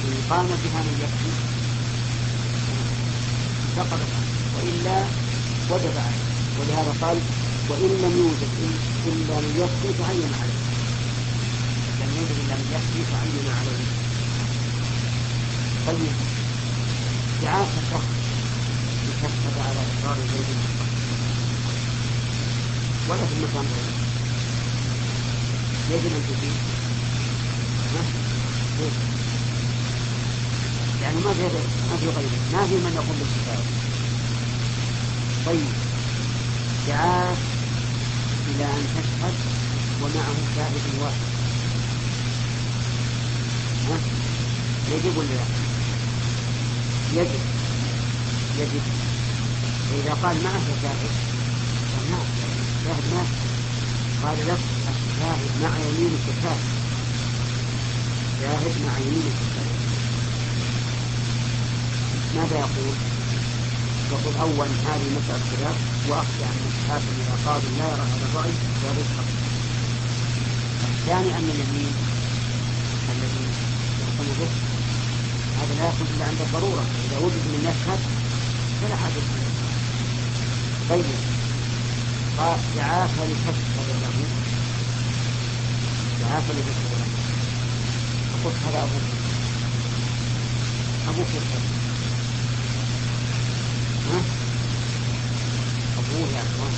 إن 0.05 0.17
قام 0.29 0.47
بها 0.47 0.81
من 0.81 0.99
يكفي 1.03 1.31
سقطت 3.75 4.11
وإلا 4.55 4.97
وجب 5.69 5.97
عليه 5.97 6.34
ولهذا 6.59 6.93
قال 7.01 7.17
وإن 7.69 7.91
لم 8.03 8.13
يوجد 8.21 8.51
إلا 9.07 9.35
من 9.43 9.53
يكفي 9.61 9.89
تعين 9.99 10.31
عليه. 10.41 10.61
لم 12.01 12.09
يوجد 12.17 12.37
إلا 12.43 12.55
من 12.55 12.67
يكفي 12.75 13.01
تعين 13.11 13.47
عليه. 13.59 13.85
طيب. 15.87 16.15
دعاء 17.43 17.67
الشخص. 17.77 18.09
يشهد 19.09 19.57
على 19.67 19.79
إقرار 19.91 20.17
زيد 20.33 20.59
ولا 23.09 23.25
في 23.25 23.33
المكان 23.37 23.65
غيره 23.65 24.05
يجب 25.91 26.15
أن 26.15 26.23
تجيب. 26.27 26.53
يعني 31.01 31.15
ما 31.15 31.33
في 31.33 31.43
ما 31.91 31.97
في 31.97 32.05
غيره. 32.05 32.39
ما 32.53 32.67
في 32.67 32.73
من 32.75 32.91
يقوم 32.95 33.15
بالكفاية 33.19 33.65
طيب. 35.45 35.84
دعاك 36.87 37.37
إلى 38.49 38.65
أن 38.65 38.83
تشهد 38.95 39.33
ومعه 40.01 40.35
شاهد 40.55 41.01
واحد؟ 41.01 41.35
يجب 44.91 45.17
ولا 45.17 45.27
لا؟ 45.27 45.45
يجب. 47.21 47.39
يجب. 48.59 48.81
فإذا 49.89 50.13
قال 50.23 50.43
معه 50.43 50.61
شاهد 50.81 51.11
قال 51.91 52.11
نعم 52.11 52.25
شاهد 52.85 53.03
ما؟ 53.13 53.23
قال 54.23 54.37
لك 54.47 54.59
الشاهد 54.89 55.51
مع 55.61 55.77
يمينك 55.79 56.25
شاهد. 56.43 56.63
شاهد 58.41 58.75
مع 58.85 58.97
يمينك 58.99 59.37
شاهد. 59.55 59.75
ماذا 62.35 62.59
يقول؟ 62.59 63.14
يقول 64.11 64.35
أولا 64.41 64.67
هذه 64.87 65.07
مسألة 65.17 65.43
خلاف 65.51 65.77
وأخشى 66.09 66.45
أن 66.51 66.61
الحاكم 66.71 67.13
إذا 67.21 67.35
قال 67.45 67.61
لا 67.79 67.85
يرى 67.91 68.05
هذا 68.13 68.25
الرأي 68.29 68.53
الحق. 69.01 69.29
الثاني 70.89 71.29
أن 71.37 71.47
اليمين 71.53 71.93
الذي 73.11 73.43
يحكم 74.01 74.27
به 74.39 74.51
هذا 75.59 75.73
لا 75.79 75.85
يكون 75.89 76.07
إلا 76.15 76.25
عند 76.25 76.41
الضرورة 76.41 76.85
إذا 77.05 77.17
وجد 77.17 77.43
من 77.53 77.61
يشهد 77.69 77.99
فلا 78.81 78.95
حاجة. 78.95 79.21
طيب 80.89 81.05
قال 82.37 82.57
دعاك 82.75 83.09
لتشهد 83.09 83.55
له 84.03 84.17
دعاك 86.21 86.43
لتشهد 86.49 86.91
له 86.99 87.07
فقلت 88.31 88.55
هذا 88.67 88.79
أبوك 88.83 89.05
أبوك 91.09 91.27
ها؟ 91.27 91.64
أبوه 95.99 96.27
يا 96.35 96.41
أخوان 96.47 96.73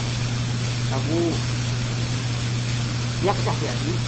أبوه 0.93 1.33
يقدح 3.23 3.53
في 3.59 3.65
أبيه؟ 3.75 3.99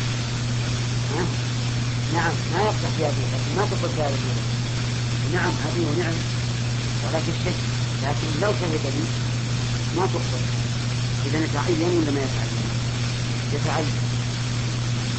نعم 2.14 2.34
ما 2.54 2.60
يقدح 2.62 2.90
في 2.98 3.04
أبيه 3.06 3.28
لكن 3.34 3.56
ما 3.58 3.66
تقول 3.66 3.90
في 3.96 4.02
هذا 4.02 4.18
نعم 5.34 5.54
أبيه 5.68 6.04
نعم 6.04 6.18
ولكن 7.04 7.32
الشك 7.40 7.60
لكن 8.04 8.42
لو 8.42 8.52
شهد 8.52 8.86
لي 8.96 9.04
ما 9.98 10.06
تقبل 10.06 10.44
إذا 11.26 11.38
يتعين 11.46 11.98
ولا 11.98 12.12
ما 12.12 12.20
يتعين؟ 12.20 12.60
يتعين 13.54 13.94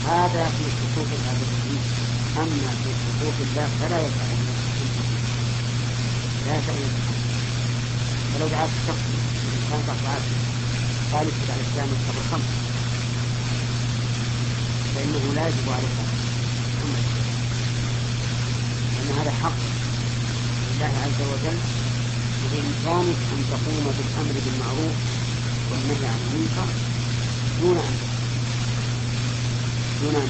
هذا 0.06 0.44
في 0.44 0.64
حقوق 0.76 1.06
الآدميين 1.18 1.82
أما 2.36 2.70
في 2.84 2.90
حقوق 3.02 3.34
الله 3.40 3.68
فلا 3.80 3.98
يتعين 3.98 4.40
لا 6.46 6.58
يتعين 6.58 7.09
ولو 8.40 8.48
دعاك 8.48 8.68
الشخص 8.82 9.04
كان 9.70 9.80
دعاك 9.86 10.22
قال 11.12 11.26
يكتب 11.28 11.50
على 11.50 11.60
الإسلام 11.60 11.88
قبل 12.08 12.22
خمس. 12.30 12.48
فإنه 14.94 15.34
لا 15.34 15.48
يجب 15.48 15.68
عليك 15.76 15.96
لأن 18.96 19.18
هذا 19.18 19.32
حق 19.42 19.58
لله 20.70 20.92
عز 21.04 21.20
وجل 21.32 21.58
وبإمكانك 22.42 23.20
أن 23.32 23.40
تقوم 23.50 23.84
بالأمر 23.96 24.34
بالمعروف 24.44 24.96
والنهي 25.70 26.06
عن 26.08 26.20
المنكر 26.26 26.68
دون 27.60 27.76
أن 27.76 27.96
دون 30.02 30.14
أن 30.16 30.28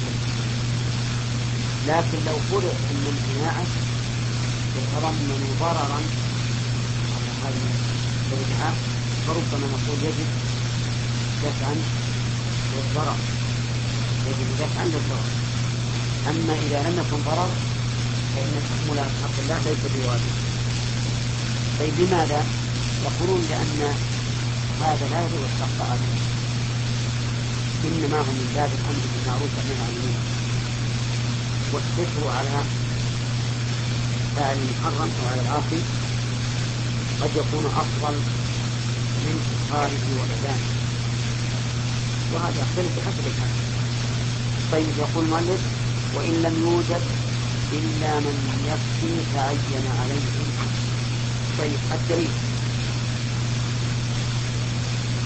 لكن 1.87 2.25
لو 2.25 2.37
فرض 2.51 2.75
أن 2.91 3.05
امتناعك 3.11 3.71
يتضمن 4.77 5.55
ضررا 5.59 6.01
على 7.15 7.31
هذا 7.43 7.90
الإلحاق 8.33 8.75
فربما 9.27 9.67
نقول 9.73 9.97
يجب 10.03 10.29
دفعا 11.43 11.75
للضرر. 12.73 13.19
يجب 14.27 14.47
دفعا 14.59 14.85
للضرر. 14.85 15.29
أما 16.29 16.53
إذا 16.53 16.89
لم 16.89 16.95
يكن 17.01 17.19
ضرر 17.27 17.49
فإن 18.35 18.53
تحمل 18.67 18.99
حق 18.99 19.35
الله 19.43 19.59
ليس 19.65 19.83
بواجب. 19.93 20.33
طيب 21.79 21.93
لماذا؟ 21.99 22.45
يقولون 23.05 23.41
لأن 23.49 23.79
هذا 24.81 25.05
لا 25.11 25.19
يجوز 25.25 25.43
الشق 25.53 25.77
أبدا 25.91 26.21
إنما 27.85 28.17
هو 28.17 28.23
من 28.23 28.51
باب 28.55 28.69
الأمر 28.77 29.03
بالمعروف 29.11 29.51
عن 29.59 29.67
المنكر. 29.71 30.31
والستر 31.73 32.23
على 32.37 32.63
فعل 34.35 34.57
المحرم 34.57 35.09
أو 35.21 35.27
على 35.31 35.41
العاصي. 35.41 36.00
قد 37.21 37.29
يكون 37.35 37.65
أفضل 37.65 38.15
من 39.23 39.35
إظهاره 39.53 40.03
وإعلانه 40.17 40.69
وهذا 42.33 42.55
يختلف 42.61 42.91
بحسب 42.97 43.27
الحال. 43.27 43.53
طيب 44.71 44.97
يقول 44.97 45.25
المؤلف 45.25 45.61
وإن 46.15 46.33
لم 46.43 46.55
يوجد 46.61 47.01
إلا 47.73 48.19
من 48.19 48.35
يكفي 48.67 49.13
تعين 49.35 49.85
عليه. 50.01 50.25
طيب 51.59 51.79
الدليل. 51.91 52.29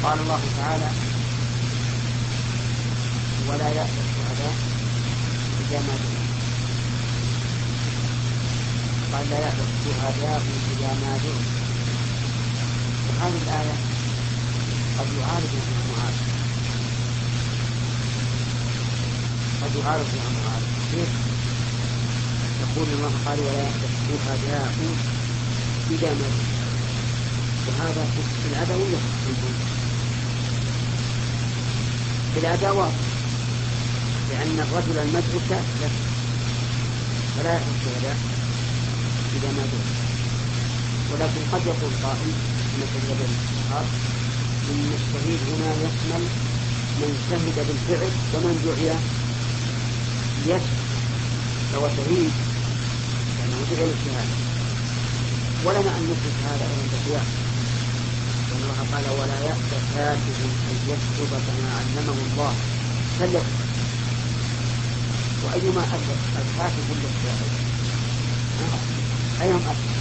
قال 0.04 0.20
الله 0.20 0.42
تعالى 0.58 0.90
ولا 3.48 3.70
يأتي 3.70 4.00
الشهداء 4.06 4.56
إذا 5.62 5.80
ما 5.80 5.96
قال 9.14 9.30
لا 9.30 9.40
يأتي 9.40 9.62
الشهداء 9.62 10.42
إذا 10.72 10.88
ما 10.88 11.18
دعوا 11.24 11.65
هذه 13.22 13.40
الآية. 13.48 13.96
قد 15.00 15.08
يعارض 15.20 15.48
فيها 15.52 15.82
معارض 15.92 16.20
قد 19.62 19.72
يعارض 19.80 20.06
فيها 20.12 20.30
معارض 20.40 20.68
كيف؟ 20.92 21.10
يقول 22.62 22.88
الله 22.94 23.12
قال 23.26 23.40
ولا 23.40 23.64
يحدث 23.64 23.94
شهداء 24.08 24.74
إذا 25.92 26.10
ما 26.10 26.30
وهذا 27.68 28.06
في 28.44 28.50
العدوية 28.52 28.98
في 32.34 32.40
العداوات 32.40 32.94
لأن 34.30 34.60
الرجل 34.60 34.98
المدعو 34.98 35.40
كافر 35.50 35.92
فلا 37.38 37.58
الشهداء 37.58 38.18
إذا 39.36 39.52
ما 39.52 39.64
ولكن 41.14 41.42
قد 41.52 41.62
يقول 41.66 41.92
قائل 42.04 42.55
يد 42.82 43.22
الصحاب 43.30 43.86
إن 44.72 44.92
الشهيد 45.00 45.40
هنا 45.52 45.70
يشمل 45.86 46.24
من 47.00 47.12
شهد 47.30 47.56
بالفعل 47.68 48.12
ومن 48.34 48.56
دعي 48.66 48.88
يشهد 50.50 50.78
فهو 51.72 51.88
شهيد 51.98 52.32
لأنه 53.38 53.60
دعي 53.72 53.86
للشهادة 53.90 54.36
ولنا 55.66 55.92
أن 55.98 56.04
نثبت 56.10 56.36
هذا 56.48 56.66
أيضا 56.76 57.00
لأن 57.10 57.26
الله 58.56 58.78
قال 58.92 59.06
ولا 59.20 59.40
يأتى 59.48 59.78
كاتب 59.96 60.38
أن 60.70 60.78
يكتب 60.92 61.32
كما 61.48 61.70
علمه 61.78 62.18
الله 62.28 62.54
فليكتب 63.20 63.66
وأيما 65.44 65.82
أثبت 65.82 66.22
الكاتب 66.42 66.86
للشهادة 66.90 67.66
أيهم 69.42 69.62
أثبت 69.70 69.95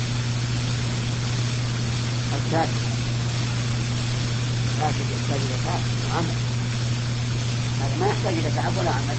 الكاتب 2.55 2.95
الكاتب 4.75 5.07
يحتاج 5.15 5.41
إلى 5.41 5.57
تعب 5.65 5.81
وعمل 6.07 6.37
هذا 7.81 7.97
ما 8.01 8.07
يحتاج 8.07 8.35
إلى 8.35 8.51
تعب 8.57 8.73
ولا 8.79 8.91
عمل. 8.91 9.19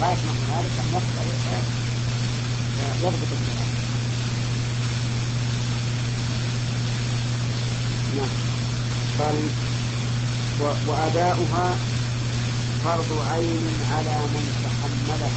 غاية 0.00 0.16
ما 0.26 0.32
ذلك 0.58 0.76
أن 0.80 0.86
يقدر 0.92 1.26
يضبط 3.02 3.30
الكلام 3.32 3.70
نعم. 8.16 8.32
قال 9.18 9.36
وأداؤها 10.86 11.76
فرض 12.84 13.26
عين 13.30 13.66
على 13.92 14.16
من 14.34 14.44
تحملها. 14.64 15.30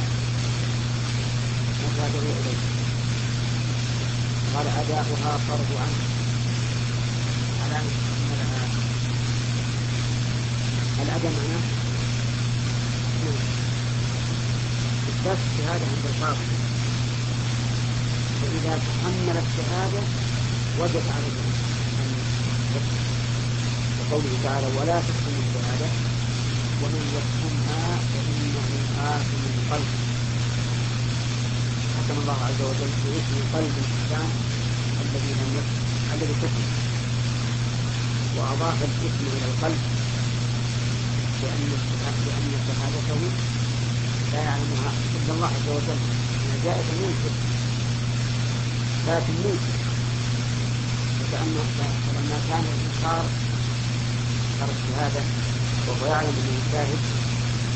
دعي 1.98 2.18
إليه. 2.18 2.60
قال 4.54 4.66
أداؤها 4.66 5.38
فرض 5.48 5.70
عين 5.80 6.10
على 7.62 7.78
من 7.84 7.94
تحملها 8.00 8.66
الأداء 11.10 11.32
معناه. 11.32 11.64
إثبات 15.08 15.38
الشهادة 15.46 15.84
عند 15.92 16.04
القاضي 16.10 16.46
فإذا 18.40 18.74
تحمل 18.86 19.36
الشهادة 19.44 20.02
وجب 20.80 21.04
يكتب 22.74 22.84
وقوله 24.00 24.34
تعالى 24.44 24.66
ولا 24.66 25.00
تكتم 25.00 25.34
الشهادة 25.44 25.88
ومن 26.82 27.02
يكتمها 27.16 27.96
فإنه 28.10 28.68
آثم 29.14 29.44
قلبه 29.70 29.98
حكم 31.96 32.20
الله 32.20 32.38
عز 32.44 32.60
وجل 32.62 32.90
باسم 33.04 33.36
قلب 33.54 33.74
الإنسان 33.82 34.28
الذي 35.02 35.32
لم 35.40 35.50
يكتم 35.58 36.14
الذي 36.14 36.34
كتم 36.42 36.64
وأضاف 38.36 38.78
الاسم 38.82 39.24
إلى 39.36 39.46
القلب. 39.52 39.99
لأن 41.42 41.62
لأن 42.26 42.52
شهادته 42.66 43.20
لا 44.32 44.40
يعلمها 44.42 44.90
إلا 45.16 45.32
الله 45.34 45.46
عز 45.46 45.68
وجل 45.76 46.00
جائزة 46.64 46.92
ممكن 47.02 47.34
لكن 49.08 49.32
ممكن 49.44 49.78
وكأن 51.20 51.54
فلما 52.06 52.38
كان 52.48 52.64
الإنكار 52.74 53.24
إنكار 54.50 54.68
الشهادة 54.76 55.22
وهو 55.88 56.06
يعلم 56.12 56.34
أنه 56.40 56.60
شاهد 56.72 56.98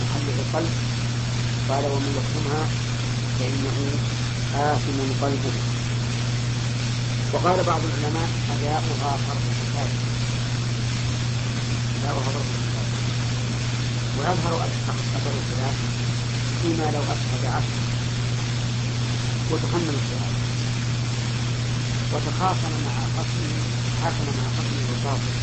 محله 0.01 0.35
القلب 0.47 0.73
قال 1.69 1.85
ومن 1.93 2.13
يكتمها 2.19 2.65
فإنه 3.39 3.79
آثم 4.55 5.25
قلبه 5.25 5.57
وقال 7.33 7.65
بعض 7.65 7.81
العلماء 7.85 8.29
أداؤها 8.51 9.17
فرض 9.27 9.45
كفاية 9.61 9.99
أداؤها 12.01 12.25
فرض 12.25 12.64
ويظهر 14.19 14.55
أثر 15.17 15.33
الخلاف 15.41 15.77
فيما 16.63 16.87
لو 16.95 17.03
أشهد 17.15 17.45
عشر 17.57 17.79
وتحمل 19.51 19.95
الشهادة 20.01 20.45
وتخاصم 22.13 22.75
مع 22.87 22.95
خصمه 23.17 23.55
حاكم 24.03 24.27
مع 24.39 24.47
خصمه 24.57 24.85
وصافه 24.93 25.35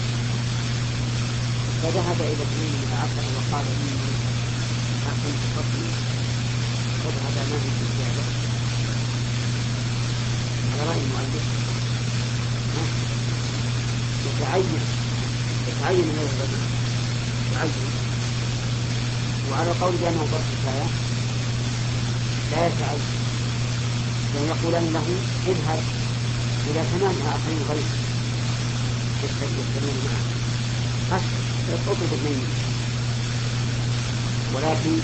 فذهب 1.81 2.21
إلى 2.21 2.43
اثنين 2.47 2.73
من 2.81 2.91
عشر 3.01 3.25
وقال 3.37 3.65
إني 3.65 4.11
حاكمت 5.05 5.41
خصمي 5.55 5.91
فذهب 7.03 7.35
معه 7.51 7.59
في 7.77 7.83
الشهادة 7.87 8.23
على 10.71 10.89
رأي 10.89 10.97
المؤلف؟ 10.97 11.45
يتعين 14.25 14.79
يتعين 15.67 15.99
أن 16.09 16.15
يذهب 16.21 16.49
يتعين. 17.51 17.90
وعلى 19.51 19.71
قول 19.81 19.93
بأنه 20.01 20.25
فرض 20.31 20.43
كفاية 20.51 20.87
لا 22.51 22.67
يتعين 22.67 23.01
لأن 24.33 24.47
يقولان 24.47 24.93
له 24.93 25.05
اذهب 25.47 25.79
إلى 26.67 26.83
ثمان 26.91 27.15
آخرين 27.35 27.61
غير 27.69 27.83
يشترون 29.23 29.97
معه 31.11 31.21
اطلب 31.73 32.13
اثنين 32.13 32.41
ولكن 34.55 34.95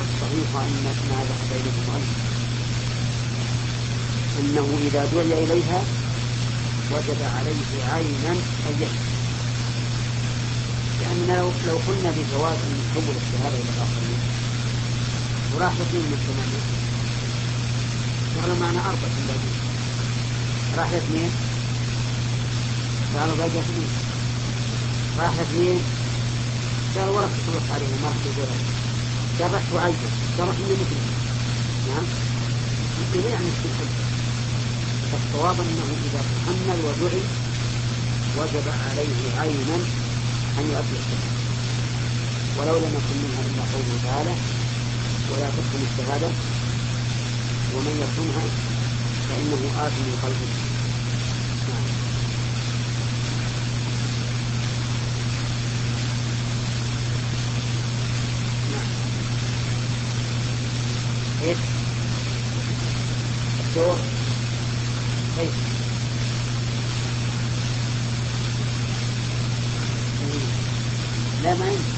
الصحيح 0.00 0.48
أن 0.56 0.84
ما 1.10 1.18
ذهب 1.28 1.50
إليه 1.50 1.76
المؤلف 1.82 2.24
أنه 4.40 4.78
إذا 4.86 5.04
دعي 5.14 5.44
إليها 5.44 5.80
وجب 6.92 7.20
عليه 7.36 7.92
عينا 7.92 8.32
أن 8.68 8.74
يشهد 8.80 9.13
لأننا 11.24 11.42
لو, 11.66 11.76
قلنا 11.88 12.10
بجواز 12.10 12.58
أن 12.66 12.72
نحول 12.80 13.16
الشهادة 13.16 13.56
إلى 13.56 13.70
الآخرين 13.74 14.20
وراح 15.54 15.72
اثنين 15.72 16.02
من 16.02 16.12
الثمانية. 16.18 16.64
يعني 18.36 18.60
معنى 18.60 18.78
أربعة 18.78 19.16
باقي 19.28 19.52
راح 20.76 20.92
اثنين 20.92 21.30
قالوا 23.14 23.36
باقي 23.36 23.60
اثنين 23.60 23.90
راح 25.18 25.38
اثنين 25.40 25.80
قال 26.96 27.08
ولا 27.08 27.26
تخلص 27.26 27.70
عليهم 27.74 27.98
ما 28.02 28.08
راح 28.08 28.16
تقول 28.24 28.48
قال 29.40 29.54
رحت 29.54 29.72
وعيت 29.74 29.96
قال 30.38 30.48
من 30.48 30.76
مثله 30.80 31.04
نعم؟ 31.88 32.04
مثله 33.00 33.30
يعني 33.30 33.48
استحب 33.54 33.90
فالصواب 35.12 35.60
أنه 35.60 35.86
إذا 36.06 36.22
تحمل 36.34 36.78
ودعي 36.84 37.22
وجب 38.38 38.66
عليه 38.68 39.40
عينا 39.40 40.03
أن 40.58 40.64
يؤدي 40.64 40.96
الشهادة 41.00 41.34
ولو 42.58 42.76
لم 42.78 42.94
يكن 42.98 43.16
منها 43.22 43.42
إلا 43.46 43.62
قوله 43.72 43.98
تعالى 44.04 44.34
ولا 45.30 45.48
تكتم 45.50 45.82
الشهادة 45.90 46.28
ومن 47.74 47.94
يكتمها 48.02 48.44
فإنه 49.28 49.86
آثم 49.86 50.26
قلبه 50.26 50.50
نعم. 51.68 51.84
نعم. 58.72 58.88
إيش؟ 61.48 61.58
الدور 63.60 63.96
كيف؟ 65.38 65.74
لا 71.44 71.54
ما 71.54 71.66
يمكن 71.66 71.94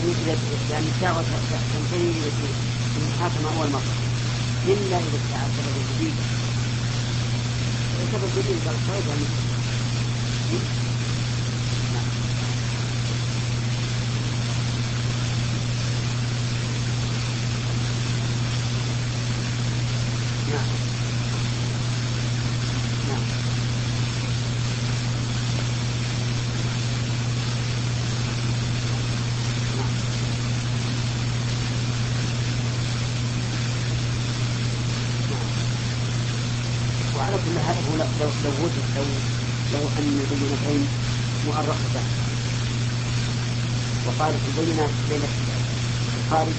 لأن 0.00 0.38
لأن 0.70 0.84
الدعوة 0.88 1.22
تنتهي 1.22 2.12
المحاكمة 2.96 3.48
أول 3.56 3.70
مرة. 3.70 3.96
إلا 4.64 4.98
إذا 4.98 5.16
ادعى 5.16 5.48
سبب 5.56 5.84
جديد 5.90 6.14
يعني 6.16 8.10
نعم 11.92 12.04
نعم 20.48 20.70
نعم 23.08 23.22
نعم 29.76 29.92
وعلى 37.16 37.36
كل 37.38 37.58
حال 37.60 37.76
هو 37.76 38.09
لو 38.20 38.28
لو 38.44 38.52
وجد 38.64 38.84
لو 38.96 39.04
لو 39.72 39.84
أن 39.98 40.20
البينتين 40.20 40.86
مؤرختان 41.46 42.06
وقالت 44.06 44.40
البينات 44.48 44.90
بين 45.10 45.22
الخارج 46.18 46.56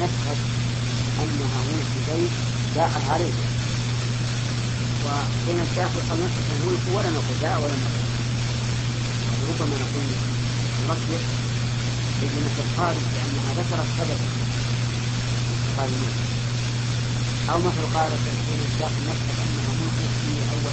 نشهد 0.00 0.38
أنها 1.22 1.58
ملك 1.68 1.90
بيت 2.08 2.30
داخل 2.76 3.02
عليه 3.12 3.32
وبين 5.04 5.60
الداخل 5.60 6.00
قد 6.10 6.18
نشهد 6.24 6.46
الملك 6.60 6.84
ولا 6.94 7.10
نقول 7.10 7.36
لا 7.42 7.56
ولا 7.58 7.74
نقول. 7.84 8.02
ربما 9.48 9.76
نقول 9.82 10.06
نرجح 10.88 11.22
بينة 12.20 12.56
الخارج 12.64 13.02
لأنها 13.14 13.50
ذكرت 13.58 13.88
سببا 13.98 14.26
قال 15.76 15.88
الملك 15.88 16.18
أو 17.50 17.58
مثل 17.58 17.84
قالت 17.98 18.20
الداخل 18.72 19.02
نشهد 19.08 19.36
أنها 19.44 19.61
في 20.62 20.68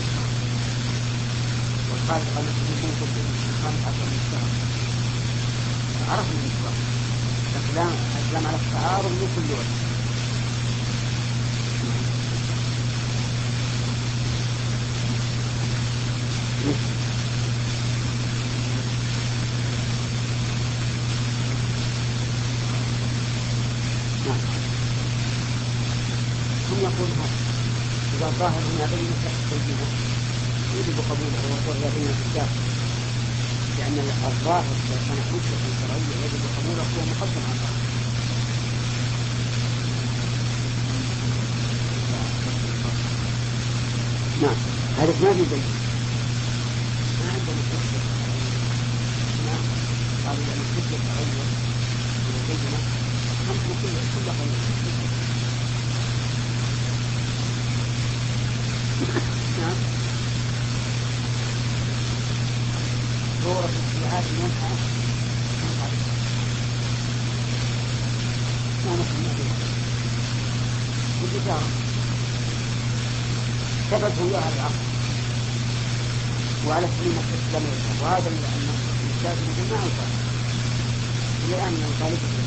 خامس 3.64 3.82
عشر 3.88 4.06
من 4.06 4.20
الشهر 4.22 4.50
عرفنا 6.12 6.40
الإسلام. 6.40 6.76
الكلام 7.60 7.92
الكلام 8.20 8.46
على 8.48 8.56
التعارض 8.56 9.12
من 9.12 9.28
كل 9.36 9.54
وجه. 9.54 9.89
هم 28.40 28.46
يقول 28.46 28.56
هذا 28.56 28.56
إذا 28.56 28.56
ظاهر 28.56 28.64
هنا 28.72 28.86
بين 28.92 29.12
بينة 29.52 29.88
يجب 30.78 30.98
قبوله 31.10 31.42
وهي 31.68 31.86
بين 31.96 32.10
الكتاب 32.16 32.50
لأن 33.78 33.98
الظاهر 34.28 34.64
إذا 34.84 34.98
كان 35.08 35.20
حجة 35.30 35.58
شرعية 35.80 36.16
يجب 36.26 36.44
قبوله 36.58 36.84
هو 36.84 37.02
مقدم 37.12 37.44
على 37.48 37.56
الظاهر 37.56 37.80
نعم 44.42 44.58
هذا 44.98 45.12
ما 45.22 45.34
في 45.34 45.44
دليل 45.52 45.76
ما 47.20 47.26
عندنا 47.34 47.64
حجة 47.72 48.02
نعم 49.48 49.64
قالوا 50.26 50.44
لأن 50.48 50.62
الحجة 50.66 50.98
شرعية 51.08 51.44
وبينة 52.36 52.80
خمس 53.48 53.64
كل 53.82 53.94
كل 54.16 54.99
نعم 59.60 59.76
صورة 63.44 63.70
اجتهاد 63.70 64.24
المنحة 64.32 64.70
ما 68.86 68.94
بها 69.38 69.56
بالإجارة 71.22 71.70
ثبت 73.92 74.14
وياها 74.22 74.50
العقل 74.56 74.86
وعلى 76.68 76.86
وهذا 78.02 78.30
ما 78.30 78.74
إلى 81.46 81.56
الآن 81.56 81.74
يخالفه 81.74 82.08
الإسلام 82.08 82.39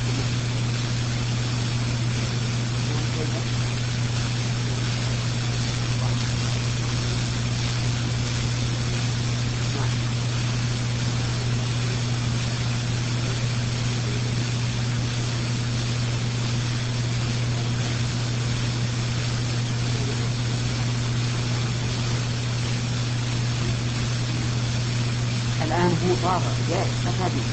هو 26.03 26.15
طاغى 26.23 26.53
جاء 26.70 26.87
أكاديم 27.07 27.45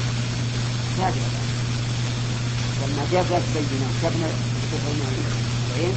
كاذب 0.98 1.22
لما 2.82 3.06
جاء 3.12 3.24
جاءت 3.30 3.42
بينة 3.54 3.86
وكتبنا 3.90 4.28
كتبنا 4.72 5.08
العين 5.76 5.94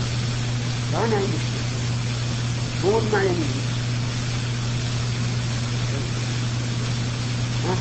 فأنا 0.91 1.15
عندي 1.15 1.38
هو 2.85 2.99
ما 3.11 3.23
يمين 3.23 3.63
ها؟ 7.65 7.75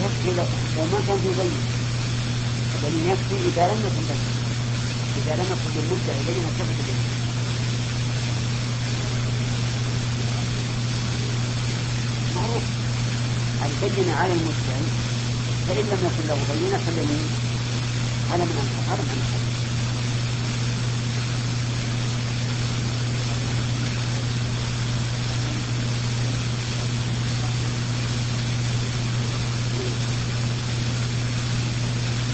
يكفي 0.00 0.36
لو 0.36 0.84
ما 0.92 0.98
كان 1.08 1.18
في 1.18 1.28
بين 1.38 1.52
بل 2.82 3.10
يكفي 3.10 3.48
إذا 3.48 3.66
لم 3.72 3.80
يكن 3.86 4.06
بين 4.08 4.22
إذا 5.16 5.34
لم 5.36 5.46
يكن 5.52 5.70
بالمدعي 5.74 6.22
بينة 6.26 6.48
ثبت 6.58 7.15
بينه 12.46 12.60
معروف 13.60 13.84
البينة 13.84 14.12
على 14.16 14.32
المدعي 14.32 14.86
فإن 15.68 15.84
لم 15.90 16.00
يكن 16.06 16.28
له 16.28 16.38
بينة 16.54 16.78
فاليمين 16.78 17.28
على 18.32 18.44
من 18.44 18.56
أنكر 18.62 18.90
على 18.90 19.02
من 19.02 19.10
أنكر 19.10 19.46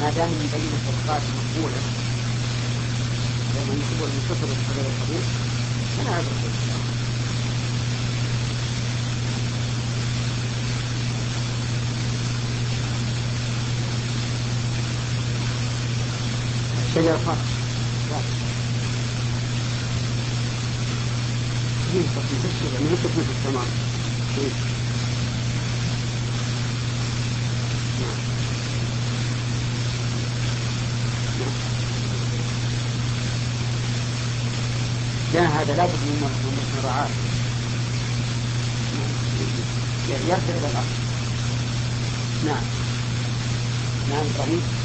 ما 0.00 0.10
دام 0.10 0.28
من 0.28 0.48
بين 0.52 0.70
الصدقات 0.78 1.22
مقبولة 1.22 1.80
لأنه 3.54 3.72
يقبل 3.82 4.08
من 4.14 4.22
كثر 4.28 4.48
الصدق 4.52 4.86
القبول 4.88 5.24
فلا 5.96 6.10
عذر 6.16 6.34
في 6.42 6.61
الشجرة 16.96 17.16
خاص 17.26 17.38
من 21.94 22.04
نعم 28.00 28.18
لا 35.34 35.60
هذا 35.62 35.74
من 36.04 36.22
مراعاة. 36.82 37.08
يرجع 40.08 40.38
إلى 40.58 40.68
نعم. 42.44 42.64
نعم 44.10 44.26
إبراهيم 44.34 44.81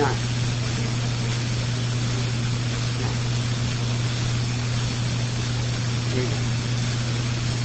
نعم. 0.00 0.14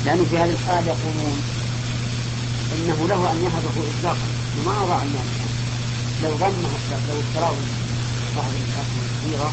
لأنه 0.05 0.25
في 0.29 0.37
هذه 0.37 0.49
الحال 0.51 0.87
يقولون 0.87 1.41
إنه 2.75 3.07
له 3.07 3.31
أن 3.31 3.37
يهبه 3.43 3.89
إطلاقا. 3.99 4.27
وما 4.59 4.83
أضاع 4.83 5.03
المال 5.03 5.27
لو 6.23 6.37
ظن 6.37 6.61
لو 7.09 7.19
اشتراه 7.19 7.55
صاحب 8.35 8.51
الأكل 8.55 8.97
الكبيرة. 9.05 9.51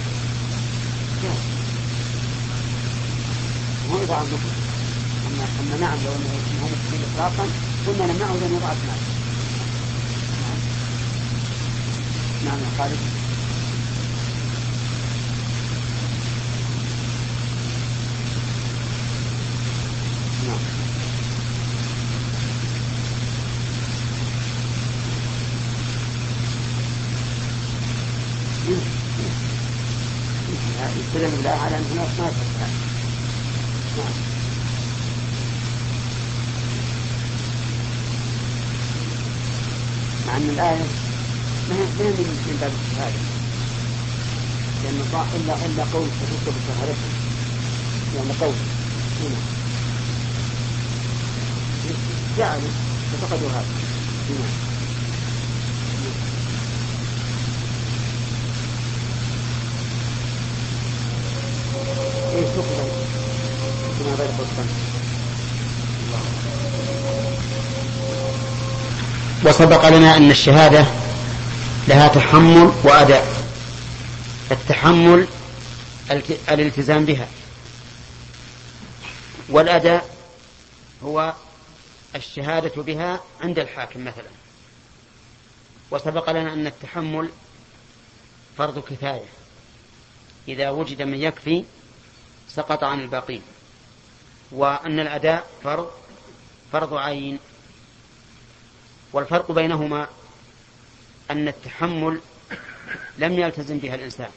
هو 3.91 4.03
إضاعة 4.03 4.23
النفس 4.23 4.45
أما 5.27 5.45
أما 5.61 5.77
نعم 5.77 5.99
لو 6.05 6.13
أنه 6.13 6.33
مستحيل 6.73 7.01
إطلاقا 7.15 7.47
قلنا 7.87 8.07
نمنعه 8.13 8.33
لأن 8.33 8.55
إضاعة 8.57 8.75
مال 8.75 8.87
نعم 8.87 9.02
نعم 12.43 12.71
خالد 12.79 12.99
نعم 20.41 20.63
يستدل 30.97 31.31
بالله 31.31 31.51
على 31.51 31.77
أن 31.77 31.87
هناك 31.87 32.21
ما 32.21 32.35
نعم 33.95 34.15
مع 40.25 40.37
أن 40.37 40.51
الآية 40.51 41.02
هي 41.73 41.85
من 41.99 42.29
من 42.47 42.57
باب 42.61 42.73
الشهادة. 42.83 43.21
لأن 44.83 45.01
الله 45.07 45.27
إلا 45.37 45.55
إلا 45.67 45.85
قول 45.93 46.07
تفك 46.21 46.55
بشهادته. 46.57 47.11
لأن 48.15 48.31
قول. 48.41 48.55
هنا. 49.21 49.41
جعلوا 52.39 52.71
ففقدوا 53.13 53.49
هذا. 53.49 53.65
هنا. 54.31 54.49
إيش 62.35 62.49
تقبل؟ 62.57 62.89
كما 63.99 64.15
غير 64.19 64.29
قصة 64.39 64.65
وسبق 69.45 69.89
لنا 69.89 70.17
أن 70.17 70.31
الشهادة 70.31 70.87
لها 71.89 72.09
تحمل 72.09 72.73
وأداء. 72.85 73.45
التحمل 74.51 75.27
الت- 76.11 76.51
الالتزام 76.51 77.05
بها. 77.05 77.29
والأداء 79.49 80.17
هو 81.05 81.35
الشهادة 82.15 82.83
بها 82.83 83.21
عند 83.41 83.59
الحاكم 83.59 84.05
مثلا. 84.05 84.31
وسبق 85.91 86.31
لنا 86.31 86.53
أن 86.53 86.67
التحمل 86.67 87.29
فرض 88.59 88.79
كفاية. 88.79 89.29
إذا 90.49 90.71
وجد 90.71 91.03
من 91.03 91.23
يكفي 91.23 91.65
سقط 92.49 92.85
عن 92.85 93.01
الباقين 93.01 93.43
وأن 94.53 95.01
الأداء 95.01 95.47
فرض 95.65 95.91
فرض 96.73 96.95
عين. 96.95 97.39
والفرق 99.13 99.53
بينهما 99.53 100.09
أن 101.33 101.49
التحمل 101.49 102.21
لم 103.19 103.39
يلتزم 103.39 103.79
بها 103.79 103.95
الإنسان. 103.95 104.31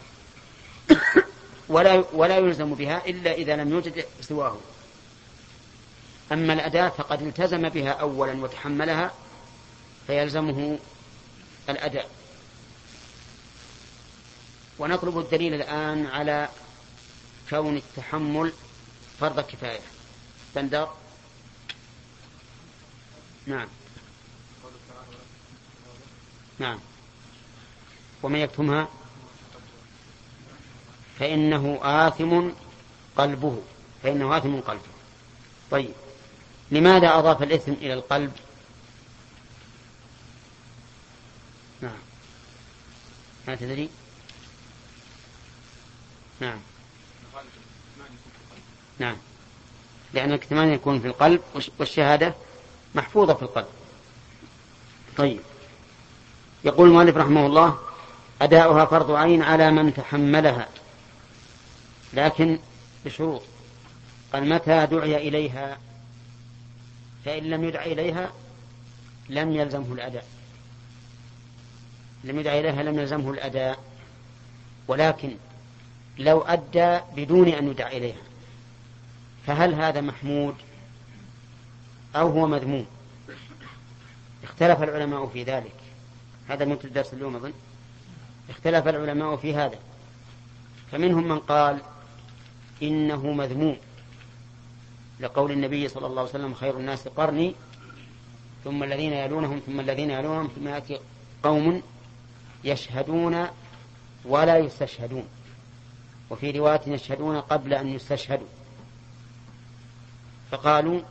ولا 1.70 2.04
ولا 2.14 2.38
يلزم 2.38 2.74
بها 2.74 3.06
إلا 3.06 3.32
إذا 3.34 3.56
لم 3.56 3.70
يوجد 3.70 4.06
سواه. 4.22 4.58
أما 6.32 6.54
الأداة 6.54 6.90
فقد 6.90 7.22
التزم 7.22 7.70
بها 7.70 7.90
أولا 7.90 8.44
وتحملها 8.44 9.14
فيلزمه 10.08 10.80
الأداء. 11.70 12.10
ونطلب 14.80 15.20
الدليل 15.20 15.54
الآن 15.54 16.06
على 16.06 16.50
كون 17.50 17.78
التحمل 17.78 18.54
فرض 19.20 19.40
كفاية. 19.40 19.80
بندر 20.56 20.90
نعم. 23.46 23.68
نعم. 26.60 26.80
ومن 28.24 28.40
يكتمها؟ 28.40 28.88
فإنه 31.20 31.80
آثم 31.84 32.50
قلبه. 33.18 33.62
فإنه 34.04 34.38
آثم 34.38 34.60
قلبه. 34.60 34.82
طيب. 35.72 35.94
لماذا 36.72 37.18
أضاف 37.18 37.44
الإثم 37.44 37.72
إلى 37.72 37.94
القلب؟ 37.94 38.32
نعم. 41.82 42.00
ما 43.48 43.56
تدري؟ 43.56 43.90
نعم. 46.40 46.60
نعم. 49.00 49.18
لأن 50.14 50.32
الكتمان 50.32 50.74
يكون 50.74 51.00
في 51.00 51.08
القلب 51.08 51.42
والشهادة 51.80 52.36
محفوظة 52.96 53.34
في 53.34 53.42
القلب. 53.42 53.68
طيب. 55.18 55.40
يقول 56.66 56.90
المؤلف 56.90 57.18
رحمه 57.18 57.46
الله 57.46 57.78
أداؤها 58.42 58.86
فرض 58.86 59.12
عين 59.12 59.42
على 59.42 59.72
من 59.72 59.94
تحملها. 59.94 60.68
لكن 62.14 62.60
بشروط. 63.06 63.42
قال 64.34 64.50
متى 64.50 64.86
دعي 64.86 65.28
إليها؟ 65.28 65.78
فإن 67.26 67.44
لم 67.44 67.64
يدع 67.64 67.86
إليها 67.86 68.32
لم 69.30 69.52
يلزمه 69.52 69.94
الأداء. 69.94 70.26
لم 72.24 72.40
يدع 72.40 72.60
إليها 72.60 72.84
لم 72.84 73.00
يلزمه 73.00 73.32
الأداء. 73.32 73.80
ولكن 74.88 75.36
لو 76.18 76.42
أدى 76.42 77.00
بدون 77.16 77.48
أن 77.48 77.68
يدع 77.68 77.88
إليها 77.88 78.22
فهل 79.48 79.74
هذا 79.74 80.02
محمود 80.02 80.56
أو 82.16 82.30
هو 82.30 82.48
مذموم؟ 82.48 82.86
اختلف 84.44 84.84
العلماء 84.84 85.28
في 85.28 85.44
ذلك. 85.44 85.85
هذا 86.50 86.66
من 86.66 86.78
الدرس 86.84 87.14
اليوم 87.14 87.36
أظن. 87.36 87.54
اختلف 88.50 88.88
العلماء 88.88 89.36
في 89.36 89.56
هذا. 89.56 89.80
فمنهم 90.92 91.28
من 91.28 91.40
قال 91.40 91.82
إنه 92.84 93.32
مذموم. 93.32 93.78
لقول 95.20 95.52
النبي 95.52 95.88
صلى 95.88 96.08
الله 96.08 96.22
عليه 96.22 96.30
وسلم 96.30 96.54
خير 96.54 96.78
الناس 96.78 97.08
قرني 97.08 97.56
ثم 98.64 98.84
الذين 98.84 99.14
يلونهم 99.14 99.60
ثم 99.60 99.80
الذين 99.80 100.10
يلونهم 100.10 100.50
ثم 100.56 100.68
يأتي 100.68 101.00
قوم 101.44 101.82
يشهدون 102.64 103.48
ولا 104.26 104.58
يستشهدون. 104.58 105.28
وفي 106.30 106.52
رواية 106.52 106.82
يشهدون 106.88 107.42
قبل 107.42 107.74
أن 107.74 107.88
يستشهدوا. 107.88 108.48
فقالوا 110.52 111.02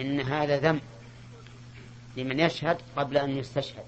إن 0.00 0.20
هذا 0.20 0.58
ذم 0.58 0.80
لمن 2.16 2.40
يشهد 2.40 2.78
قبل 2.96 3.16
أن 3.16 3.30
يستشهد. 3.30 3.84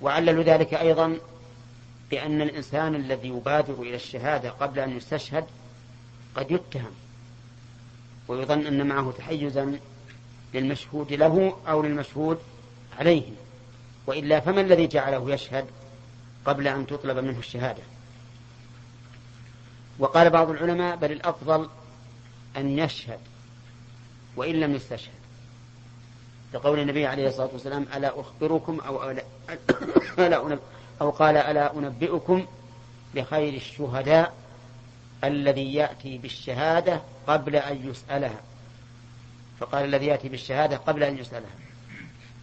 وعللوا 0.00 0.42
ذلك 0.42 0.74
أيضا 0.74 1.18
بأن 2.10 2.42
الإنسان 2.42 2.94
الذي 2.94 3.28
يبادر 3.28 3.82
إلى 3.82 3.94
الشهادة 3.94 4.50
قبل 4.50 4.78
أن 4.78 4.96
يستشهد 4.96 5.44
قد 6.34 6.50
يتهم 6.50 6.90
ويظن 8.28 8.66
أن 8.66 8.86
معه 8.86 9.12
تحيزا 9.18 9.78
للمشهود 10.54 11.12
له 11.12 11.56
أو 11.68 11.82
للمشهود 11.82 12.38
عليه. 12.98 13.22
وإلا 14.06 14.40
فما 14.40 14.60
الذي 14.60 14.86
جعله 14.86 15.30
يشهد 15.30 15.66
قبل 16.44 16.68
أن 16.68 16.86
تطلب 16.86 17.18
منه 17.18 17.38
الشهادة؟ 17.38 17.82
وقال 19.98 20.30
بعض 20.30 20.50
العلماء 20.50 20.96
بل 20.96 21.12
الأفضل 21.12 21.68
أن 22.56 22.78
يشهد 22.78 23.18
وإن 24.36 24.60
لم 24.60 24.74
يستشهد. 24.74 25.20
لقول 26.54 26.78
النبي 26.78 27.06
عليه 27.06 27.28
الصلاة 27.28 27.50
والسلام 27.52 27.86
ألا 27.96 28.20
أخبركم 28.20 28.80
أو 28.80 29.10
ألا, 29.10 29.22
ألا 30.18 30.58
أو 31.00 31.10
قال 31.10 31.36
ألا 31.36 31.78
أنبئكم 31.78 32.46
بخير 33.14 33.54
الشهداء 33.54 34.34
الذي 35.24 35.74
يأتي 35.74 36.18
بالشهادة 36.18 37.02
قبل 37.26 37.56
أن 37.56 37.90
يسألها. 37.90 38.40
فقال 39.60 39.84
الذي 39.84 40.06
يأتي 40.06 40.28
بالشهادة 40.28 40.76
قبل 40.76 41.02
أن 41.02 41.18
يسألها. 41.18 41.50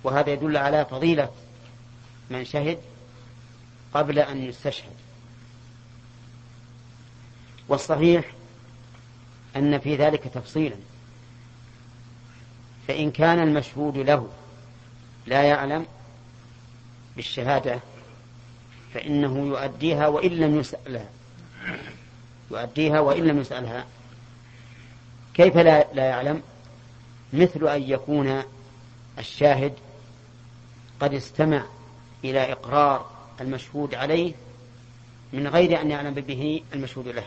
وهذا 0.03 0.29
يدل 0.29 0.57
على 0.57 0.85
فضيلة 0.85 1.31
من 2.29 2.45
شهد 2.45 2.79
قبل 3.93 4.19
أن 4.19 4.43
يستشهد. 4.43 4.93
والصحيح 7.67 8.31
أن 9.55 9.79
في 9.79 9.95
ذلك 9.95 10.23
تفصيلا. 10.23 10.75
فإن 12.87 13.11
كان 13.11 13.39
المشهود 13.39 13.97
له 13.97 14.29
لا 15.25 15.43
يعلم 15.43 15.85
بالشهادة 17.17 17.79
فإنه 18.93 19.47
يؤديها 19.47 20.07
وإن 20.07 20.31
لم 20.31 20.59
يسألها. 20.59 21.09
يؤديها 22.51 22.99
وإن 22.99 23.23
لم 23.27 23.39
يسألها. 23.41 23.85
كيف 25.33 25.57
لا, 25.57 25.93
لا 25.93 26.03
يعلم؟ 26.03 26.41
مثل 27.33 27.67
أن 27.67 27.83
يكون 27.83 28.43
الشاهد 29.19 29.73
قد 30.99 31.13
استمع 31.13 31.65
إلى 32.23 32.51
إقرار 32.51 33.09
المشهود 33.41 33.95
عليه 33.95 34.33
من 35.33 35.47
غير 35.47 35.81
أن 35.81 35.91
يعلم 35.91 36.13
به 36.13 36.63
المشهود 36.73 37.07
له. 37.07 37.23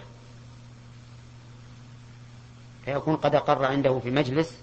فيكون 2.85 3.17
قد 3.17 3.35
أقر 3.35 3.65
عنده 3.65 3.99
في 3.99 4.11
مجلس 4.11 4.59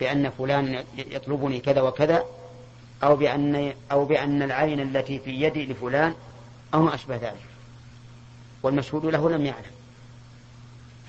بأن 0.00 0.30
فلان 0.30 0.84
يطلبني 0.96 1.60
كذا 1.60 1.80
وكذا 1.80 2.24
أو 3.02 3.16
بأن 3.16 3.72
أو 3.92 4.04
بأن 4.04 4.42
العين 4.42 4.80
التي 4.80 5.18
في 5.18 5.30
يدي 5.30 5.66
لفلان 5.66 6.14
أو 6.74 6.82
ما 6.82 6.94
أشبه 6.94 7.16
ذلك. 7.16 7.46
والمشهود 8.62 9.06
له 9.06 9.30
لم 9.30 9.46
يعلم. 9.46 9.72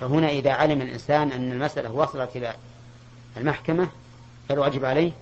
فهنا 0.00 0.28
إذا 0.28 0.52
علم 0.52 0.82
الإنسان 0.82 1.32
أن 1.32 1.52
المسألة 1.52 1.92
وصلت 1.92 2.36
إلى 2.36 2.54
المحكمة 3.36 3.88
فالواجب 4.48 4.84
عليه 4.84 5.12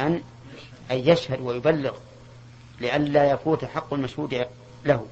أن 0.00 0.22
أن 0.90 0.96
يشهد 0.96 1.40
ويبلغ 1.40 1.96
لئلا 2.80 3.30
يفوت 3.30 3.64
حق 3.64 3.94
المشهود 3.94 4.46
له. 4.84 5.06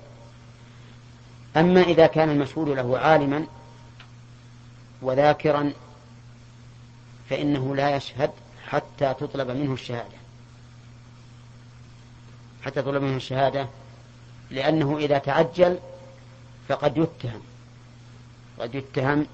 أما 1.57 1.83
إذا 1.83 2.07
كان 2.07 2.31
المشهود 2.31 2.69
له 2.69 2.99
عالما 2.99 3.47
وذاكرا 5.03 5.73
فإنه 7.31 7.77
لا 7.77 7.97
يشهد 7.97 8.31
حتى 8.69 9.15
تطلب 9.15 9.51
منه 9.51 9.73
الشهادة. 9.73 10.22
حتى 12.65 12.83
تطلب 12.83 13.03
منه 13.03 13.17
الشهادة 13.17 13.69
لأنه 14.51 14.99
إذا 14.99 15.19
تعجل 15.19 15.79
فقد 16.69 16.97
يتهم. 16.97 17.41
قد 18.59 18.75
يتهم 18.75 19.27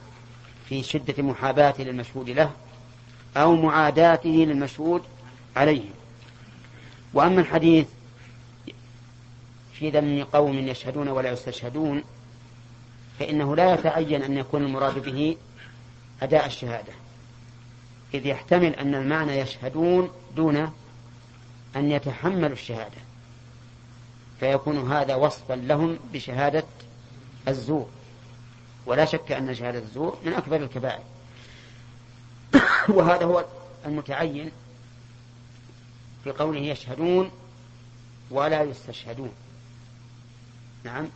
في 0.69 0.83
شدة 0.83 1.23
محاباته 1.23 1.85
للمشهود 1.85 2.31
له 2.31 2.51
أو 3.37 3.57
معاداته 3.57 4.29
للمشهود 4.29 5.03
عليه. 5.57 5.85
وأما 7.15 7.41
الحديث 7.41 7.87
في 9.73 9.91
ذم 9.91 10.25
قوم 10.33 10.59
يشهدون 10.59 11.09
ولا 11.09 11.31
يستشهدون 11.31 12.05
فإنه 13.19 13.57
لا 13.57 13.75
يتعين 13.75 14.23
أن 14.23 14.39
يكون 14.39 14.63
المراد 14.63 14.99
به 14.99 15.37
أداء 16.23 16.47
الشهادة. 16.47 16.93
إذ 18.15 18.27
يحتمل 18.27 18.75
أن 18.75 18.95
المعنى 18.95 19.39
يشهدون 19.39 20.11
دون 20.37 20.57
أن 21.77 21.91
يتحملوا 21.91 22.49
الشهادة. 22.49 23.08
فيكون 24.41 24.93
هذا 24.93 25.15
وصفا 25.15 25.55
لهم 25.55 25.99
بشهادة 26.13 26.65
الزور. 27.49 27.89
ولا 28.87 29.05
شك 29.05 29.33
أن 29.33 29.55
شهادة 29.55 29.79
الزور 29.79 30.19
من 30.25 30.33
أكبر 30.33 30.57
الكبائر. 30.57 31.03
وهذا 32.97 33.25
هو 33.25 33.45
المتعين 33.87 34.51
في 36.25 36.31
قوله 36.31 36.61
يشهدون 36.61 37.31
ولا 38.31 38.63
يستشهدون. 38.63 39.33
نعم. 40.85 41.09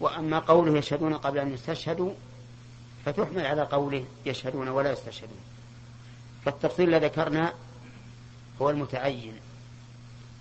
وأما 0.00 0.38
قوله 0.38 0.78
يشهدون 0.78 1.14
قبل 1.14 1.38
أن 1.38 1.54
يستشهدوا 1.54 2.12
فتحمل 3.04 3.46
على 3.46 3.62
قوله 3.62 4.04
يشهدون 4.26 4.68
ولا 4.68 4.92
يستشهدون. 4.92 5.38
فالتفصيل 6.44 6.88
الذي 6.94 7.06
ذكرنا 7.06 7.52
هو 8.62 8.70
المتعين. 8.70 9.34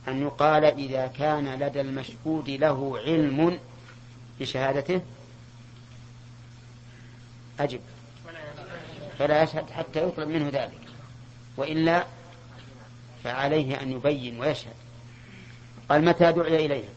أن 0.08 0.22
يقال 0.22 0.66
إذا 0.66 1.08
كان 1.08 1.56
لدى 1.56 1.82
المشهود 1.82 2.50
له 2.50 3.00
علم 3.06 3.60
بشهادته 4.40 5.02
أجب. 7.60 7.80
فلا 9.20 9.44
يشهد 9.44 9.70
حتى 9.70 10.04
يطلب 10.04 10.28
منه 10.28 10.50
ذلك. 10.50 10.82
وإلا 11.58 12.06
فعليه 13.24 13.82
أن 13.82 13.92
يبين 13.92 14.40
ويشهد. 14.40 14.76
قال 15.90 16.06
متى 16.06 16.32
دعي 16.32 16.66
إليها 16.66 16.90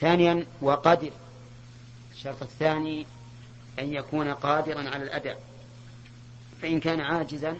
ثانيا 0.00 0.46
وقدر. 0.60 1.10
الشرط 2.12 2.42
الثاني 2.42 3.06
أن 3.78 3.92
يكون 3.92 4.28
قادرا 4.28 4.90
على 4.90 5.02
الأداء. 5.04 5.42
فإن 6.62 6.80
كان 6.80 7.00
عاجزا 7.00 7.56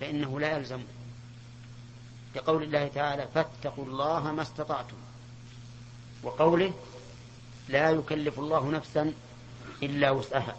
فإنه 0.00 0.40
لا 0.40 0.56
يلزم 0.56 0.82
لقول 2.36 2.62
الله 2.62 2.88
تعالى 2.88 3.28
فاتقوا 3.34 3.84
الله 3.84 4.32
ما 4.32 4.42
استطعتم. 4.42 4.96
وقوله 6.22 6.72
لا 7.68 7.90
يكلف 7.90 8.38
الله 8.38 8.70
نفسا 8.70 9.12
إلا 9.82 10.10
وسعها. 10.10 10.56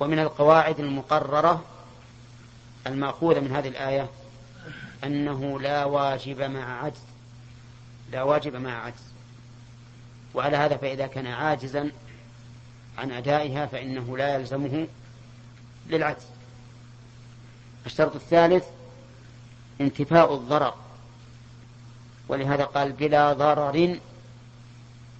ومن 0.00 0.18
القواعد 0.18 0.80
المقررة 0.80 1.64
المأخوذة 2.86 3.40
من 3.40 3.52
هذه 3.52 3.68
الآية 3.68 4.08
أنه 5.04 5.60
لا 5.60 5.84
واجب 5.84 6.42
مع 6.42 6.84
عجز. 6.84 7.02
لا 8.12 8.22
واجب 8.22 8.56
مع 8.56 8.84
عجز. 8.84 9.12
وعلى 10.34 10.56
هذا 10.56 10.76
فإذا 10.76 11.06
كان 11.06 11.26
عاجزا 11.26 11.90
عن 12.98 13.10
أدائها 13.10 13.66
فإنه 13.66 14.16
لا 14.16 14.34
يلزمه 14.34 14.88
للعجز. 15.86 16.26
الشرط 17.86 18.14
الثالث 18.14 18.64
انتفاء 19.80 20.34
الضرر. 20.34 20.74
ولهذا 22.28 22.64
قال 22.64 22.92
بلا 22.92 23.32
ضرر 23.32 23.98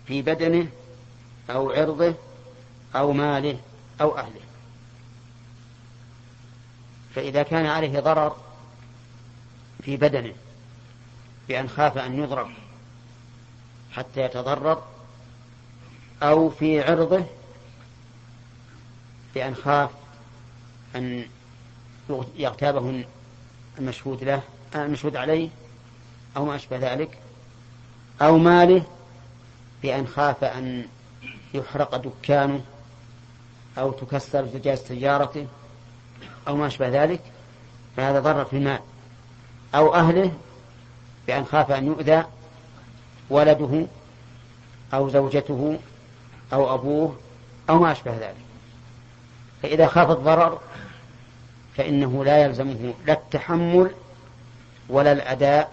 في 0.07 0.23
بدنه 0.23 0.69
أو 1.51 1.71
عرضه 1.71 2.15
أو 2.97 3.13
ماله 3.13 3.59
أو 4.01 4.19
أهله. 4.19 4.41
فإذا 7.15 7.43
كان 7.43 7.67
عليه 7.67 8.01
ضرر 8.01 8.37
في 9.83 9.97
بدنه 9.97 10.35
بأن 11.49 11.69
خاف 11.69 11.99
أن 11.99 12.19
يضرب 12.19 12.51
حتى 13.93 14.21
يتضرر 14.21 14.83
أو 16.23 16.51
في 16.51 16.81
عرضه 16.81 17.25
بأن 19.35 19.55
خاف 19.55 19.91
أن 20.97 21.25
يغتابه 22.37 23.05
المشهود 23.79 24.25
له 24.25 24.43
المشهود 24.75 25.17
عليه 25.17 25.49
أو 26.37 26.45
ما 26.45 26.57
أشبه 26.57 26.77
ذلك 26.77 27.19
أو 28.23 28.39
ماله 28.39 28.83
بأن 29.83 30.07
خاف 30.07 30.45
أن 30.45 30.87
يحرق 31.55 31.97
دكانه 31.97 32.61
أو 33.79 33.93
تكسر 33.93 34.47
زجاج 34.47 34.79
سيارته 34.79 35.47
أو 36.49 36.57
ما 36.57 36.67
أشبه 36.67 36.89
ذلك 36.89 37.21
فهذا 37.97 38.21
ضرر 38.21 38.45
في 38.45 38.57
المال. 38.57 38.81
أو 39.75 39.95
أهله 39.95 40.33
بأن 41.27 41.45
خاف 41.45 41.71
أن 41.71 41.87
يؤذى 41.87 42.25
ولده 43.31 43.87
أو 44.95 45.09
زوجته 45.09 45.79
أو 46.53 46.75
أبوه 46.75 47.17
أو 47.71 47.79
ما 47.79 47.93
أشبه 47.93 48.13
ذلك. 48.13 48.47
فإذا 49.63 49.87
خاف 49.87 50.11
الضرر 50.11 50.61
فإنه 51.77 52.25
لا 52.25 52.45
يلزمه 52.45 52.95
لا 53.07 53.13
التحمل 53.13 53.91
ولا 54.89 55.13
الأداء 55.13 55.73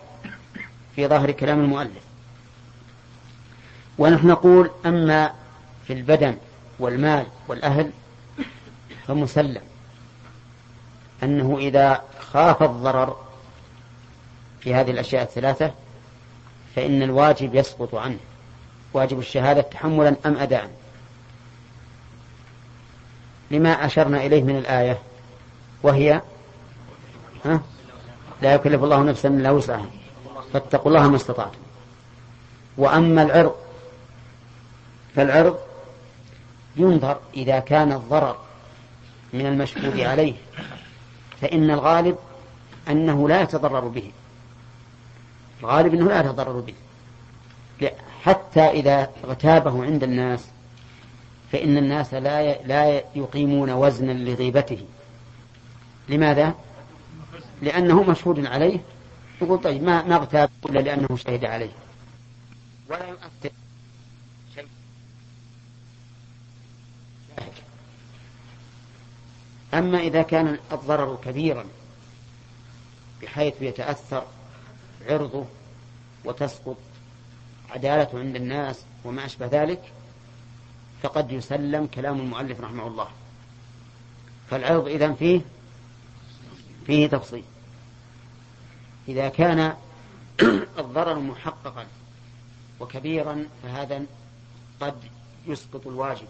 في 0.95 1.07
ظاهر 1.07 1.31
كلام 1.31 1.59
المؤلف. 1.59 2.03
ونحن 3.97 4.27
نقول 4.27 4.71
أما 4.85 5.33
في 5.87 5.93
البدن 5.93 6.37
والمال 6.79 7.25
والأهل 7.47 7.91
فمسلم. 9.07 9.61
أنه 11.23 11.57
إذا 11.57 12.01
خاف 12.19 12.63
الضرر 12.63 13.17
في 14.59 14.75
هذه 14.75 14.91
الأشياء 14.91 15.23
الثلاثة 15.23 15.71
فإن 16.75 17.03
الواجب 17.03 17.55
يسقط 17.55 17.95
عنه. 17.95 18.17
واجب 18.93 19.19
الشهادة 19.19 19.61
تحملا 19.61 20.15
أم 20.25 20.37
أداء. 20.37 20.69
لما 23.51 23.85
أشرنا 23.85 24.25
إليه 24.25 24.43
من 24.43 24.57
الآية 24.57 24.99
وهي 25.83 26.21
ها؟ 27.45 27.61
لا 28.41 28.53
يكلف 28.53 28.83
الله 28.83 29.03
نفسا 29.03 29.29
إلا 29.29 29.51
وسعها. 29.51 29.85
فاتقوا 30.53 30.91
الله 30.91 31.09
ما 31.09 31.15
استطعتم. 31.15 31.59
وأما 32.77 33.23
العرض 33.23 33.55
فالعرض 35.15 35.57
ينظر 36.75 37.19
إذا 37.33 37.59
كان 37.59 37.91
الضرر 37.91 38.37
من 39.33 39.45
المشهود 39.45 39.99
عليه 39.99 40.33
فإن 41.41 41.71
الغالب 41.71 42.17
أنه 42.89 43.29
لا 43.29 43.41
يتضرر 43.41 43.87
به. 43.87 44.11
الغالب 45.61 45.93
أنه 45.93 46.07
لا 46.07 46.19
يتضرر 46.19 46.59
به. 46.59 46.73
حتى 48.23 48.61
إذا 48.61 49.09
اغتابه 49.23 49.83
عند 49.83 50.03
الناس 50.03 50.45
فإن 51.51 51.77
الناس 51.77 52.13
لا 52.13 52.61
لا 52.63 53.01
يقيمون 53.15 53.71
وزنا 53.71 54.11
لغيبته. 54.11 54.85
لماذا؟ 56.09 56.55
لأنه 57.61 58.03
مشهود 58.03 58.45
عليه. 58.45 58.79
يقول 59.41 59.61
طيب 59.61 59.83
ما 59.83 60.03
ما 60.03 60.15
اغتاب 60.15 60.49
إلا 60.65 60.79
لأنه 60.79 61.17
شهد 61.17 61.45
عليه. 61.45 61.71
ولا 62.89 63.07
يؤثر. 63.07 63.51
شيء 64.55 64.67
أما 69.73 69.99
إذا 69.99 70.21
كان 70.21 70.59
الضرر 70.71 71.15
كبيرا 71.25 71.65
بحيث 73.21 73.61
يتأثر 73.61 74.23
عرضه 75.09 75.45
وتسقط 76.25 76.77
عدالته 77.69 78.19
عند 78.19 78.35
الناس 78.35 78.83
وما 79.05 79.25
أشبه 79.25 79.47
ذلك 79.51 79.81
فقد 81.03 81.31
يسلم 81.31 81.87
كلام 81.87 82.19
المؤلف 82.19 82.61
رحمه 82.61 82.87
الله. 82.87 83.07
فالعرض 84.49 84.87
إذا 84.87 85.13
فيه 85.13 85.41
فيه 86.87 87.07
تفصيل 87.07 87.43
إذا 89.07 89.29
كان 89.29 89.73
الضرر 90.79 91.19
محققا 91.19 91.85
وكبيرا 92.79 93.45
فهذا 93.63 94.05
قد 94.81 94.95
يسقط 95.47 95.87
الواجب 95.87 96.27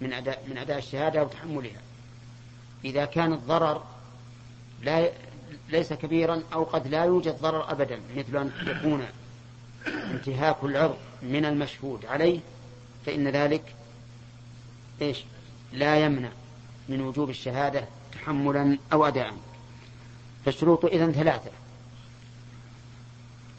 من 0.00 0.12
أداء 0.12 0.44
من 0.48 0.58
أداء 0.58 0.78
الشهادة 0.78 1.22
وتحملها 1.22 1.80
إذا 2.84 3.04
كان 3.04 3.32
الضرر 3.32 3.82
لا 4.82 5.10
ليس 5.68 5.92
كبيرا 5.92 6.42
أو 6.52 6.64
قد 6.64 6.86
لا 6.86 7.04
يوجد 7.04 7.38
ضرر 7.40 7.70
أبدا 7.70 8.00
مثل 8.16 8.36
أن 8.36 8.52
يكون 8.66 9.06
انتهاك 9.86 10.56
العرض 10.62 10.96
من 11.22 11.44
المشهود 11.44 12.06
عليه 12.06 12.40
فإن 13.06 13.28
ذلك 13.28 13.74
إيش؟ 15.02 15.24
لا 15.72 16.04
يمنع 16.04 16.28
من 16.88 17.00
وجوب 17.00 17.30
الشهادة 17.30 17.84
تحملا 18.12 18.78
أو 18.92 19.06
أداء. 19.06 19.34
فالشروط 20.44 20.84
إذن 20.84 21.12
ثلاثة. 21.12 21.50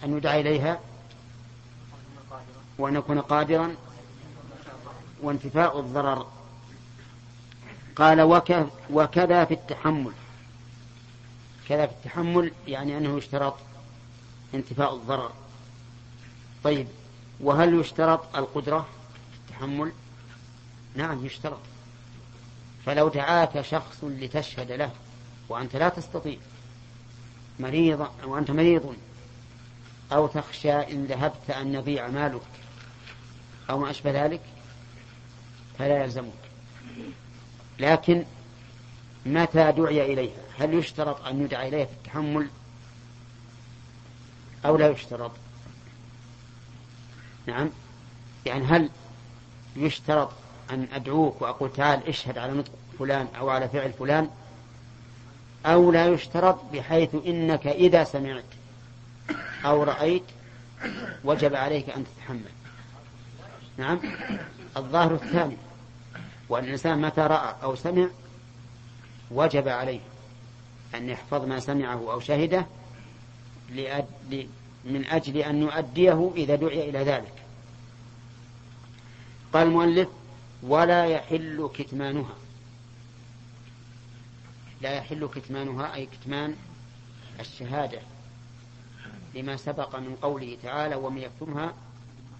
أن 0.03 0.17
يدعى 0.17 0.41
إليها 0.41 0.79
وأن 2.77 2.95
يكون 2.95 3.21
قادرا 3.21 3.75
وانتفاء 5.21 5.79
الضرر. 5.79 6.27
قال 7.95 8.21
وكذا 8.91 9.45
في 9.45 9.53
التحمل. 9.53 10.11
كذا 11.69 11.85
في 11.85 11.93
التحمل 11.93 12.51
يعني 12.67 12.97
أنه 12.97 13.17
يشترط 13.17 13.55
انتفاء 14.53 14.95
الضرر. 14.95 15.31
طيب 16.63 16.87
وهل 17.39 17.79
يشترط 17.79 18.35
القدرة 18.35 18.79
في 19.31 19.51
التحمل؟ 19.51 19.91
نعم 20.95 21.25
يشترط. 21.25 21.59
فلو 22.85 23.07
دعاك 23.07 23.61
شخص 23.61 24.03
لتشهد 24.03 24.71
له 24.71 24.91
وأنت 25.49 25.75
لا 25.75 25.89
تستطيع 25.89 26.37
مريض 27.59 28.07
وأنت 28.23 28.51
مريض 28.51 28.95
أو 30.11 30.27
تخشى 30.27 30.73
إن 30.73 31.05
ذهبت 31.05 31.49
أن 31.49 31.73
يضيع 31.73 32.07
مالك 32.07 32.41
أو 33.69 33.79
ما 33.79 33.89
أشبه 33.89 34.25
ذلك 34.25 34.41
فلا 35.79 36.03
يلزمك. 36.03 36.33
لكن 37.79 38.25
متى 39.25 39.71
دعي 39.71 40.13
إليها؟ 40.13 40.41
هل 40.59 40.73
يشترط 40.73 41.25
أن 41.25 41.41
يدعى 41.41 41.67
إليها 41.67 41.85
في 41.85 41.91
التحمل 41.93 42.47
أو 44.65 44.77
لا 44.77 44.89
يشترط؟ 44.89 45.31
نعم. 47.45 47.69
يعني 48.45 48.65
هل 48.65 48.89
يشترط 49.75 50.31
أن 50.71 50.87
أدعوك 50.93 51.41
وأقول 51.41 51.73
تعال 51.73 52.07
اشهد 52.07 52.37
على 52.37 52.53
نطق 52.53 52.71
فلان 52.99 53.27
أو 53.39 53.49
على 53.49 53.69
فعل 53.69 53.93
فلان؟ 53.93 54.29
أو 55.65 55.91
لا 55.91 56.07
يشترط 56.07 56.59
بحيث 56.73 57.09
إنك 57.25 57.67
إذا 57.67 58.03
سمعت 58.03 58.43
أو 59.65 59.83
رأيت 59.83 60.23
وجب 61.23 61.55
عليك 61.55 61.89
أن 61.89 62.05
تتحمل. 62.05 62.51
نعم. 63.77 63.99
الظاهر 64.77 65.13
الثاني 65.13 65.57
وأن 66.49 66.63
الإنسان 66.63 67.01
متى 67.01 67.21
رأى 67.21 67.55
أو 67.63 67.75
سمع 67.75 68.07
وجب 69.31 69.67
عليه 69.67 69.99
أن 70.95 71.09
يحفظ 71.09 71.45
ما 71.45 71.59
سمعه 71.59 72.11
أو 72.11 72.19
شهده. 72.19 72.65
من 74.85 75.05
أجل 75.05 75.37
أن 75.37 75.61
يؤديه 75.61 76.31
إذا 76.35 76.55
دعي 76.55 76.89
إلى 76.89 76.99
ذلك. 76.99 77.33
قال 79.53 79.67
المؤلف 79.67 80.07
ولا 80.63 81.05
يحل 81.05 81.69
كتمانها. 81.73 82.33
لا 84.85 84.93
يحل 84.93 85.27
كتمانها 85.35 85.95
أي 85.95 86.05
كتمان 86.05 86.55
الشهادة. 87.39 87.99
لما 89.35 89.57
سبق 89.57 89.95
من 89.95 90.15
قوله 90.21 90.57
تعالى 90.63 90.95
ومن 90.95 91.21
يكتمها 91.21 91.73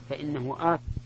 فإنه 0.10 0.56
آثم. 0.60 1.05